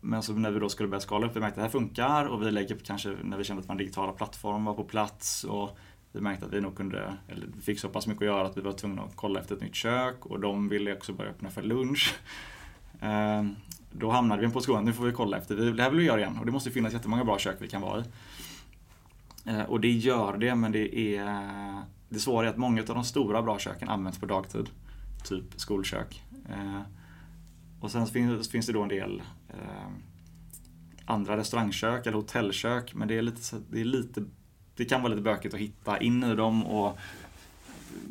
Men 0.00 0.22
så 0.22 0.32
när 0.32 0.50
vi 0.50 0.60
då 0.60 0.68
skulle 0.68 0.88
börja 0.88 1.00
skala 1.00 1.26
upp, 1.26 1.36
vi 1.36 1.40
märkte 1.40 1.60
att 1.60 1.72
det 1.72 1.78
här 1.78 1.84
funkar 1.84 2.26
och 2.26 2.42
vi 2.42 2.50
lägger 2.50 2.76
kanske, 2.76 3.16
när 3.22 3.36
vi 3.36 3.44
kände 3.44 3.60
att 3.62 3.68
vår 3.68 3.74
digitala 3.74 4.12
plattform 4.12 4.64
var 4.64 4.74
på 4.74 4.84
plats 4.84 5.44
och 5.44 5.78
vi 6.12 6.20
märkte 6.20 6.46
att 6.46 6.52
vi 6.52 6.60
nog 6.60 6.76
kunde, 6.76 7.16
eller 7.28 7.46
fick 7.62 7.80
så 7.80 7.88
pass 7.88 8.06
mycket 8.06 8.22
att 8.22 8.26
göra 8.26 8.46
att 8.46 8.56
vi 8.56 8.60
var 8.60 8.72
tvungna 8.72 9.02
att 9.02 9.16
kolla 9.16 9.40
efter 9.40 9.54
ett 9.54 9.60
nytt 9.60 9.74
kök 9.74 10.26
och 10.26 10.40
de 10.40 10.68
ville 10.68 10.96
också 10.96 11.12
börja 11.12 11.30
öppna 11.30 11.50
för 11.50 11.62
lunch. 11.62 12.14
Ehm, 13.02 13.56
då 13.92 14.10
hamnade 14.10 14.46
vi 14.46 14.52
på 14.52 14.60
skolan, 14.60 14.84
nu 14.84 14.92
får 14.92 15.04
vi 15.04 15.12
kolla 15.12 15.36
efter, 15.36 15.56
det 15.56 15.82
här 15.82 15.90
vill 15.90 15.98
vi 15.98 16.06
göra 16.06 16.20
igen 16.20 16.38
och 16.38 16.46
det 16.46 16.52
måste 16.52 16.70
finnas 16.70 16.92
jättemånga 16.92 17.24
bra 17.24 17.38
kök 17.38 17.56
vi 17.58 17.68
kan 17.68 17.82
vara 17.82 18.00
i. 18.00 18.04
Ehm, 19.44 19.66
och 19.66 19.80
det 19.80 19.90
gör 19.90 20.36
det, 20.36 20.54
men 20.54 20.72
det 20.72 20.98
är 20.98 21.24
det 22.08 22.18
svåra 22.18 22.46
är 22.46 22.50
att 22.50 22.56
många 22.56 22.80
av 22.80 22.86
de 22.86 23.04
stora 23.04 23.42
bra 23.42 23.58
köken 23.58 23.88
används 23.88 24.18
på 24.18 24.26
dagtid. 24.26 24.70
Typ 25.24 25.44
skolkök. 25.56 26.22
Ehm, 26.52 26.82
och 27.80 27.90
sen 27.90 28.06
finns 28.06 28.66
det 28.66 28.72
då 28.72 28.82
en 28.82 28.88
del 28.88 29.22
andra 31.04 31.36
restaurangkök 31.36 32.06
eller 32.06 32.16
hotellkök, 32.16 32.94
men 32.94 33.08
det 33.08 33.18
är 33.18 33.22
lite, 33.22 33.56
det 33.70 33.80
är 33.80 33.84
lite 33.84 34.24
det 34.80 34.86
kan 34.86 35.02
vara 35.02 35.10
lite 35.10 35.22
bökigt 35.22 35.54
att 35.54 35.60
hitta 35.60 35.98
in 35.98 36.24
i 36.24 36.34
dem 36.34 36.66
och 36.66 36.98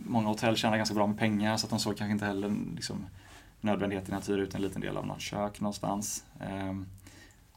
många 0.05 0.27
hotell 0.27 0.57
tjänar 0.57 0.77
ganska 0.77 0.95
bra 0.95 1.07
med 1.07 1.17
pengar 1.17 1.57
så 1.57 1.65
att 1.65 1.69
de 1.69 1.79
såg 1.79 1.97
kanske 1.97 2.11
inte 2.11 2.25
heller 2.25 2.55
liksom, 2.75 3.05
nödvändigheten 3.61 4.15
att 4.15 4.29
hyra 4.29 4.41
ut 4.41 4.55
en 4.55 4.61
liten 4.61 4.81
del 4.81 4.97
av 4.97 5.07
något 5.07 5.21
kök 5.21 5.61
någonstans. 5.61 6.23
Ehm, 6.39 6.85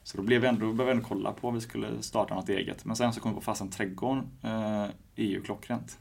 så 0.03 0.17
då, 0.17 0.23
blev 0.23 0.41
vi 0.41 0.49
ändå, 0.49 0.67
då 0.67 0.73
behövde 0.73 0.85
vi 0.85 0.91
ändå 0.91 1.09
kolla 1.09 1.33
på 1.33 1.49
om 1.49 1.55
vi 1.55 1.61
skulle 1.61 2.03
starta 2.03 2.35
något 2.35 2.49
eget. 2.49 2.85
Men 2.85 2.97
sen 2.97 3.13
så 3.13 3.21
kom 3.21 3.31
vi 3.31 3.35
på 3.35 3.41
fasen 3.41 3.71
Trädgården 3.71 4.31
eh, 4.43 4.85
är 5.17 5.27
ju 5.27 5.43
klockrent. 5.43 5.99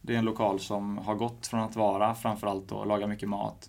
Det 0.00 0.14
är 0.14 0.18
en 0.18 0.24
lokal 0.24 0.60
som 0.60 0.98
har 0.98 1.14
gått 1.14 1.46
från 1.46 1.60
att 1.60 1.76
vara 1.76 2.14
framförallt 2.14 2.72
att 2.72 2.88
laga 2.88 3.06
mycket 3.06 3.28
mat, 3.28 3.68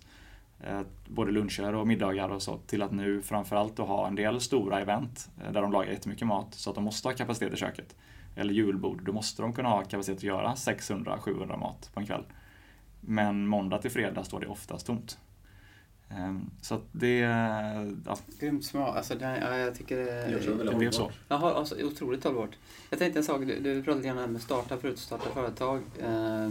eh, 0.60 0.80
både 1.08 1.32
luncher 1.32 1.74
och 1.74 1.86
middagar 1.86 2.28
och 2.28 2.42
så, 2.42 2.56
till 2.56 2.82
att 2.82 2.92
nu 2.92 3.22
framförallt 3.22 3.78
att 3.78 3.88
ha 3.88 4.06
en 4.06 4.14
del 4.14 4.40
stora 4.40 4.80
event 4.80 5.28
eh, 5.44 5.52
där 5.52 5.62
de 5.62 5.72
lagar 5.72 5.92
jättemycket 5.92 6.26
mat 6.26 6.54
så 6.54 6.70
att 6.70 6.74
de 6.74 6.84
måste 6.84 7.08
ha 7.08 7.14
kapacitet 7.14 7.52
i 7.52 7.56
köket 7.56 7.96
eller 8.36 8.54
julbord, 8.54 9.02
då 9.04 9.12
måste 9.12 9.42
de 9.42 9.52
kunna 9.52 9.68
ha 9.68 9.84
kapacitet 9.84 10.16
att 10.16 10.22
göra 10.22 10.54
600-700 10.54 11.58
mat 11.58 11.90
på 11.94 12.00
en 12.00 12.06
kväll. 12.06 12.24
Men 13.00 13.46
måndag 13.46 13.78
till 13.78 13.90
fredag 13.90 14.24
står 14.24 14.40
det 14.40 14.46
oftast 14.46 14.86
tomt. 14.86 15.18
Ehm, 16.08 16.50
så 16.62 16.74
att 16.74 16.84
det, 16.92 17.18
ja, 18.04 18.18
Grymt 18.40 18.64
smart. 18.64 18.96
Alltså, 18.96 19.14
det, 19.14 19.38
ja, 19.38 19.56
jag 19.56 19.74
tycker 19.74 19.96
det, 19.96 20.30
Jag 20.30 20.42
tror 20.42 20.56
det 20.56 20.62
är 20.62 20.70
det 20.70 20.76
blev 20.76 20.90
så. 20.90 21.10
Jaha, 21.28 21.54
alltså, 21.54 21.82
otroligt 21.84 22.24
hållbart. 22.24 22.56
Jag 22.90 22.98
tänkte 22.98 23.20
en 23.20 23.24
sak, 23.24 23.40
du, 23.40 23.60
du 23.60 23.82
pratade 23.82 24.02
lite 24.02 24.20
här 24.20 24.26
med 24.26 24.42
starta 24.42 24.78
förut, 24.78 24.98
starta 24.98 25.30
företag. 25.30 25.82
Eh, 25.98 26.50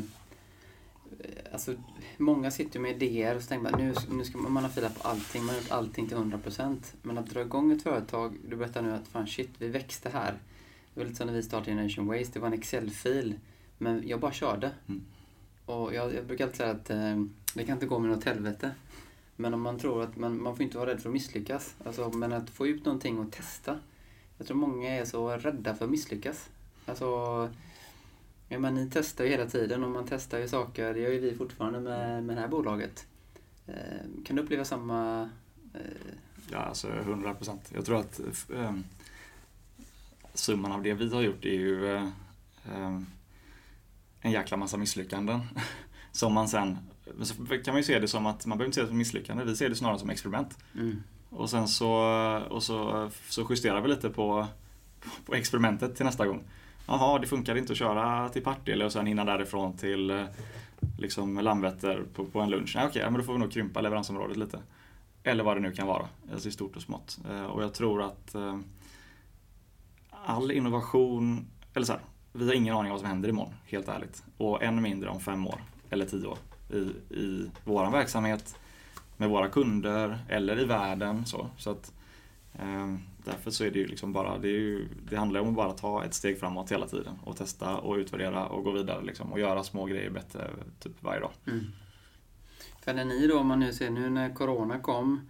alltså, 1.52 1.74
många 2.18 2.52
sitter 2.52 2.80
med 2.80 2.92
idéer 3.04 3.36
och 3.36 3.42
så 3.42 3.48
tänker 3.48 3.72
man 3.72 3.82
nu, 3.82 3.94
nu 4.12 4.26
ska 4.26 4.38
man, 4.38 4.52
man 4.52 4.64
har 4.64 4.70
filat 4.70 5.02
på 5.02 5.08
allting, 5.08 5.46
man 5.46 5.56
har 5.56 5.62
gjort 5.62 5.72
allting 5.72 6.08
till 6.08 6.18
100%. 6.18 6.78
Men 7.02 7.18
att 7.18 7.30
dra 7.30 7.42
igång 7.42 7.72
ett 7.72 7.84
företag, 7.84 8.38
du 8.50 8.56
berättar 8.56 8.82
nu 8.82 8.94
att 8.94 9.08
fan 9.08 9.28
shit, 9.28 9.50
vi 9.58 9.68
växte 9.68 10.10
här. 10.10 10.34
Det 10.96 11.02
var 11.02 11.06
lite 11.06 11.18
som 11.18 11.28
när 11.28 11.34
vi 11.34 11.44
startade 11.44 11.72
Generation 11.72 12.08
Waste, 12.08 12.34
det 12.34 12.40
var 12.40 12.48
en 12.48 12.54
Excel-fil. 12.54 13.40
Men 13.78 14.08
jag 14.08 14.20
bara 14.20 14.32
körde. 14.32 14.72
Mm. 14.88 15.06
Och 15.66 15.94
jag, 15.94 16.14
jag 16.14 16.26
brukar 16.26 16.46
alltid 16.46 16.58
säga 16.58 16.72
att 16.72 16.90
eh, 16.90 17.24
det 17.54 17.64
kan 17.64 17.74
inte 17.74 17.86
gå 17.86 18.00
med 18.00 18.10
något 18.10 18.24
helvete. 18.24 18.72
Men 19.36 19.54
om 19.54 19.62
man 19.62 19.80
tror 19.80 20.04
att 20.04 20.18
man, 20.18 20.44
man 20.44 20.56
får 20.56 20.64
inte 20.64 20.78
vara 20.78 20.90
rädd 20.90 21.02
för 21.02 21.10
att 21.10 21.14
misslyckas. 21.14 21.76
Alltså, 21.86 22.10
men 22.10 22.34
att 22.34 22.50
få 22.50 22.68
ut 22.68 22.86
någonting 22.86 23.20
och 23.20 23.32
testa. 23.32 23.80
Jag 24.38 24.48
tror 24.48 24.58
många 24.58 24.90
är 24.90 25.06
så 25.06 25.30
rädda 25.30 25.76
för 25.76 25.86
att 25.86 25.92
misslyckas. 25.92 26.50
Alltså, 26.86 27.06
ja, 28.50 28.60
men 28.60 28.76
ni 28.76 28.90
testar 28.94 29.24
ju 29.24 29.30
hela 29.30 29.46
tiden 29.46 29.84
och 29.84 29.92
man 29.92 30.06
testar 30.10 30.40
ju 30.40 30.48
saker. 30.48 30.94
Det 30.94 31.00
gör 31.00 31.12
ju 31.12 31.20
vi 31.20 31.36
fortfarande 31.36 31.80
med, 31.80 32.24
med 32.24 32.38
det 32.38 32.42
här 32.42 32.48
bolaget. 32.48 33.08
Eh, 33.68 34.24
kan 34.26 34.36
du 34.36 34.42
uppleva 34.42 34.66
samma... 34.66 35.30
Eh, 35.74 35.80
Ja, 36.52 36.58
alltså 36.58 36.88
100 36.88 37.34
procent. 37.34 37.72
Jag 37.74 37.86
tror 37.86 38.00
att 38.00 38.20
eh, 38.54 38.74
summan 40.40 40.72
av 40.72 40.84
det 40.84 40.94
vi 40.94 41.14
har 41.14 41.22
gjort 41.22 41.46
är 41.46 41.50
ju 41.50 41.96
eh, 41.96 42.04
eh, 42.72 43.00
en 44.22 44.32
jäkla 44.32 44.58
massa 44.58 44.78
misslyckanden. 44.78 45.40
Som 46.12 46.34
man 46.34 46.48
sen, 46.48 46.78
kan 47.50 47.74
man 47.74 47.78
ju 47.78 47.84
se 47.84 48.00
det 48.00 48.08
som 48.08 48.26
att, 48.26 48.46
man 48.46 48.58
behöver 48.58 48.66
inte 48.68 48.76
se 48.76 48.82
det 48.82 48.88
som 48.88 48.98
misslyckande, 48.98 49.44
vi 49.44 49.56
ser 49.56 49.70
det 49.70 49.76
snarare 49.76 50.00
som 50.00 50.10
experiment. 50.10 50.58
mm, 50.76 51.04
Och 51.30 51.50
sen 51.50 51.68
så, 51.68 51.92
och 52.50 52.64
så, 52.64 53.10
så 53.30 53.48
justerar 53.50 53.82
vi 53.82 53.88
lite 53.90 54.10
på, 54.10 54.48
på 55.26 55.34
experimentet 55.36 55.96
till 55.96 56.06
nästa 56.06 56.28
gång. 56.28 56.44
Jaha, 56.88 57.20
det 57.20 57.28
funkar 57.28 57.56
inte 57.56 57.72
att 57.74 57.78
köra 57.78 58.30
till 58.30 58.44
Partille 58.44 58.86
och 58.86 58.92
sen 58.92 59.06
hinna 59.06 59.26
därifrån 59.26 59.78
till 59.78 60.10
eh, 60.10 60.26
liksom 60.98 61.40
Landvetter 61.40 62.04
på, 62.14 62.26
på 62.26 62.42
en 62.42 62.50
lunch. 62.50 62.74
Nej, 62.76 62.86
okej, 62.88 63.04
men 63.04 63.14
då 63.14 63.24
får 63.24 63.34
vi 63.34 63.40
nog 63.40 63.52
krympa 63.52 63.82
leveransområdet 63.82 64.38
lite. 64.38 64.60
Eller 65.24 65.44
vad 65.44 65.58
det 65.58 65.62
nu 65.62 65.72
kan 65.72 65.88
vara, 65.88 66.08
alltså 66.34 66.50
i 66.50 66.52
stort 66.52 66.76
och 66.76 66.82
smått. 66.82 67.20
Och 67.50 67.64
jag 67.64 67.74
tror 67.74 68.02
att 68.02 68.36
all 70.26 70.52
innovation, 70.52 71.48
eller 71.74 71.86
så 71.86 71.94
här, 71.94 72.02
vi 72.34 72.48
har 72.48 72.54
ingen 72.54 72.76
aning 72.76 72.92
om 72.92 72.92
vad 72.92 73.00
som 73.00 73.10
händer 73.10 73.30
imorgon, 73.30 73.54
helt 73.66 73.88
ärligt. 73.88 74.24
Och 74.38 74.64
än 74.64 74.82
mindre 74.82 75.10
om 75.10 75.20
fem 75.20 75.48
år 75.48 75.62
eller 75.90 76.06
tio 76.06 76.28
år 76.28 76.38
i, 76.70 76.78
i 77.16 77.50
vår 77.64 77.92
verksamhet, 77.92 78.60
med 79.18 79.30
våra 79.30 79.50
kunder 79.50 80.20
eller 80.30 80.60
i 80.60 80.66
världen. 80.66 81.26
Så, 81.26 81.50
så 81.58 81.72
att, 81.72 81.94
eh, 82.54 82.96
därför 83.18 83.52
så 83.52 83.64
är 83.64 83.72
det 83.72 83.80
ju 83.80 83.88
liksom 83.88 84.14
bara, 84.14 84.38
det, 84.38 84.48
är 84.48 84.60
ju, 84.60 84.88
det 85.10 85.16
handlar 85.16 85.40
om 85.40 85.48
att 85.50 85.56
bara 85.56 85.72
ta 85.72 86.04
ett 86.04 86.14
steg 86.14 86.40
framåt 86.40 86.72
hela 86.72 86.88
tiden 86.88 87.20
och 87.24 87.38
testa 87.38 87.78
och 87.78 87.96
utvärdera 87.96 88.48
och 88.48 88.64
gå 88.64 88.72
vidare 88.72 89.04
liksom, 89.04 89.32
och 89.32 89.40
göra 89.40 89.64
små 89.64 89.86
grejer 89.86 90.10
bättre 90.10 90.50
typ 90.80 91.04
varje 91.04 91.20
dag. 91.20 91.32
mm. 91.48 91.66
För 92.82 92.94
när 92.94 93.06
ni 93.06 93.28
då, 93.28 93.40
om 93.40 93.48
man 93.48 93.60
nu 93.60 93.74
ser 93.74 93.90
nu 93.90 94.10
när 94.10 94.34
Corona 94.34 94.80
kom, 94.80 95.30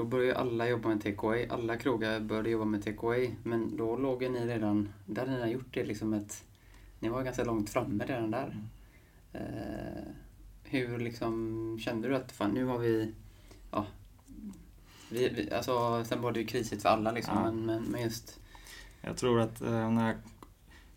då 0.00 0.06
började 0.06 0.38
alla 0.40 0.68
jobba 0.68 0.88
med 0.88 1.02
takeaway. 1.02 1.46
Alla 1.50 1.76
krogar 1.76 2.20
började 2.20 2.50
jobba 2.50 2.64
med 2.64 2.84
takeaway. 2.84 3.34
Men 3.42 3.76
då 3.76 3.96
låg 3.96 4.22
ni 4.22 4.46
redan, 4.46 4.92
där 5.06 5.20
hade 5.20 5.30
ni 5.30 5.36
redan 5.36 5.50
gjort 5.50 5.74
det 5.74 5.84
liksom 5.84 6.14
ett, 6.14 6.44
ni 7.00 7.08
var 7.08 7.22
ganska 7.22 7.44
långt 7.44 7.70
framme 7.70 8.04
redan 8.04 8.30
där. 8.30 8.56
Eh, 9.32 10.02
hur 10.64 10.98
liksom 10.98 11.78
kände 11.80 12.08
du 12.08 12.16
att 12.16 12.32
fan, 12.32 12.50
nu 12.50 12.64
har 12.64 12.78
vi, 12.78 13.12
ja, 13.70 13.86
vi, 15.10 15.28
vi, 15.28 15.50
alltså 15.52 16.04
sen 16.04 16.22
var 16.22 16.32
det 16.32 16.40
ju 16.40 16.46
krisigt 16.46 16.82
för 16.82 16.88
alla 16.88 17.12
liksom, 17.12 17.34
Ja. 17.36 17.44
men, 17.44 17.66
men, 17.66 17.82
men 17.82 18.02
just, 18.02 18.40
Jag 19.00 19.16
tror 19.16 19.40
att 19.40 19.60
eh, 19.60 19.90
när 19.90 20.16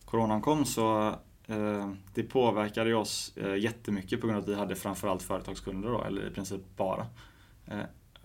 coronan 0.06 0.42
kom 0.42 0.66
så 0.66 1.08
eh, 1.48 1.92
det 2.14 2.24
påverkade 2.24 2.90
ju 2.90 2.96
oss 2.96 3.38
eh, 3.38 3.56
jättemycket 3.56 4.22
på 4.22 4.28
grund 4.28 4.38
av 4.38 4.44
att 4.44 4.50
vi 4.50 4.56
hade 4.56 4.76
framförallt 4.76 5.22
företagskunder 5.22 5.90
då, 5.90 6.04
eller 6.04 6.28
i 6.28 6.32
princip 6.32 6.62
bara. 6.78 7.08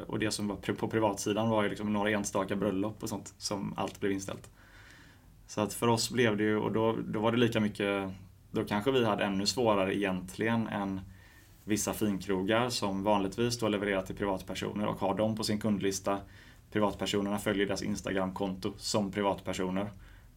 Och 0.07 0.19
det 0.19 0.31
som 0.31 0.49
var 0.49 0.57
på 0.57 0.89
privatsidan 0.89 1.49
var 1.49 1.63
ju 1.63 1.69
liksom 1.69 1.93
några 1.93 2.11
enstaka 2.11 2.57
bröllop 2.57 3.03
och 3.03 3.09
sånt 3.09 3.35
som 3.39 3.75
allt 3.77 4.01
blev 4.01 4.13
inställt. 4.13 4.51
Så 5.47 5.61
att 5.61 5.75
för 5.75 5.89
oss 5.89 6.11
blev 6.11 6.37
det 6.37 6.43
ju, 6.43 6.57
och 6.57 6.73
då, 6.73 6.97
då 7.07 7.21
var 7.21 7.33
det 7.33 7.39
lika 7.39 7.61
mycket, 7.61 8.13
då 8.51 8.65
kanske 8.65 8.91
vi 8.91 9.05
hade 9.05 9.25
ännu 9.25 9.47
svårare 9.47 9.97
egentligen 9.97 10.69
än 10.69 11.01
vissa 11.65 11.93
finkrogar 11.93 12.69
som 12.69 13.03
vanligtvis 13.03 13.59
då 13.59 13.69
levererar 13.69 14.03
till 14.03 14.17
privatpersoner 14.17 14.87
och 14.87 15.01
har 15.01 15.15
dem 15.15 15.37
på 15.37 15.45
sin 15.45 15.61
kundlista. 15.61 16.19
Privatpersonerna 16.73 17.39
följer 17.39 17.67
deras 17.67 17.83
Instagramkonto 17.83 18.73
som 18.77 19.11
privatpersoner. 19.11 19.91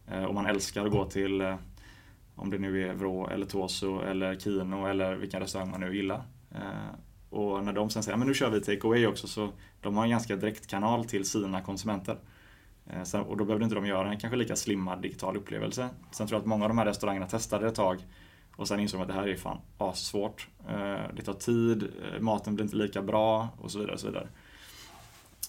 Eh, 0.06 0.24
och 0.24 0.34
man 0.34 0.46
älskar 0.46 0.86
att 0.86 0.92
gå 0.92 1.04
till, 1.04 1.40
eh, 1.40 1.56
om 2.34 2.50
det 2.50 2.58
nu 2.58 2.88
är 2.88 2.94
Vrå 2.94 3.28
eller 3.28 3.46
Toso 3.46 4.00
eller 4.00 4.34
Kino 4.34 4.86
eller 4.86 5.14
vilken 5.14 5.40
restaurang 5.40 5.70
man 5.70 5.80
nu 5.80 5.96
gillar. 5.96 6.22
Eh, 6.50 6.94
och 7.32 7.64
när 7.64 7.72
de 7.72 7.90
sen 7.90 8.02
säger 8.02 8.18
men 8.18 8.28
nu 8.28 8.34
kör 8.34 8.50
vi 8.50 8.60
take 8.60 8.86
away 8.86 9.06
också 9.06 9.26
så 9.26 9.52
de 9.80 9.96
har 9.96 10.04
en 10.04 10.10
ganska 10.10 10.36
direkt 10.36 10.66
kanal 10.66 11.04
till 11.04 11.24
sina 11.24 11.60
konsumenter. 11.60 12.18
Eh, 12.86 13.02
sen- 13.02 13.20
Och 13.22 13.36
då 13.36 13.44
behövde 13.44 13.64
inte 13.64 13.74
de 13.76 13.86
göra 13.86 14.10
en 14.10 14.18
kanske 14.20 14.36
lika 14.36 14.56
slimmad 14.56 15.02
digital 15.02 15.36
upplevelse. 15.36 15.88
Sen 16.10 16.26
tror 16.26 16.36
jag 16.36 16.40
att 16.40 16.46
många 16.46 16.64
av 16.64 16.68
de 16.68 16.78
här 16.78 16.84
restaurangerna 16.86 17.26
testade 17.26 17.68
ett 17.68 17.74
tag 17.74 18.06
och 18.56 18.68
sen 18.68 18.80
insåg 18.80 19.00
de 19.00 19.02
att 19.02 19.08
det 19.08 19.14
här 19.14 19.28
är 19.28 19.36
fan 19.36 19.58
assvårt. 19.78 20.48
Eh, 20.68 21.00
det 21.16 21.22
tar 21.24 21.32
tid, 21.32 21.82
eh, 21.82 22.20
maten 22.20 22.54
blir 22.54 22.64
inte 22.64 22.76
lika 22.76 23.02
bra 23.02 23.48
och 23.60 23.70
så 23.70 23.78
vidare. 23.78 23.94
Och 23.94 24.00
så, 24.00 24.06
vidare. 24.06 24.28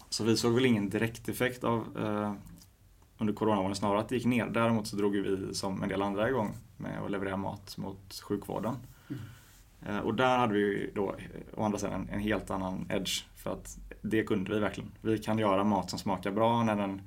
så 0.10 0.24
vi 0.24 0.38
såg 0.38 0.54
väl 0.54 0.66
ingen 0.66 0.90
direkt 0.90 1.30
effekt 1.30 1.64
av 1.64 1.84
under 3.18 3.34
coronaåren, 3.34 3.76
snarare 3.76 4.00
att 4.00 4.10
det 4.10 4.16
gick 4.16 4.26
ner. 4.26 4.46
Däremot 4.46 4.88
så 4.88 4.96
drog 4.96 5.14
vi 5.16 5.54
som 5.54 5.84
en 5.84 5.90
del 5.90 6.02
andra 6.02 6.30
igång 6.30 6.54
med 6.78 7.02
att 7.04 7.12
leverera 7.12 7.38
mat 7.38 7.78
mot 7.78 8.22
sjukvården. 8.24 8.76
Mm. 9.10 9.22
Eh, 9.88 9.98
och 9.98 10.16
där 10.16 10.38
hade 10.38 10.54
vi 10.54 10.60
ju 10.60 10.92
då 10.96 11.10
eh, 11.10 11.60
å 11.60 11.64
andra 11.64 11.78
sidan 11.78 12.10
en, 12.12 12.20
helt 12.20 12.52
annan 12.52 12.86
edge 12.90 13.26
för 13.36 13.54
att 13.54 13.78
det 14.02 14.24
kunde 14.24 14.54
vi 14.54 14.60
verkligen. 14.60 14.92
Vi 15.02 15.18
kan 15.18 15.40
göra 15.40 15.64
mat 15.64 15.90
som 15.90 16.00
smakar 16.00 16.32
bra 16.32 16.64
när 16.64 16.76
den 16.76 17.02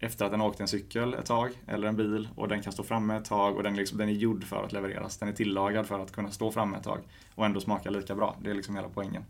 efter 0.00 0.24
att 0.24 0.30
den 0.30 0.40
har 0.40 0.48
åkt 0.48 0.60
en 0.60 0.68
cykel 0.68 1.14
ett 1.14 1.26
tag 1.26 1.50
eller 1.66 1.88
en 1.88 1.96
bil 1.96 2.28
och 2.36 2.48
den 2.48 2.62
kan 2.62 2.72
stå 2.72 2.82
framme 2.82 3.16
ett 3.16 3.24
tag 3.24 3.56
och 3.56 3.62
den, 3.62 3.72
är 3.72 3.76
liksom, 3.76 3.98
den 3.98 4.08
är 4.08 4.12
gjord 4.12 4.44
för 4.44 4.64
att 4.64 4.72
levereras. 4.72 5.16
Den 5.16 5.28
är 5.28 5.32
tillagad 5.32 5.86
för 5.86 5.98
att 5.98 6.12
kunna 6.12 6.30
stå 6.30 6.50
framme 6.50 6.76
ett 6.76 6.84
tag 6.84 7.00
och 7.34 7.46
ändå 7.46 7.60
smaka 7.60 7.90
lika 7.90 8.14
bra. 8.14 8.36
Det 8.42 8.50
är 8.50 8.54
liksom 8.54 8.76
hela 8.76 8.88
poängen. 8.88 9.24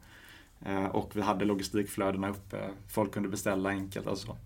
Eh, 0.66 0.86
och 0.86 1.16
vi 1.16 1.20
hade 1.20 1.44
logistikflödena 1.44 2.28
uppe, 2.28 2.70
folk 2.88 3.12
kunde 3.12 3.28
beställa 3.28 3.68
enkelt 3.68 4.06
och 4.06 4.18
så. 4.18 4.36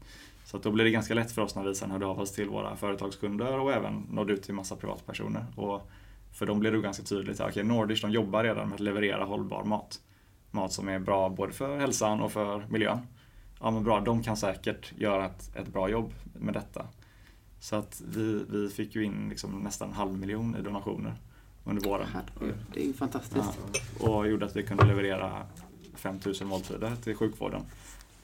Så 0.44 0.56
att 0.56 0.62
då 0.62 0.70
blev 0.70 0.84
det 0.84 0.90
ganska 0.90 1.14
lätt 1.14 1.32
för 1.32 1.42
oss 1.42 1.54
när 1.54 1.62
vi 1.62 1.74
sen 1.74 1.90
hörde 1.90 2.06
av 2.06 2.20
oss 2.20 2.32
till 2.32 2.48
våra 2.48 2.76
företagskunder 2.76 3.58
och 3.58 3.72
även 3.72 4.06
nådde 4.10 4.32
ut 4.32 4.42
till 4.42 4.54
massa 4.54 4.76
privatpersoner. 4.76 5.46
Och 5.56 5.90
för 6.32 6.46
dem 6.46 6.60
blev 6.60 6.72
det 6.72 6.80
ganska 6.80 7.02
tydligt 7.02 7.40
att 7.40 7.50
okay, 7.50 7.62
Nordish 7.62 8.02
de 8.02 8.10
jobbar 8.10 8.44
redan 8.44 8.68
med 8.68 8.74
att 8.74 8.80
leverera 8.80 9.24
hållbar 9.24 9.64
mat. 9.64 10.00
Mat 10.50 10.72
som 10.72 10.88
är 10.88 10.98
bra 10.98 11.28
både 11.28 11.52
för 11.52 11.78
hälsan 11.78 12.20
och 12.20 12.32
för 12.32 12.66
miljön. 12.68 12.98
Ja 13.60 13.70
men 13.70 13.84
bra, 13.84 14.00
de 14.00 14.22
kan 14.22 14.36
säkert 14.36 14.92
göra 14.96 15.26
ett, 15.26 15.56
ett 15.56 15.68
bra 15.68 15.88
jobb 15.88 16.12
med 16.32 16.54
detta. 16.54 16.86
Så 17.60 17.76
att 17.76 18.02
vi, 18.06 18.44
vi 18.48 18.68
fick 18.68 18.94
ju 18.94 19.04
in 19.04 19.28
liksom 19.28 19.60
nästan 19.60 19.88
en 19.88 19.94
halv 19.94 20.18
miljon 20.18 20.56
i 20.56 20.62
donationer 20.62 21.14
under 21.64 21.82
våren. 21.82 22.06
det 22.74 22.80
är 22.82 22.86
ju 22.86 22.92
fantastiskt. 22.92 23.58
Ja, 24.00 24.08
och 24.08 24.28
gjorde 24.28 24.46
att 24.46 24.56
vi 24.56 24.62
kunde 24.62 24.84
leverera 24.84 25.46
5000 25.94 26.48
måltider 26.48 26.96
till 26.96 27.14
sjukvården. 27.14 27.62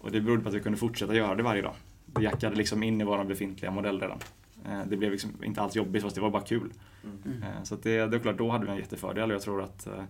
Och 0.01 0.11
det 0.11 0.21
berodde 0.21 0.42
på 0.42 0.49
att 0.49 0.55
vi 0.55 0.61
kunde 0.61 0.79
fortsätta 0.79 1.14
göra 1.14 1.35
det 1.35 1.42
varje 1.42 1.62
dag. 1.62 1.75
Det 2.07 2.23
jackade 2.23 2.57
liksom 2.57 2.83
in 2.83 3.01
i 3.01 3.05
vår 3.05 3.25
befintliga 3.25 3.71
modell 3.71 4.01
redan. 4.01 4.18
Eh, 4.66 4.81
Det 4.87 4.97
blev 4.97 5.11
liksom 5.12 5.44
inte 5.44 5.61
alls 5.62 5.77
jobbigt 5.77 6.03
fast 6.03 6.14
det 6.14 6.21
var 6.21 6.31
bara 6.31 6.42
kul. 6.42 6.73
Mm. 7.05 7.42
Eh, 7.42 7.62
Så 7.62 7.77
det, 7.77 8.07
det 8.07 8.16
är 8.16 8.21
klart, 8.21 8.38
då 8.38 8.51
hade 8.51 8.64
vi 8.66 8.71
en 8.71 8.77
jättefördel 8.79 9.31
och 9.31 9.35
jag 9.35 9.42
tror 9.42 9.62
att 9.62 9.87
eh, 9.87 10.03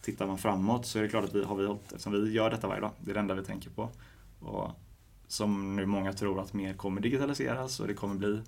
tittar 0.00 0.26
man 0.26 0.38
framåt 0.38 0.86
så 0.86 0.98
är 0.98 1.02
det 1.02 1.08
klart 1.08 1.24
att 1.24 1.34
vi 1.34 1.44
har 1.44 1.56
vi 1.56 1.66
hållit, 1.66 1.84
eftersom 1.92 2.12
vi 2.12 2.32
gör 2.32 2.50
detta 2.50 2.68
varje 2.68 2.80
dag, 2.80 2.90
det 3.00 3.10
är 3.10 3.14
det 3.14 3.20
enda 3.20 3.34
vi 3.34 3.42
tänker 3.44 3.70
på. 3.70 3.88
Och 4.40 4.70
som 5.26 5.76
nu 5.76 5.86
många 5.86 6.12
tror 6.12 6.40
att 6.40 6.52
mer 6.52 6.74
kommer 6.74 7.00
digitaliseras 7.00 7.80
och 7.80 7.86
det 7.86 7.94
kommer 7.94 8.14
bli 8.14 8.40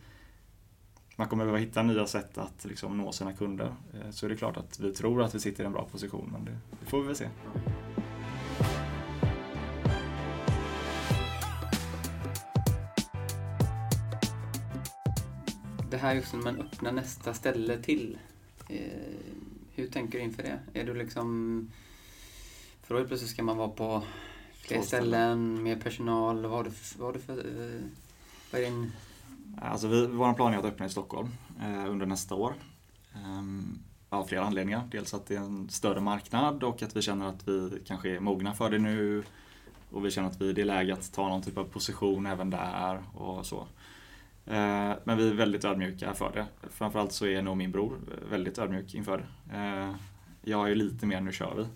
man 1.16 1.28
kommer 1.28 1.44
behöva 1.44 1.58
hitta 1.58 1.82
nya 1.82 2.06
sätt 2.06 2.38
att 2.38 2.64
liksom 2.64 2.98
nå 2.98 3.12
sina 3.12 3.32
kunder. 3.32 3.74
Så 4.10 4.26
är 4.26 4.30
det 4.30 4.36
klart 4.36 4.56
att 4.56 4.80
vi 4.80 4.92
tror 4.94 5.22
att 5.22 5.34
vi 5.34 5.40
sitter 5.40 5.64
i 5.64 5.66
en 5.66 5.72
bra 5.72 5.84
position 5.92 6.28
men 6.32 6.44
det, 6.44 6.58
det 6.80 6.86
får 6.86 7.00
vi 7.00 7.06
väl 7.06 7.16
se. 7.16 7.28
Det 15.92 15.98
här 15.98 16.14
just 16.14 16.32
när 16.32 16.40
man 16.40 16.60
öppnar 16.60 16.92
nästa 16.92 17.34
ställe 17.34 17.78
till. 17.78 18.18
Eh, 18.68 18.76
hur 19.74 19.86
tänker 19.86 20.18
du 20.18 20.24
inför 20.24 20.42
det? 20.42 20.80
Är 20.80 20.84
du 20.84 20.94
liksom... 20.94 21.70
För 22.82 22.98
då 22.98 23.04
plötsligt 23.04 23.30
ska 23.30 23.42
man 23.42 23.56
vara 23.56 23.68
på 23.68 24.02
fler 24.54 24.82
ställen. 24.82 25.62
mer 25.62 25.76
personal. 25.76 26.42
Vad 26.42 26.50
har 26.50 26.64
du 26.64 26.70
för... 26.70 26.98
Vad, 26.98 27.06
har 27.06 27.12
du 27.12 27.20
för 27.20 27.38
eh, 27.38 27.80
vad 28.52 28.60
är 28.60 28.64
din... 28.64 28.92
Alltså 29.60 29.88
vi, 29.88 30.06
vår 30.06 30.32
plan 30.32 30.54
är 30.54 30.58
att 30.58 30.64
öppna 30.64 30.86
i 30.86 30.88
Stockholm 30.88 31.28
eh, 31.60 31.90
under 31.90 32.06
nästa 32.06 32.34
år. 32.34 32.54
Ehm, 33.14 33.78
av 34.08 34.24
flera 34.24 34.44
anledningar. 34.44 34.88
Dels 34.90 35.14
att 35.14 35.26
det 35.26 35.34
är 35.34 35.40
en 35.40 35.68
större 35.68 36.00
marknad 36.00 36.64
och 36.64 36.82
att 36.82 36.96
vi 36.96 37.02
känner 37.02 37.26
att 37.26 37.48
vi 37.48 37.82
kanske 37.86 38.16
är 38.16 38.20
mogna 38.20 38.54
för 38.54 38.70
det 38.70 38.78
nu. 38.78 39.24
och 39.90 40.06
vi 40.06 40.10
känner 40.10 40.28
att 40.28 40.40
vi, 40.40 40.52
det 40.52 40.60
är 40.60 40.64
läge 40.64 40.92
att 40.92 41.12
ta 41.12 41.28
någon 41.28 41.42
typ 41.42 41.58
av 41.58 41.64
position 41.64 42.26
även 42.26 42.50
där 42.50 43.02
och 43.14 43.46
så. 43.46 43.66
Eh, 44.46 44.92
men 45.04 45.18
vi 45.18 45.28
är 45.28 45.34
väldigt 45.34 45.64
ödmjuka 45.64 46.14
för 46.14 46.32
det. 46.32 46.46
Framförallt 46.70 47.12
så 47.12 47.26
är 47.26 47.42
nog 47.42 47.56
min 47.56 47.72
bror 47.72 47.98
väldigt 48.30 48.58
ödmjuk 48.58 48.94
inför 48.94 49.18
det. 49.18 49.94
Jag 50.44 50.70
är 50.70 50.74
lite 50.74 51.06
mer, 51.06 51.20
nu 51.20 51.32
kör 51.32 51.54
vi. 51.54 51.66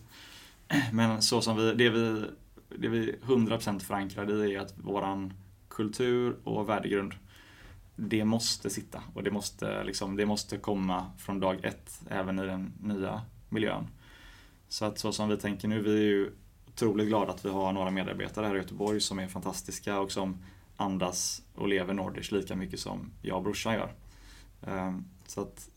Men 0.93 1.23
så 1.23 1.41
som 1.41 1.57
vi, 1.57 1.75
det 1.75 1.91
vi, 1.91 2.25
det 2.69 2.89
vi 2.89 3.15
100% 3.23 3.79
förankrade 3.79 4.33
i 4.33 4.55
är 4.55 4.61
att 4.61 4.75
våran 4.79 5.33
kultur 5.69 6.37
och 6.45 6.69
värdegrund, 6.69 7.15
det 7.97 8.25
måste 8.25 8.71
sitta 8.71 9.03
och 9.15 9.23
det 9.23 9.31
måste, 9.31 9.85
liksom, 9.85 10.17
det 10.17 10.27
måste 10.27 10.57
komma 10.57 11.11
från 11.19 11.41
dag 11.41 11.65
ett 11.65 12.01
även 12.11 12.39
i 12.39 12.47
den 12.47 12.73
nya 12.81 13.23
miljön. 13.49 13.87
Så 14.69 14.85
att 14.85 14.99
så 14.99 15.13
som 15.13 15.29
vi 15.29 15.37
tänker 15.37 15.69
nu, 15.69 15.83
vi 15.83 15.91
är 15.91 16.03
ju 16.03 16.33
otroligt 16.69 17.09
glada 17.09 17.33
att 17.33 17.45
vi 17.45 17.51
har 17.51 17.73
några 17.73 17.91
medarbetare 17.91 18.47
här 18.47 18.55
i 18.55 18.59
Göteborg 18.59 19.01
som 19.01 19.19
är 19.19 19.29
fantastiska 19.29 20.01
och 20.01 20.13
som 20.13 20.45
andas 20.77 21.43
och 21.55 21.69
lever 21.69 21.95
Nordish 21.95 22.33
lika 22.33 22.57
mycket 22.57 22.81
som 22.81 23.11
jag 23.23 23.37
och 23.37 23.43
brorsan 23.43 23.75
gör. 23.75 23.93
Ehm, 24.63 25.05
så 25.27 25.41
att 25.41 25.71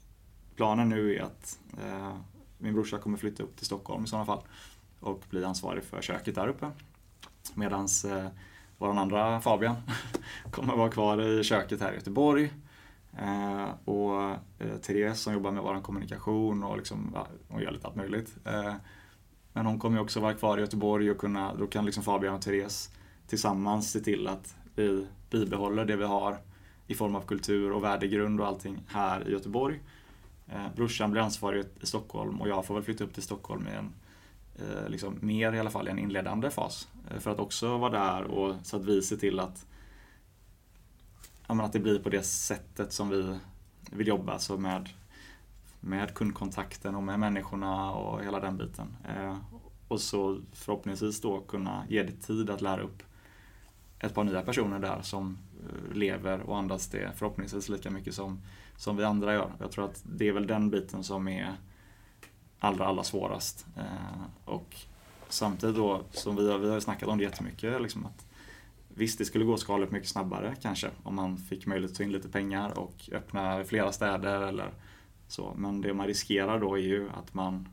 planen 0.56 0.90
nu 0.90 1.16
är 1.16 1.22
att 1.22 1.60
eh, 1.84 2.18
min 2.58 2.74
brorsa 2.74 2.98
kommer 2.98 3.18
flytta 3.18 3.44
upp 3.44 3.56
till 3.56 3.66
Stockholm 3.66 4.04
i 4.04 4.08
sådana 4.08 4.26
fall 4.26 4.42
och 5.00 5.24
bli 5.30 5.46
ansvarig 5.46 5.84
för 5.84 6.02
köket 6.02 6.36
där 6.36 6.48
uppe. 6.48 6.72
Medan 7.54 7.88
eh, 8.08 8.28
vår 8.78 8.98
andra 8.98 9.42
Fabian 9.42 9.76
kommer 10.52 10.76
vara 10.76 10.90
kvar 10.90 11.22
i 11.22 11.44
köket 11.44 11.82
här 11.82 11.92
i 11.92 11.96
Göteborg. 11.96 12.54
Eh, 13.18 13.70
och 13.86 14.32
eh, 14.60 14.78
Therese 14.82 15.20
som 15.20 15.34
jobbar 15.34 15.52
med 15.52 15.64
vår 15.64 15.82
kommunikation 15.82 16.64
och 16.64 16.78
liksom, 16.78 17.12
ja, 17.14 17.28
hon 17.48 17.62
gör 17.62 17.72
lite 17.72 17.88
allt 17.88 17.96
möjligt. 17.96 18.38
Eh, 18.46 18.74
men 19.54 19.66
hon 19.66 19.80
kommer 19.80 20.00
också 20.00 20.20
vara 20.20 20.34
kvar 20.34 20.58
i 20.58 20.62
Göteborg 20.62 21.12
och 21.12 21.18
kunna, 21.18 21.56
då 21.56 21.68
kan 21.68 21.86
liksom 21.86 22.04
Fabian 22.04 22.36
och 22.36 22.42
Therese 22.42 22.92
tillsammans 23.28 23.92
se 23.92 24.00
till 24.00 24.28
att 24.28 24.56
vi 24.80 25.08
bibehåller 25.30 25.86
det 25.86 25.96
vi 25.96 26.04
har 26.04 26.38
i 26.88 26.96
form 26.96 27.16
av 27.16 27.22
kultur 27.22 27.72
och 27.72 27.84
värdegrund 27.84 28.42
och 28.42 28.48
allting 28.48 28.84
här 28.88 29.28
i 29.28 29.32
Göteborg. 29.32 29.80
Eh, 30.48 30.66
brorsan 30.76 31.12
blir 31.12 31.22
ansvarig 31.22 31.66
i 31.82 31.86
Stockholm 31.86 32.42
och 32.42 32.50
jag 32.50 32.66
får 32.66 32.74
väl 32.74 32.84
flytta 32.84 33.04
upp 33.04 33.14
till 33.14 33.24
Stockholm 33.24 33.68
i 33.68 33.72
en, 33.72 33.94
eh, 34.56 34.90
liksom, 34.90 35.18
mer 35.22 35.54
i 35.54 35.60
alla 35.60 35.70
fall 35.70 35.88
i 35.88 35.92
en 35.92 36.00
inledande 36.00 36.50
fas. 36.50 36.88
Eh, 37.12 37.20
för 37.20 37.32
att 37.32 37.40
också 37.40 37.78
vara 37.78 37.92
där 37.92 38.24
och 38.24 38.56
så 38.64 38.78
att 38.78 38.86
vi 38.86 39.02
ser 39.02 39.18
till 39.18 39.40
att, 39.40 39.66
menar, 41.48 41.64
att 41.64 41.74
det 41.74 41.80
blir 41.80 42.00
på 42.00 42.10
det 42.10 42.24
sättet 42.24 42.94
som 42.94 43.10
vi 43.10 43.40
vill 43.92 44.08
jobba. 44.08 44.40
Så 44.40 44.58
med, 44.58 44.90
med 45.80 46.14
kundkontakten 46.14 46.96
och 46.96 47.04
med 47.04 47.20
människorna 47.20 47.92
och 47.92 48.24
hela 48.24 48.40
den 48.40 48.58
biten. 48.58 48.96
Eh, 49.10 49.38
och 49.88 50.02
så 50.02 50.42
förhoppningsvis 50.54 51.22
då 51.22 51.42
kunna 51.42 51.86
ge 51.90 52.04
det 52.04 52.22
tid 52.22 52.50
att 52.50 52.62
lära 52.62 52.82
upp 52.82 53.04
ett 54.00 54.14
par 54.14 54.24
nya 54.24 54.42
personer 54.42 54.80
där 54.80 55.02
som 55.02 55.38
eh, 55.60 55.96
lever 55.98 56.40
och 56.40 56.58
andas 56.58 56.88
det 56.88 57.12
förhoppningsvis 57.16 57.70
lika 57.70 57.90
mycket 57.90 58.14
som, 58.14 58.42
som 58.78 58.98
vi 58.98 59.04
andra 59.04 59.34
gör. 59.34 59.52
Jag 59.60 59.72
tror 59.72 59.86
att 59.86 60.04
det 60.04 60.28
är 60.28 60.32
väl 60.32 60.48
den 60.48 60.70
biten 60.70 61.04
som 61.04 61.28
är 61.28 61.56
allra, 62.60 62.86
allra 62.86 63.04
svårast. 63.04 63.66
Eh, 63.78 64.24
och 64.46 64.76
samtidigt 65.30 65.76
då, 65.76 66.02
som 66.12 66.36
vi 66.36 66.52
har, 66.52 66.58
vi 66.58 66.70
har 66.70 66.80
snackat 66.80 67.10
om 67.10 67.18
det 67.18 67.24
jättemycket, 67.24 67.82
liksom 67.82 68.06
att 68.06 68.26
visst 68.88 69.18
det 69.18 69.26
skulle 69.26 69.46
gå 69.46 69.58
skalet 69.58 69.92
mycket 69.92 70.10
snabbare 70.10 70.56
kanske 70.62 70.90
om 71.04 71.16
man 71.16 71.38
fick 71.38 71.66
möjlighet 71.66 71.92
att 71.92 71.98
ta 71.98 72.04
in 72.04 72.12
lite 72.12 72.30
pengar 72.30 72.80
och 72.80 73.10
öppna 73.12 73.64
flera 73.64 73.92
städer 73.92 74.42
eller 74.42 74.72
så. 75.28 75.54
Men 75.58 75.82
det 75.82 75.94
man 75.94 76.08
riskerar 76.08 76.60
då 76.60 76.78
är 76.78 76.82
ju 76.82 77.10
att 77.10 77.34
man 77.34 77.68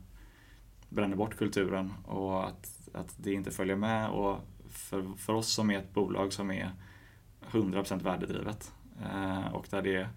bränner 0.89 1.15
bort 1.15 1.37
kulturen 1.37 1.93
och 2.05 2.47
att, 2.47 2.89
att 2.93 3.15
det 3.17 3.33
inte 3.33 3.51
följer 3.51 3.75
med 3.75 4.09
och 4.09 4.39
för, 4.77 5.17
för 5.17 5.33
oss 5.33 5.47
som 5.47 5.71
är 5.71 5.77
ett 5.77 5.93
bolag 5.93 6.33
som 6.33 6.51
är 6.51 6.71
100% 7.51 8.03
värdedrivet 8.03 8.71
eh, 9.01 9.53
och 9.53 9.67
där 9.69 9.81
det 9.81 9.95
är 9.95 10.09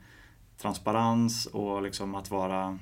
transparens 0.59 1.47
och 1.47 1.83
liksom 1.83 2.15
att 2.15 2.31
vara, 2.31 2.79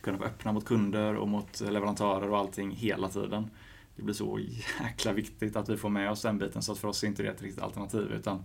kunna 0.00 0.18
vara 0.18 0.28
öppna 0.28 0.52
mot 0.52 0.64
kunder 0.64 1.14
och 1.14 1.28
mot 1.28 1.60
leverantörer 1.60 2.30
och 2.30 2.38
allting 2.38 2.70
hela 2.70 3.08
tiden. 3.08 3.50
Det 3.96 4.02
blir 4.02 4.14
så 4.14 4.38
jäkla 4.80 5.12
viktigt 5.12 5.56
att 5.56 5.68
vi 5.68 5.76
får 5.76 5.88
med 5.88 6.10
oss 6.10 6.22
den 6.22 6.38
biten 6.38 6.62
så 6.62 6.72
att 6.72 6.78
för 6.78 6.88
oss 6.88 7.02
är 7.02 7.06
inte 7.06 7.22
det 7.22 7.28
ett 7.28 7.42
riktigt 7.42 7.62
alternativ 7.62 8.12
utan 8.12 8.44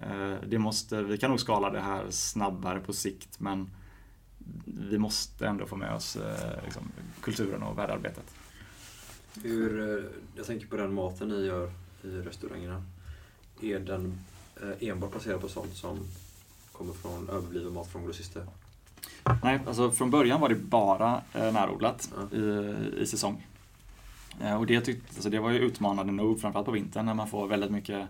eh, 0.00 0.34
det 0.46 0.58
måste, 0.58 1.02
vi 1.02 1.18
kan 1.18 1.30
nog 1.30 1.40
skala 1.40 1.70
det 1.70 1.80
här 1.80 2.10
snabbare 2.10 2.80
på 2.80 2.92
sikt 2.92 3.40
men 3.40 3.70
vi 4.64 4.98
måste 4.98 5.46
ändå 5.46 5.66
få 5.66 5.76
med 5.76 5.94
oss 5.94 6.16
eh, 6.16 6.64
liksom, 6.64 6.82
kulturen 7.20 7.62
och 7.62 7.78
värdearbetet. 7.78 8.34
Hur, 9.42 9.98
eh, 9.98 10.04
jag 10.36 10.46
tänker 10.46 10.66
på 10.66 10.76
den 10.76 10.94
maten 10.94 11.28
ni 11.28 11.46
gör 11.46 11.72
i 12.08 12.22
restaurangerna. 12.28 12.82
Är 13.62 13.78
den 13.78 14.20
eh, 14.62 14.88
enbart 14.88 15.12
baserad 15.12 15.40
på 15.40 15.48
sånt 15.48 15.76
som 15.76 15.98
kommer 16.72 16.92
från 16.92 17.28
överbliven 17.28 17.72
mat 17.72 17.88
från 17.88 18.04
grossister? 18.04 18.46
Nej, 19.42 19.60
alltså 19.66 19.90
från 19.90 20.10
början 20.10 20.40
var 20.40 20.48
det 20.48 20.54
bara 20.54 21.22
eh, 21.34 21.52
närodlat 21.52 22.10
ja. 22.16 22.36
i, 22.36 22.74
i 22.98 23.06
säsong. 23.06 23.46
Eh, 24.40 24.56
och 24.56 24.66
det, 24.66 24.80
tyckte, 24.80 25.06
alltså 25.14 25.30
det 25.30 25.38
var 25.38 25.50
ju 25.50 25.58
utmanande 25.58 26.12
nog, 26.12 26.40
framförallt 26.40 26.66
på 26.66 26.72
vintern 26.72 27.06
när 27.06 27.14
man 27.14 27.28
får 27.28 27.46
väldigt 27.46 27.70
mycket 27.70 28.08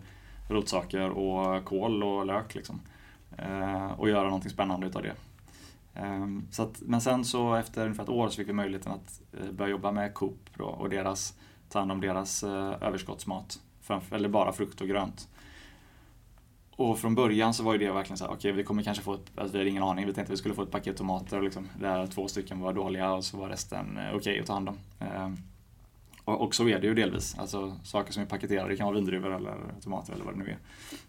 rotsaker 0.48 1.10
och 1.10 1.64
kål 1.64 2.02
och 2.02 2.26
lök. 2.26 2.54
Liksom. 2.54 2.80
och 3.96 4.08
göra 4.08 4.24
någonting 4.24 4.50
spännande 4.50 4.86
utav 4.86 5.02
det. 5.02 5.14
Så 6.50 6.62
att, 6.62 6.80
men 6.80 7.00
sen 7.00 7.24
så 7.24 7.54
efter 7.54 7.82
ungefär 7.82 8.02
ett 8.02 8.08
år 8.08 8.28
så 8.28 8.36
fick 8.36 8.48
vi 8.48 8.52
möjligheten 8.52 8.92
att 8.92 9.20
börja 9.52 9.70
jobba 9.70 9.92
med 9.92 10.14
Coop 10.14 10.50
då, 10.56 10.64
och 10.64 10.88
deras, 10.88 11.34
ta 11.68 11.78
hand 11.78 11.92
om 11.92 12.00
deras 12.00 12.44
överskottsmat 12.44 13.60
framför, 13.88 14.16
eller 14.16 14.28
bara 14.28 14.52
frukt 14.52 14.80
och 14.80 14.88
grönt. 14.88 15.28
Och 16.70 16.98
från 16.98 17.14
början 17.14 17.54
så 17.54 17.62
var 17.62 17.72
ju 17.72 17.78
det 17.78 17.92
verkligen 17.92 18.18
så 18.18 18.24
här, 18.24 18.30
okej 18.30 18.38
okay, 18.38 18.52
vi 18.52 18.64
kommer 18.64 18.82
kanske 18.82 19.02
få 19.02 19.14
ett, 19.14 19.32
alltså 19.36 19.52
vi 19.52 19.58
hade 19.58 19.70
ingen 19.70 19.82
aning, 19.82 20.06
vi 20.06 20.12
tänkte 20.12 20.32
att 20.32 20.38
vi 20.38 20.40
skulle 20.40 20.54
få 20.54 20.62
ett 20.62 20.70
paket 20.70 20.96
tomater 20.96 21.42
liksom, 21.42 21.68
där 21.80 22.06
två 22.06 22.28
stycken 22.28 22.60
var 22.60 22.72
dåliga 22.72 23.12
och 23.12 23.24
så 23.24 23.36
var 23.36 23.48
resten 23.48 23.98
eh, 23.98 24.04
okej 24.04 24.16
okay 24.16 24.40
att 24.40 24.46
ta 24.46 24.52
hand 24.52 24.68
om. 24.68 24.78
Eh, 25.00 25.32
och, 26.24 26.40
och, 26.40 26.54
så 26.54 26.68
är 26.68 26.80
det 26.80 26.86
ju 26.86 26.94
delvis, 26.94 27.38
alltså 27.38 27.76
saker 27.84 28.12
som 28.12 28.22
är 28.22 28.26
paketerade, 28.26 28.68
det 28.68 28.76
kan 28.76 28.86
vara 28.86 28.96
vindruvor 28.96 29.34
eller 29.34 29.56
tomater 29.82 30.12
eller 30.12 30.24
vad 30.24 30.34
det 30.34 30.38
nu 30.38 30.50
är. 30.50 30.58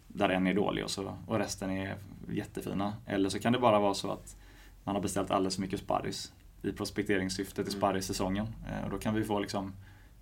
Där 0.07 0.29
en 0.29 0.47
är 0.47 0.53
dålig 0.53 0.83
och, 0.83 0.91
så, 0.91 1.17
och 1.27 1.37
resten 1.37 1.71
är 1.71 1.95
jättefina. 2.31 2.93
Eller 3.05 3.29
så 3.29 3.39
kan 3.39 3.53
det 3.53 3.59
bara 3.59 3.79
vara 3.79 3.93
så 3.93 4.11
att 4.11 4.35
man 4.83 4.95
har 4.95 5.01
beställt 5.01 5.31
alldeles 5.31 5.55
för 5.55 5.61
mycket 5.61 5.79
sparris 5.79 6.33
i 6.61 6.71
prospekteringssyfte 6.71 7.63
till 7.63 7.73
mm. 7.73 7.79
sparrissäsongen. 7.79 8.47
Eh, 8.69 8.85
och 8.85 8.89
då 8.89 8.97
kan 8.97 9.15
vi 9.15 9.23
få 9.23 9.39
liksom 9.39 9.73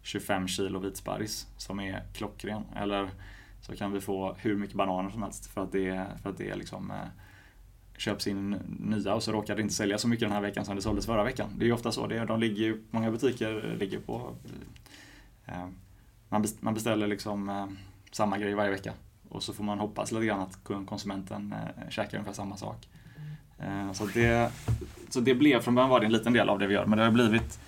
25 0.08 0.48
kilo 0.48 0.80
vitsparris 0.80 1.48
som 1.58 1.80
är 1.80 2.04
klockren. 2.14 2.64
Eller 2.76 3.10
så 3.62 3.76
kan 3.76 3.92
vi 3.92 4.02
få 4.02 4.36
hur 4.40 4.56
mycket 4.56 4.76
bananer 4.76 5.10
som 5.10 5.24
helst 5.24 5.46
för 5.46 5.64
att 5.64 5.72
det, 5.72 6.06
för 6.24 6.30
att 6.30 6.38
det 6.38 6.56
liksom, 6.56 6.92
eh, 6.92 7.08
köps 7.98 8.28
in 8.28 8.50
nya 8.80 9.16
och 9.16 9.24
så 9.24 9.32
råkar 9.32 9.56
det 9.56 9.62
inte 9.62 9.74
sälja 9.74 9.98
så 9.98 10.08
mycket 10.08 10.26
den 10.28 10.32
här 10.32 10.42
veckan 10.42 10.66
som 10.66 10.76
det 10.76 10.82
såldes 10.82 11.06
förra 11.06 11.24
veckan. 11.24 11.50
Det 11.56 11.64
är 11.64 11.68
ju 11.68 11.74
ofta 11.74 11.92
så. 11.92 12.08
Det, 12.08 12.26
de 12.26 12.40
ligger, 12.40 12.78
många 12.92 13.12
butiker 13.12 13.76
ligger 13.80 14.00
på... 14.00 14.36
Eh, 15.46 15.68
man 16.60 16.74
beställer 16.74 17.08
liksom 17.08 17.50
eh, 17.50 17.68
samma 18.12 18.38
grej 18.38 18.54
varje 18.54 18.72
vecka 18.72 18.94
och 19.30 19.44
så 19.44 19.54
får 19.54 19.64
man 19.64 19.80
hoppas 19.80 20.12
lite 20.12 20.26
grann 20.26 20.40
att 20.40 20.60
konsumenten 20.86 21.54
eh, 21.54 21.90
käkar 21.90 22.18
ungefär 22.18 22.34
samma 22.34 22.58
sak. 22.58 22.88
Eh, 23.60 23.92
så, 23.92 24.06
det, 24.06 24.52
så 25.10 25.20
det 25.20 25.36
blev, 25.36 25.62
från 25.62 25.76
början 25.76 25.90
var 25.90 26.00
det 26.00 26.06
en 26.06 26.12
liten 26.12 26.34
del 26.34 26.50
av 26.50 26.60
det 26.60 26.68
vi 26.68 26.74
gör, 26.74 26.86
men 26.86 26.98
det 26.98 27.04
har 27.04 27.12
blivit 27.12 27.60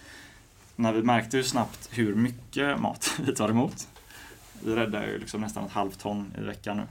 när 0.80 0.94
vi 0.94 1.04
märkte 1.04 1.38
ju 1.38 1.44
snabbt 1.44 1.90
hur 1.92 2.16
mycket 2.16 2.80
mat 2.80 3.20
vi 3.26 3.36
tar 3.36 3.50
emot. 3.50 3.88
Vi 4.64 4.76
räddar 4.76 5.08
ju 5.08 5.18
liksom 5.18 5.42
nästan 5.42 5.66
ett 5.66 5.72
halvt 5.72 6.00
ton 6.00 6.34
i 6.38 6.42
veckan 6.42 6.78
nu. 6.78 6.84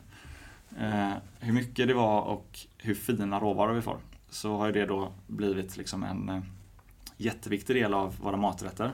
Eh, 0.86 1.12
hur 1.40 1.52
mycket 1.52 1.88
det 1.88 1.94
var 1.94 2.22
och 2.22 2.58
hur 2.78 2.94
fina 2.94 3.40
råvaror 3.40 3.74
vi 3.74 3.82
får. 3.82 3.98
Så 4.30 4.56
har 4.56 4.72
det 4.72 4.86
då 4.86 5.12
blivit 5.26 5.76
liksom 5.76 6.02
en 6.02 6.28
eh, 6.28 6.42
jätteviktig 7.16 7.76
del 7.76 7.94
av 7.94 8.18
våra 8.20 8.36
maträtter. 8.36 8.92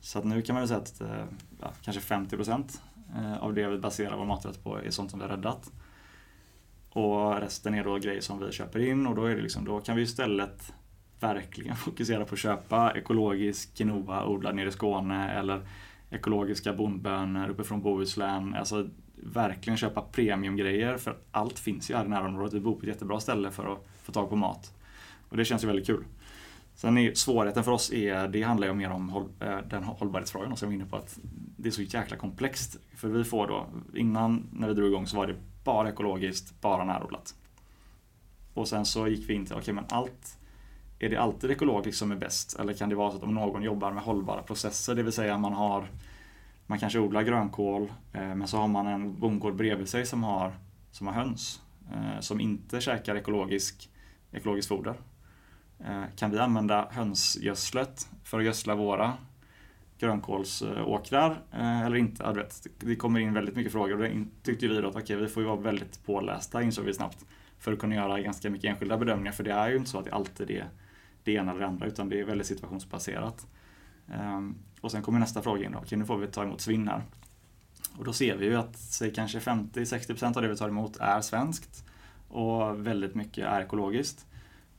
Så 0.00 0.18
att 0.18 0.24
nu 0.24 0.42
kan 0.42 0.54
man 0.54 0.60
väl 0.60 0.68
säga 0.68 0.80
att 0.80 1.00
eh, 1.00 1.24
ja, 1.60 1.72
kanske 1.82 2.14
50% 2.14 2.78
eh, 3.16 3.38
av 3.38 3.54
det 3.54 3.68
vi 3.68 3.78
baserar 3.78 4.16
vår 4.16 4.26
maträtt 4.26 4.64
på 4.64 4.78
är 4.78 4.90
sånt 4.90 5.10
som 5.10 5.20
vi 5.20 5.26
har 5.26 5.36
räddat. 5.36 5.72
Och 6.90 7.40
resten 7.40 7.74
är 7.74 7.84
då 7.84 7.98
grejer 7.98 8.20
som 8.20 8.38
vi 8.38 8.52
köper 8.52 8.78
in 8.78 9.06
och 9.06 9.14
då, 9.14 9.24
är 9.24 9.36
det 9.36 9.42
liksom, 9.42 9.64
då 9.64 9.80
kan 9.80 9.96
vi 9.96 10.02
istället 10.02 10.72
verkligen 11.20 11.76
fokusera 11.76 12.24
på 12.24 12.34
att 12.34 12.40
köpa 12.40 12.92
ekologisk 12.96 13.76
quinoa 13.76 14.26
odlad 14.26 14.54
nere 14.54 14.68
i 14.68 14.72
Skåne 14.72 15.32
eller 15.32 15.60
ekologiska 16.10 16.72
bondbönor 16.72 17.48
uppifrån 17.48 17.82
Bohuslän. 17.82 18.54
Alltså 18.54 18.88
verkligen 19.14 19.76
köpa 19.76 20.02
premiumgrejer 20.02 20.96
för 20.96 21.16
allt 21.30 21.58
finns 21.58 21.90
ju 21.90 21.96
här 21.96 22.04
i 22.04 22.08
närområdet. 22.08 22.54
Vi 22.54 22.60
bor 22.60 22.74
på 22.74 22.82
ett 22.82 22.88
jättebra 22.88 23.20
ställe 23.20 23.50
för 23.50 23.72
att 23.72 23.86
få 24.02 24.12
tag 24.12 24.30
på 24.30 24.36
mat. 24.36 24.74
Och 25.28 25.36
det 25.36 25.44
känns 25.44 25.64
ju 25.64 25.66
väldigt 25.66 25.86
kul. 25.86 26.04
Sen 26.74 26.98
är 26.98 27.14
svårigheten 27.14 27.64
för 27.64 27.72
oss 27.72 27.92
är, 27.92 28.28
det 28.28 28.42
handlar 28.42 28.66
ju 28.66 28.74
mer 28.74 28.90
om 28.90 29.08
håll, 29.08 29.28
eh, 29.40 29.58
den 29.70 29.84
hållbarhetsfrågan 29.84 30.56
som 30.56 30.66
jag 30.66 30.70
var 30.70 30.82
inne 30.82 30.90
på 30.90 30.96
att 30.96 31.18
det 31.56 31.68
är 31.68 31.70
så 31.70 31.82
jäkla 31.82 32.16
komplext. 32.16 32.78
För 32.96 33.08
vi 33.08 33.24
får 33.24 33.46
då, 33.46 33.66
innan 33.94 34.48
när 34.52 34.68
vi 34.68 34.74
drog 34.74 34.88
igång 34.88 35.06
så 35.06 35.16
var 35.16 35.26
det 35.26 35.34
bara 35.64 35.88
ekologiskt, 35.88 36.60
bara 36.60 36.84
närodlat. 36.84 37.34
Och 38.54 38.68
sen 38.68 38.84
så 38.84 39.08
gick 39.08 39.30
vi 39.30 39.34
in 39.34 39.46
till, 39.46 39.54
okej 39.54 39.62
okay, 39.62 39.74
men 39.74 39.84
allt 39.88 40.38
är 40.98 41.08
det 41.08 41.16
alltid 41.16 41.50
ekologiskt 41.50 41.98
som 41.98 42.12
är 42.12 42.16
bäst? 42.16 42.58
Eller 42.58 42.72
kan 42.72 42.88
det 42.88 42.94
vara 42.94 43.10
så 43.10 43.16
att 43.16 43.22
om 43.22 43.34
någon 43.34 43.62
jobbar 43.62 43.92
med 43.92 44.02
hållbara 44.02 44.42
processer, 44.42 44.94
det 44.94 45.02
vill 45.02 45.12
säga 45.12 45.38
man 45.38 45.52
har 45.52 45.88
man 46.68 46.78
kanske 46.78 46.98
odlar 46.98 47.22
grönkål 47.22 47.92
eh, 48.12 48.34
men 48.34 48.48
så 48.48 48.56
har 48.56 48.68
man 48.68 48.86
en 48.86 49.20
bondgård 49.20 49.54
bredvid 49.54 49.88
sig 49.88 50.06
som 50.06 50.24
har, 50.24 50.52
som 50.90 51.06
har 51.06 51.14
höns 51.14 51.62
eh, 51.92 52.20
som 52.20 52.40
inte 52.40 52.80
käkar 52.80 53.16
ekologisk, 53.16 53.90
ekologiskt 54.32 54.68
foder. 54.68 54.94
Eh, 55.78 56.02
kan 56.16 56.30
vi 56.30 56.38
använda 56.38 56.88
hönsgödslet 56.90 58.08
för 58.24 58.38
att 58.38 58.44
gödsla 58.44 58.74
våra 58.74 59.12
grönkålsåkrar 59.98 61.42
eller 61.52 61.96
inte? 61.96 62.46
det 62.78 62.96
kommer 62.96 63.20
in 63.20 63.34
väldigt 63.34 63.56
mycket 63.56 63.72
frågor 63.72 63.92
och 63.92 63.98
det 63.98 64.24
tyckte 64.42 64.68
vi 64.68 64.80
då 64.80 64.88
att 64.88 64.96
okay, 64.96 65.16
vi 65.16 65.28
får 65.28 65.42
ju 65.42 65.48
vara 65.48 65.60
väldigt 65.60 66.06
pålästa 66.06 66.62
insåg 66.62 66.84
vi 66.84 66.94
snabbt 66.94 67.24
för 67.58 67.72
att 67.72 67.78
kunna 67.78 67.94
göra 67.94 68.20
ganska 68.20 68.50
mycket 68.50 68.70
enskilda 68.70 68.96
bedömningar 68.96 69.32
för 69.32 69.44
det 69.44 69.52
är 69.52 69.68
ju 69.68 69.76
inte 69.76 69.90
så 69.90 69.98
att 69.98 70.04
det 70.04 70.12
alltid 70.12 70.50
är 70.50 70.68
det 71.28 71.34
ena 71.34 71.50
eller 71.50 71.60
det 71.60 71.66
andra 71.66 71.86
utan 71.86 72.08
det 72.08 72.20
är 72.20 72.24
väldigt 72.24 72.46
situationsbaserat. 72.46 73.46
Ehm, 74.12 74.54
och 74.80 74.90
sen 74.90 75.02
kommer 75.02 75.18
nästa 75.18 75.42
fråga 75.42 75.64
in 75.64 75.72
då, 75.72 75.78
okej 75.78 75.98
nu 75.98 76.04
får 76.04 76.18
vi 76.18 76.26
ta 76.26 76.42
emot 76.42 76.60
svinn 76.60 76.88
här. 76.88 77.02
Och 77.96 78.04
då 78.04 78.12
ser 78.12 78.36
vi 78.36 78.46
ju 78.46 78.56
att 78.56 78.76
säg 78.76 79.12
kanske 79.12 79.38
50-60% 79.38 80.36
av 80.36 80.42
det 80.42 80.48
vi 80.48 80.56
tar 80.56 80.68
emot 80.68 80.96
är 80.96 81.20
svenskt 81.20 81.84
och 82.28 82.86
väldigt 82.86 83.14
mycket 83.14 83.46
är 83.46 83.60
ekologiskt. 83.60 84.26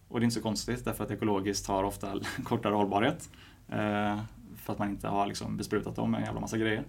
Och 0.08 0.20
det 0.20 0.24
är 0.24 0.26
inte 0.26 0.36
så 0.36 0.42
konstigt 0.42 0.86
därför 0.86 1.04
att 1.04 1.12
ekologiskt 1.12 1.68
har 1.68 1.84
ofta 1.84 2.14
kortare 2.44 2.74
hållbarhet. 2.74 3.30
Ehm, 3.70 4.20
för 4.56 4.74
att 4.74 4.80
man 4.80 4.90
inte 4.90 5.08
har 5.08 5.28
liksom 5.28 5.58
besprutat 5.58 5.96
dem 5.96 6.12
med 6.12 6.20
en 6.20 6.26
jävla 6.26 6.42
massa 6.42 6.58
grejer. 6.58 6.84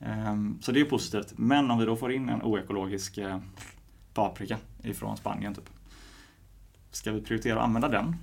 Ehm, 0.00 0.58
så 0.62 0.72
det 0.72 0.80
är 0.80 0.84
positivt. 0.84 1.32
Men 1.36 1.70
om 1.70 1.78
vi 1.78 1.84
då 1.84 1.96
får 1.96 2.12
in 2.12 2.28
en 2.28 2.42
oekologisk 2.42 3.18
eh, 3.18 3.38
paprika 4.14 4.58
ifrån 4.82 5.16
Spanien 5.16 5.54
typ. 5.54 5.70
Ska 6.90 7.12
vi 7.12 7.20
prioritera 7.20 7.58
att 7.58 7.64
använda 7.64 7.88
den? 7.88 8.16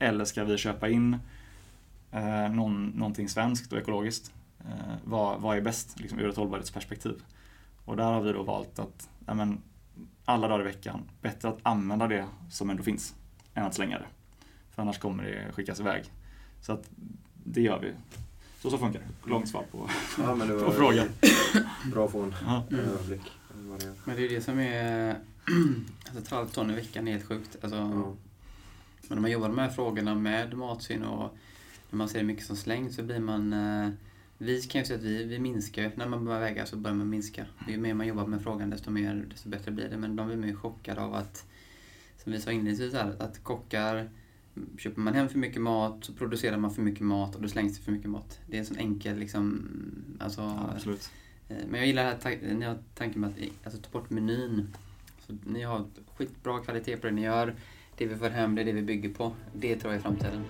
Eller 0.00 0.24
ska 0.24 0.44
vi 0.44 0.58
köpa 0.58 0.88
in 0.88 1.16
eh, 2.10 2.48
någon, 2.48 2.86
någonting 2.86 3.28
svenskt 3.28 3.72
och 3.72 3.78
ekologiskt? 3.78 4.32
Eh, 4.60 4.94
vad, 5.04 5.40
vad 5.40 5.56
är 5.56 5.60
bäst 5.60 6.00
liksom, 6.00 6.18
ur 6.18 6.28
ett 6.28 6.36
hållbarhetsperspektiv? 6.36 7.22
Och 7.84 7.96
där 7.96 8.04
har 8.04 8.20
vi 8.20 8.32
då 8.32 8.42
valt 8.42 8.78
att 8.78 9.08
ja, 9.26 9.34
men, 9.34 9.62
alla 10.24 10.48
dagar 10.48 10.60
i 10.60 10.64
veckan, 10.64 11.00
bättre 11.22 11.48
att 11.48 11.58
använda 11.62 12.06
det 12.08 12.26
som 12.50 12.70
ändå 12.70 12.82
finns 12.82 13.14
än 13.54 13.64
att 13.64 13.74
slänga 13.74 13.98
det. 13.98 14.06
För 14.70 14.82
annars 14.82 14.98
kommer 14.98 15.24
det 15.24 15.52
skickas 15.52 15.80
iväg. 15.80 16.04
Så 16.60 16.72
att 16.72 16.90
det 17.44 17.60
gör 17.60 17.78
vi. 17.80 17.92
Så 18.62 18.70
så 18.70 18.78
funkar 18.78 19.00
det. 19.00 19.30
Långt 19.30 19.48
svar 19.48 19.64
på, 19.70 19.90
ja, 20.18 20.34
men 20.34 20.48
det 20.48 20.54
var 20.56 20.64
på 20.64 20.72
frågan. 20.72 21.08
Bra 21.92 22.04
att 22.04 22.12
få 22.12 22.22
en 22.22 22.34
ja. 22.46 22.64
överblick. 22.70 23.22
Men 24.04 24.16
det 24.16 24.24
är 24.24 24.28
det 24.28 24.40
som 24.40 24.58
är... 24.58 25.16
Alltså 26.14 26.36
12 26.36 26.46
ton 26.46 26.70
i 26.70 26.74
veckan 26.74 27.08
är 27.08 27.12
helt 27.12 27.24
sjukt. 27.24 27.56
Alltså, 27.62 27.78
ja. 27.78 28.14
Men 29.10 29.16
när 29.16 29.22
man 29.22 29.30
jobbar 29.30 29.48
med 29.48 29.56
de 29.56 29.62
här 29.62 29.70
frågorna 29.70 30.14
med 30.14 30.54
matsvinn 30.54 31.02
och 31.02 31.36
när 31.90 31.96
man 31.96 32.08
ser 32.08 32.22
mycket 32.22 32.44
som 32.44 32.56
slängs 32.56 32.96
så 32.96 33.02
blir 33.02 33.20
man... 33.20 33.52
Eh, 33.52 33.90
vi 34.38 34.62
kan 34.62 34.80
ju 34.80 34.84
säga 34.84 34.98
att 34.98 35.04
vi, 35.04 35.24
vi 35.24 35.38
minskar 35.38 35.92
När 35.94 36.08
man 36.08 36.24
börjar 36.24 36.40
väga 36.40 36.66
så 36.66 36.76
börjar 36.76 36.96
man 36.96 37.08
minska. 37.08 37.46
Ju 37.68 37.78
mer 37.78 37.94
man 37.94 38.06
jobbar 38.06 38.26
med 38.26 38.42
frågan 38.42 38.70
desto, 38.70 38.90
mer, 38.90 39.26
desto 39.30 39.48
bättre 39.48 39.70
blir 39.70 39.88
det. 39.88 39.96
Men 39.96 40.16
de 40.16 40.26
blir 40.26 40.36
mer 40.36 40.54
chockade 40.54 41.00
av 41.00 41.14
att, 41.14 41.46
som 42.22 42.32
vi 42.32 42.40
sa 42.40 42.50
inledningsvis, 42.50 42.94
här, 42.94 43.16
att 43.18 43.44
kockar 43.44 44.08
Köper 44.78 45.00
man 45.00 45.14
hem 45.14 45.28
för 45.28 45.38
mycket 45.38 45.62
mat 45.62 46.04
så 46.04 46.12
producerar 46.12 46.56
man 46.56 46.70
för 46.70 46.82
mycket 46.82 47.06
mat 47.06 47.34
och 47.34 47.42
då 47.42 47.48
slängs 47.48 47.78
det 47.78 47.84
för 47.84 47.92
mycket 47.92 48.10
mat. 48.10 48.38
Det 48.46 48.56
är 48.56 48.60
en 48.60 48.66
sån 48.66 48.76
enkel 48.76 49.18
liksom... 49.18 49.68
Alltså, 50.18 50.40
ja, 50.40 50.70
absolut. 50.74 51.10
Eh, 51.48 51.56
men 51.68 51.80
jag 51.80 51.86
gillar 51.86 52.04
här 52.04 52.54
ni 52.54 52.64
har 52.64 52.78
tanken 52.94 53.20
med 53.20 53.30
att 53.30 53.36
alltså, 53.64 53.80
ta 53.80 53.90
bort 53.98 54.10
menyn. 54.10 54.74
Så 55.26 55.36
ni 55.44 55.62
har 55.62 55.84
skitbra 56.16 56.60
kvalitet 56.60 56.96
på 56.96 57.06
det 57.06 57.12
ni 57.12 57.22
gör. 57.22 57.54
Det 58.00 58.06
vi 58.06 58.16
får 58.16 58.30
hem, 58.30 58.54
det 58.54 58.62
är 58.62 58.64
det 58.64 58.72
vi 58.72 58.82
bygger 58.82 59.08
på. 59.08 59.32
Det 59.52 59.76
tror 59.76 59.92
jag 59.92 59.98
är 59.98 60.02
framtiden. 60.02 60.44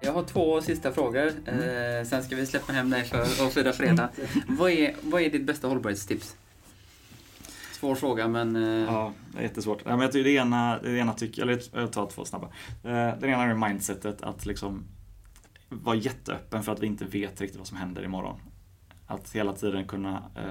Jag 0.00 0.12
har 0.12 0.22
två 0.24 0.60
sista 0.60 0.92
frågor. 0.92 1.32
Mm. 1.46 2.00
Eh, 2.00 2.06
sen 2.06 2.22
ska 2.22 2.36
vi 2.36 2.46
släppa 2.46 2.72
hem 2.72 2.90
dig 2.90 3.04
för 3.04 3.20
att 3.20 3.54
fira 3.54 3.72
fredag. 3.72 4.08
vad, 4.48 4.70
är, 4.70 4.94
vad 5.02 5.22
är 5.22 5.30
ditt 5.30 5.46
bästa 5.46 5.68
hållbarhetstips? 5.68 6.36
Svår 7.72 7.94
fråga 7.94 8.28
men... 8.28 8.56
Eh... 8.56 8.62
Ja, 8.62 9.12
det 9.32 9.38
är 9.38 9.42
jättesvårt. 9.42 9.84
Men 9.84 10.00
jag 10.00 10.12
tycker 10.12 10.24
det 10.24 10.36
ena, 10.36 10.78
det 10.78 10.98
ena 10.98 11.12
tycker, 11.12 11.42
eller 11.42 11.62
jag 11.72 11.92
tar 11.92 12.06
två 12.06 12.24
snabba. 12.24 12.48
Eh, 12.84 12.90
ena 12.90 13.42
är 13.42 13.68
mindsetet 13.68 14.22
att 14.22 14.46
liksom 14.46 14.84
vara 15.68 15.96
jätteöppen 15.96 16.62
för 16.62 16.72
att 16.72 16.82
vi 16.82 16.86
inte 16.86 17.04
vet 17.04 17.40
riktigt 17.40 17.58
vad 17.58 17.66
som 17.66 17.76
händer 17.76 18.04
imorgon. 18.04 18.40
Att 19.12 19.32
hela 19.32 19.52
tiden 19.52 19.84
kunna 19.84 20.22
eh, 20.36 20.50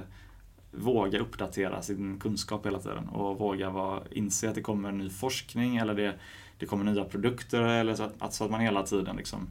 våga 0.70 1.18
uppdatera 1.18 1.82
sin 1.82 2.18
kunskap 2.18 2.66
hela 2.66 2.78
tiden 2.78 3.08
och 3.08 3.38
våga 3.38 3.70
vara, 3.70 4.02
inse 4.10 4.48
att 4.48 4.54
det 4.54 4.60
kommer 4.60 4.92
ny 4.92 5.10
forskning 5.10 5.76
eller 5.76 5.94
det, 5.94 6.14
det 6.58 6.66
kommer 6.66 6.84
nya 6.84 7.04
produkter 7.04 7.62
eller 7.62 7.94
så 7.94 8.10
att, 8.18 8.34
så 8.34 8.44
att 8.44 8.50
man 8.50 8.60
hela 8.60 8.82
tiden 8.82 9.16
liksom 9.16 9.48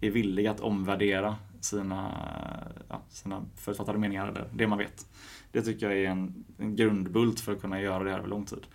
är 0.00 0.10
villig 0.10 0.46
att 0.46 0.60
omvärdera 0.60 1.36
sina, 1.60 2.10
ja, 2.88 3.02
sina 3.08 3.44
förutfattade 3.56 3.98
meningar 3.98 4.28
eller 4.28 4.44
det 4.52 4.66
man 4.66 4.78
vet. 4.78 5.06
Det 5.52 5.62
tycker 5.62 5.90
jag 5.90 5.98
är 5.98 6.10
en, 6.10 6.44
en 6.58 6.76
grundbult 6.76 7.40
för 7.40 7.52
att 7.52 7.60
kunna 7.60 7.80
göra 7.80 8.04
det 8.04 8.10
här 8.10 8.18
över 8.18 8.28
lång 8.28 8.44
tid. 8.44 8.66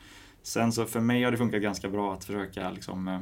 Sen 0.44 0.72
så 0.72 0.86
för 0.86 1.00
mig 1.00 1.24
har 1.24 1.32
det 1.32 1.38
funkat 1.38 1.62
ganska 1.62 1.90
bra 1.90 2.14
att 2.14 2.24
försöka 2.24 2.72
liksom, 2.72 3.08
eh, 3.08 3.20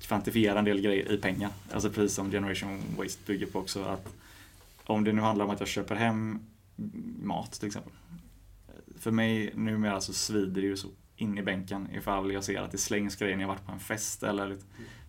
kvantifiera 0.00 0.58
en 0.58 0.64
del 0.64 0.80
grejer 0.80 1.12
i 1.12 1.16
pengar. 1.16 1.50
Alltså 1.72 1.90
precis 1.90 2.14
som 2.14 2.30
Generation 2.30 2.80
Waste 2.98 3.20
bygger 3.26 3.46
på 3.46 3.58
också. 3.58 3.82
att 3.82 4.14
om 4.90 5.04
det 5.04 5.12
nu 5.12 5.22
handlar 5.22 5.44
om 5.44 5.50
att 5.50 5.60
jag 5.60 5.68
köper 5.68 5.94
hem 5.94 6.38
mat 7.22 7.52
till 7.52 7.66
exempel. 7.66 7.92
För 8.98 9.10
mig 9.10 9.52
numera 9.54 10.00
så 10.00 10.12
svider 10.12 10.60
det 10.60 10.66
ju 10.66 10.76
så 10.76 10.88
in 11.16 11.38
i 11.38 11.42
bänken 11.42 11.88
ifall 11.94 12.32
jag 12.32 12.44
ser 12.44 12.62
att 12.62 12.70
det 12.70 12.78
slängs 12.78 13.16
grejer 13.16 13.36
när 13.36 13.42
jag 13.42 13.48
varit 13.48 13.66
på 13.66 13.72
en 13.72 13.80
fest 13.80 14.22
eller 14.22 14.56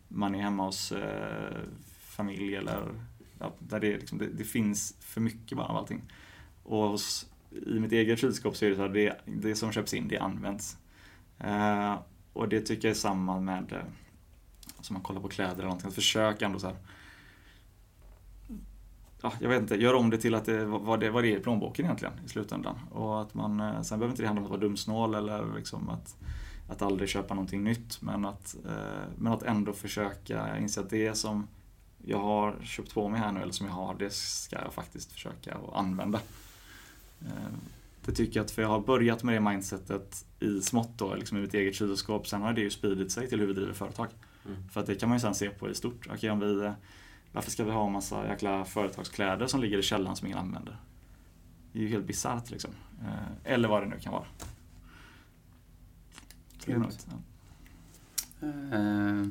man 0.07 0.35
är 0.35 0.41
hemma 0.41 0.65
hos 0.65 0.91
eh, 0.91 1.57
familj 1.99 2.55
eller 2.55 2.93
ja, 3.39 3.53
där 3.59 3.79
det, 3.79 3.97
liksom, 3.97 4.17
det, 4.17 4.27
det, 4.27 4.43
finns 4.43 4.95
för 4.99 5.21
mycket 5.21 5.57
bara 5.57 5.67
av 5.67 5.77
allting. 5.77 6.01
Och 6.63 6.87
hos, 6.87 7.29
i 7.51 7.79
mitt 7.79 7.91
eget 7.91 8.19
kylskåp 8.19 8.55
så 8.55 8.65
är 8.65 8.69
det 8.69 8.75
så 8.75 8.83
att 8.83 8.93
det, 8.93 9.21
det 9.25 9.55
som 9.55 9.71
köps 9.71 9.93
in, 9.93 10.07
det 10.07 10.17
används. 10.17 10.77
Eh, 11.39 11.95
och 12.33 12.49
det 12.49 12.61
tycker 12.61 12.87
jag 12.87 12.95
är 12.95 12.99
samma 12.99 13.39
med, 13.39 13.71
eh, 13.71 13.83
som 14.81 14.93
man 14.93 15.03
kollar 15.03 15.21
på 15.21 15.27
kläder 15.27 15.53
eller 15.53 15.63
någonting, 15.63 15.87
att 15.87 15.95
försöka 15.95 16.45
ändå 16.45 16.59
så 16.59 16.67
här, 16.67 16.77
ja, 19.21 19.33
jag 19.39 19.49
vet 19.49 19.61
inte, 19.61 19.75
gör 19.75 19.93
om 19.93 20.09
det 20.09 20.17
till 20.17 20.35
att 20.35 20.45
det 20.45 20.65
vad 20.65 20.99
det, 20.99 21.09
vad 21.09 21.23
det 21.23 21.33
är 21.33 21.37
i 21.37 21.41
plånboken 21.41 21.85
egentligen 21.85 22.13
i 22.25 22.29
slutändan. 22.29 22.75
Och 22.91 23.21
att 23.21 23.33
man, 23.33 23.59
eh, 23.59 23.81
sen 23.81 23.99
behöver 23.99 24.13
inte 24.13 24.23
det 24.23 24.27
handla 24.27 24.39
om 24.39 24.45
att 24.45 24.51
vara 24.51 24.61
dumsnål 24.61 25.15
eller 25.15 25.55
liksom 25.55 25.89
att, 25.89 26.15
att 26.69 26.81
aldrig 26.81 27.09
köpa 27.09 27.33
någonting 27.33 27.63
nytt. 27.63 28.01
Men 28.01 28.25
att, 28.25 28.55
eh, 28.65 29.03
men 29.17 29.33
att 29.33 29.43
ändå 29.43 29.73
försöka 29.73 30.57
inse 30.57 30.81
att 30.81 30.89
det 30.89 31.15
som 31.15 31.47
jag 32.05 32.19
har 32.19 32.55
köpt 32.63 32.93
på 32.93 33.09
mig 33.09 33.19
här 33.19 33.31
nu, 33.31 33.41
eller 33.41 33.53
som 33.53 33.67
jag 33.67 33.73
har, 33.73 33.95
det 33.99 34.13
ska 34.13 34.61
jag 34.61 34.73
faktiskt 34.73 35.11
försöka 35.11 35.55
att 35.55 35.75
använda. 35.75 36.19
Eh, 37.21 37.53
det 38.05 38.11
tycker 38.11 38.39
jag 38.39 38.45
att, 38.45 38.51
för 38.51 38.61
jag 38.61 38.69
har 38.69 38.79
börjat 38.79 39.23
med 39.23 39.35
det 39.35 39.39
mindsetet 39.39 40.25
i 40.39 40.61
smått 40.61 40.97
då, 40.97 41.15
liksom 41.15 41.37
i 41.37 41.41
mitt 41.41 41.53
eget 41.53 41.75
kylskåp. 41.75 42.27
Sen 42.27 42.41
har 42.41 42.53
det 42.53 42.61
ju 42.61 42.69
spridit 42.69 43.11
sig 43.11 43.29
till 43.29 43.39
hur 43.39 43.47
vi 43.47 43.53
driver 43.53 43.73
företag. 43.73 44.07
Mm. 44.45 44.69
För 44.69 44.79
att 44.79 44.87
det 44.87 44.95
kan 44.95 45.09
man 45.09 45.17
ju 45.17 45.19
sen 45.19 45.35
se 45.35 45.49
på 45.49 45.69
i 45.69 45.75
stort. 45.75 46.07
Okej, 46.13 46.31
om 46.31 46.39
vi 46.39 46.71
varför 47.31 47.51
ska 47.51 47.63
vi 47.63 47.71
ha 47.71 47.85
en 47.85 47.91
massa 47.91 48.27
jäkla 48.27 48.65
företagskläder 48.65 49.47
som 49.47 49.61
ligger 49.61 49.77
i 49.77 49.83
källaren 49.83 50.15
som 50.15 50.27
ingen 50.27 50.39
använder? 50.39 50.77
Det 51.71 51.79
är 51.79 51.83
ju 51.83 51.89
helt 51.89 52.05
bisarrt 52.05 52.51
liksom. 52.51 52.71
Eh, 53.01 53.53
eller 53.53 53.67
vad 53.69 53.83
det 53.83 53.87
nu 53.87 53.99
kan 53.99 54.13
vara. 54.13 54.25
Ja. 56.65 56.85
Uh, 58.43 59.27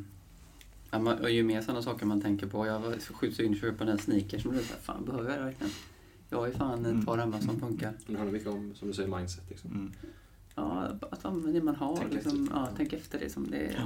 ja, 0.91 0.99
man, 0.99 1.19
och 1.19 1.31
ju 1.31 1.43
mer 1.43 1.63
sådana 1.63 1.83
saker 1.83 2.07
man 2.07 2.21
tänker 2.21 2.47
på. 2.47 2.67
Jag 2.67 2.81
var 2.81 3.13
sjukt 3.13 3.37
sugen 3.37 3.53
på 3.53 3.59
köpa 3.59 3.85
den 3.85 3.89
här 3.89 4.05
sneakers. 4.05 4.45
Men 4.45 4.59
fan 4.59 5.05
behöver 5.05 5.31
jag 5.31 5.39
det 5.39 5.45
verkligen? 5.45 5.73
Jag 6.29 6.39
har 6.39 6.47
ju 6.47 6.53
fan 6.53 6.87
ett 6.87 7.07
par 7.07 7.19
hemma 7.19 7.41
som 7.41 7.61
funkar. 7.61 7.93
Det 8.07 8.17
handlar 8.17 8.33
mycket 8.33 8.49
om, 8.49 8.75
som 8.75 8.89
du 8.89 8.95
säger, 8.95 9.17
mindset. 9.17 9.51
Liksom. 9.51 9.71
Mm. 9.71 9.93
Ja, 10.55 10.89
att 11.11 11.25
använda 11.25 11.59
det 11.59 11.65
man 11.65 11.77
har. 11.77 11.97
Tänk 11.97 12.13
liksom, 12.13 12.45
efter. 12.45 12.57
Ja, 12.57 12.69
tänk 12.77 12.93
efter. 12.93 13.19
Liksom. 13.19 13.51
Det, 13.51 13.73
ja. 13.77 13.83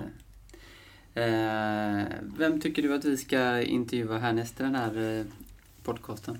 Eh, 1.15 2.05
vem 2.39 2.61
tycker 2.61 2.83
du 2.83 2.95
att 2.95 3.05
vi 3.05 3.17
ska 3.17 3.62
intervjua 3.62 4.19
härnäst 4.19 4.61
i 4.61 4.62
den 4.62 4.75
här 4.75 5.19
eh, 5.19 5.27
podcasten? 5.83 6.39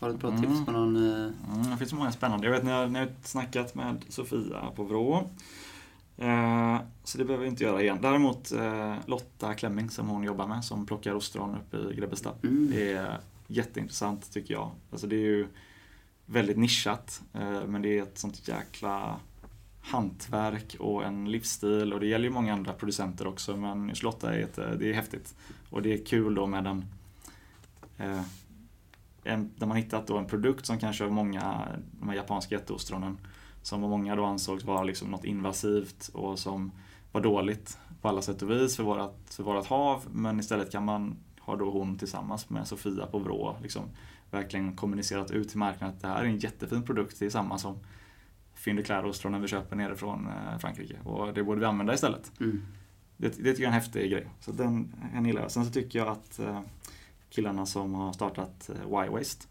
Har 0.00 0.08
du 0.08 0.14
ett 0.14 0.20
bra 0.20 0.30
mm. 0.30 0.42
tips 0.42 0.66
på 0.66 0.72
någon? 0.72 0.96
Eh... 0.96 1.52
Mm, 1.54 1.70
det 1.70 1.76
finns 1.76 1.92
många 1.92 2.12
spännande. 2.12 2.46
Jag 2.46 2.52
vet 2.52 2.64
när 2.64 2.80
jag, 2.80 2.90
när 2.90 3.00
jag 3.00 3.08
snackat 3.22 3.74
med 3.74 4.04
Sofia 4.08 4.70
på 4.76 4.84
Vrå. 4.84 5.30
Eh, 6.16 6.78
så 7.04 7.18
det 7.18 7.24
behöver 7.24 7.44
vi 7.44 7.50
inte 7.50 7.64
göra 7.64 7.82
igen. 7.82 7.98
Däremot 8.02 8.52
eh, 8.52 8.94
Lotta 9.06 9.54
Klemming 9.54 9.90
som 9.90 10.08
hon 10.08 10.24
jobbar 10.24 10.46
med 10.46 10.64
som 10.64 10.86
plockar 10.86 11.14
ostron 11.14 11.56
uppe 11.56 11.76
i 11.76 11.96
Grebbestad. 11.96 12.34
Mm. 12.42 12.70
Det 12.70 12.92
är 12.92 13.18
jätteintressant 13.46 14.32
tycker 14.32 14.54
jag. 14.54 14.70
Alltså 14.90 15.06
det 15.06 15.16
är 15.16 15.26
ju 15.26 15.46
väldigt 16.26 16.58
nischat 16.58 17.22
eh, 17.34 17.66
men 17.66 17.82
det 17.82 17.98
är 17.98 18.02
ett 18.02 18.18
sånt 18.18 18.48
jäkla 18.48 19.20
hantverk 19.80 20.76
och 20.78 21.04
en 21.04 21.30
livsstil 21.30 21.92
och 21.92 22.00
det 22.00 22.06
gäller 22.06 22.24
ju 22.24 22.30
många 22.30 22.52
andra 22.52 22.72
producenter 22.72 23.26
också 23.26 23.56
men 23.56 23.94
Charlotta 23.94 24.34
är, 24.34 24.42
ett, 24.42 24.58
eh, 24.58 24.70
det 24.70 24.90
är 24.90 24.94
häftigt. 24.94 25.34
Och 25.70 25.82
det 25.82 25.92
är 25.92 26.04
kul 26.04 26.34
då 26.34 26.46
med 26.46 26.66
en, 26.66 26.84
eh, 27.96 28.22
en 29.24 29.50
där 29.56 29.66
man 29.66 29.76
hittat 29.76 30.06
då 30.06 30.18
en 30.18 30.26
produkt 30.26 30.66
som 30.66 30.78
kanske 30.78 31.04
av 31.04 31.12
många, 31.12 31.68
de 32.00 32.08
här 32.08 32.16
japanska 32.16 32.54
jätteostronen, 32.54 33.18
som 33.62 33.84
av 33.84 33.90
många 33.90 34.16
då 34.16 34.24
ansågs 34.24 34.64
vara 34.64 34.82
liksom 34.82 35.10
något 35.10 35.24
invasivt 35.24 36.10
och 36.14 36.38
som 36.38 36.72
var 37.12 37.20
dåligt 37.20 37.78
på 38.00 38.08
alla 38.08 38.22
sätt 38.22 38.42
och 38.42 38.50
vis 38.50 38.76
för 38.76 38.82
vårat, 38.82 39.16
för 39.30 39.42
vårat 39.42 39.66
hav. 39.66 40.04
Men 40.12 40.40
istället 40.40 40.72
kan 40.72 40.84
man, 40.84 41.16
ha 41.40 41.56
då 41.56 41.70
hon 41.70 41.98
tillsammans 41.98 42.50
med 42.50 42.66
Sofia 42.66 43.06
på 43.06 43.18
Vrå, 43.18 43.56
liksom 43.62 43.82
verkligen 44.30 44.76
kommunicerat 44.76 45.30
ut 45.30 45.48
till 45.48 45.58
marknaden 45.58 45.96
att 45.96 46.02
det 46.02 46.08
här 46.08 46.22
är 46.22 46.24
en 46.24 46.38
jättefin 46.38 46.82
produkt. 46.82 47.18
Det 47.18 47.26
är 47.26 47.30
samma 47.30 47.58
som 47.58 47.78
Fyndig 48.58 48.86
klädostronen 48.86 49.42
vi 49.42 49.48
köper 49.48 49.76
nere 49.76 49.96
från 49.96 50.26
eh, 50.26 50.58
Frankrike. 50.58 50.96
Och 51.04 51.34
det 51.34 51.42
borde 51.42 51.60
vi 51.60 51.66
använda 51.66 51.94
istället. 51.94 52.32
Mm. 52.40 52.62
Det, 53.16 53.28
det 53.28 53.34
tycker 53.34 53.48
jag 53.50 53.60
är 53.60 53.66
en 53.66 53.72
häftig 53.72 54.10
grej. 54.10 54.28
Så 54.40 54.52
den, 54.52 54.94
den 55.14 55.26
gillar 55.26 55.42
jag. 55.42 55.50
Sen 55.50 55.64
så 55.64 55.70
tycker 55.70 55.98
jag 55.98 56.08
att 56.08 56.38
eh, 56.38 56.60
killarna 57.30 57.66
som 57.66 57.94
har 57.94 58.12
startat 58.12 58.70
eh, 58.70 59.04
Y-Waste, 59.04 59.46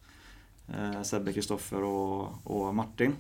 Sebbe, 1.03 1.34
Kristoffer 1.34 1.84
och, 1.84 2.34
och 2.43 2.76
Martin, 2.76 3.16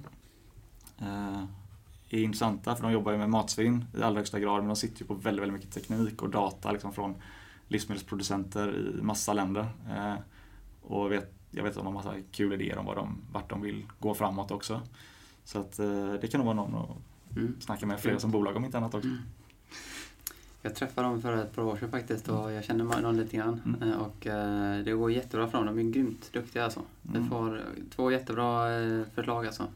är 2.09 2.19
intressanta 2.19 2.75
för 2.75 2.83
de 2.83 2.91
jobbar 2.91 3.11
ju 3.11 3.17
med 3.17 3.29
matsvinn 3.29 3.85
i 3.97 4.01
allra 4.01 4.19
högsta 4.19 4.39
grad 4.39 4.57
men 4.57 4.67
de 4.67 4.75
sitter 4.75 5.01
ju 5.01 5.07
på 5.07 5.13
väldigt, 5.13 5.41
väldigt 5.41 5.53
mycket 5.53 5.73
teknik 5.73 6.21
och 6.21 6.29
data 6.29 6.71
liksom 6.71 6.93
från 6.93 7.15
livsmedelsproducenter 7.67 8.97
i 8.99 9.01
massa 9.01 9.33
länder. 9.33 9.67
Eh, 9.89 10.15
och 10.81 11.11
vet, 11.11 11.33
jag 11.51 11.63
vet 11.63 11.71
att 11.71 11.77
de 11.77 11.85
har 11.85 11.93
massa 11.93 12.13
kul 12.31 12.53
idéer 12.53 12.77
om 12.77 12.85
vad 12.85 12.95
de, 12.95 13.17
vart 13.31 13.49
de 13.49 13.61
vill 13.61 13.85
gå 13.99 14.13
framåt 14.13 14.51
också. 14.51 14.81
Så 15.47 15.59
att 15.59 15.79
eh, 15.79 16.13
det 16.21 16.27
kan 16.27 16.37
nog 16.39 16.45
vara 16.45 16.55
någon 16.67 16.75
att 16.75 16.89
Mm. 17.37 17.55
snacka 17.59 17.85
med 17.85 17.99
fler 17.99 18.17
som 18.17 18.31
bolag 18.31 18.55
om 18.55 18.65
inte 18.65 18.77
annat 18.77 18.93
också. 18.93 19.09
Jag 20.61 20.75
träffade 20.75 21.07
dem 21.07 21.21
för 21.21 21.33
ett 21.37 21.55
par 21.55 21.63
år 21.63 21.77
sedan 21.77 21.91
faktiskt 21.91 22.27
och 22.29 22.51
jag 22.51 22.63
känner 22.63 23.01
dem 23.01 23.15
lite 23.15 23.37
grann. 23.37 23.61
Mm. 23.65 23.89
Eh, 23.91 23.97
Och 23.97 24.27
eh, 24.27 24.83
det 24.83 24.91
går 24.91 25.11
jättebra 25.11 25.47
för 25.47 25.57
dem. 25.57 25.75
De 25.75 25.87
är 25.87 25.91
grymt 25.91 26.29
duktiga 26.33 26.63
alltså. 26.63 26.81
Vi 27.01 27.17
Mm. 27.17 27.29
får 27.29 27.61
två 27.95 28.11
jättebra 28.11 28.67
förslag 29.15 29.45
alltså. 29.45 29.67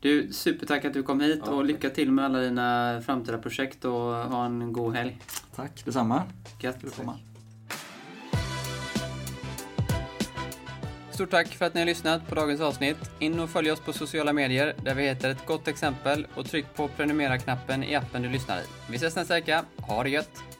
Du, 0.00 0.32
supertack 0.32 0.84
att 0.84 0.94
du 0.94 1.02
kom 1.02 1.20
hit 1.20 1.42
Ja, 1.46 1.52
och 1.52 1.58
tack. 1.60 1.66
lycka 1.66 1.90
till 1.90 2.12
med 2.12 2.24
alla 2.24 2.38
dina 2.40 3.00
framtida 3.06 3.38
projekt 3.38 3.84
och 3.84 3.92
ha 4.02 4.44
en 4.46 4.72
god 4.72 4.94
helg. 4.94 5.18
Tack 5.54 5.84
detsamma. 5.84 6.22
Gött. 6.60 6.80
Kul 6.80 6.90
Stort 11.20 11.30
tack 11.30 11.48
för 11.48 11.66
att 11.66 11.74
ni 11.74 11.80
har 11.80 11.86
lyssnat 11.86 12.28
på 12.28 12.34
dagens 12.34 12.60
avsnitt. 12.60 12.96
In 13.18 13.40
och 13.40 13.50
följ 13.50 13.70
oss 13.70 13.80
på 13.80 13.92
sociala 13.92 14.32
medier 14.32 14.74
där 14.82 14.94
vi 14.94 15.02
heter 15.02 15.30
ett 15.30 15.46
gott 15.46 15.68
exempel 15.68 16.26
och 16.34 16.46
tryck 16.46 16.66
på 16.74 16.88
prenumerera-knappen 16.88 17.84
i 17.84 17.94
appen 17.94 18.22
du 18.22 18.28
lyssnar 18.28 18.60
i. 18.60 18.62
Vi 18.90 18.96
ses 18.96 19.16
nästa 19.16 19.34
vecka. 19.34 19.64
Ha 19.76 20.02
det 20.02 20.10
gött! 20.10 20.59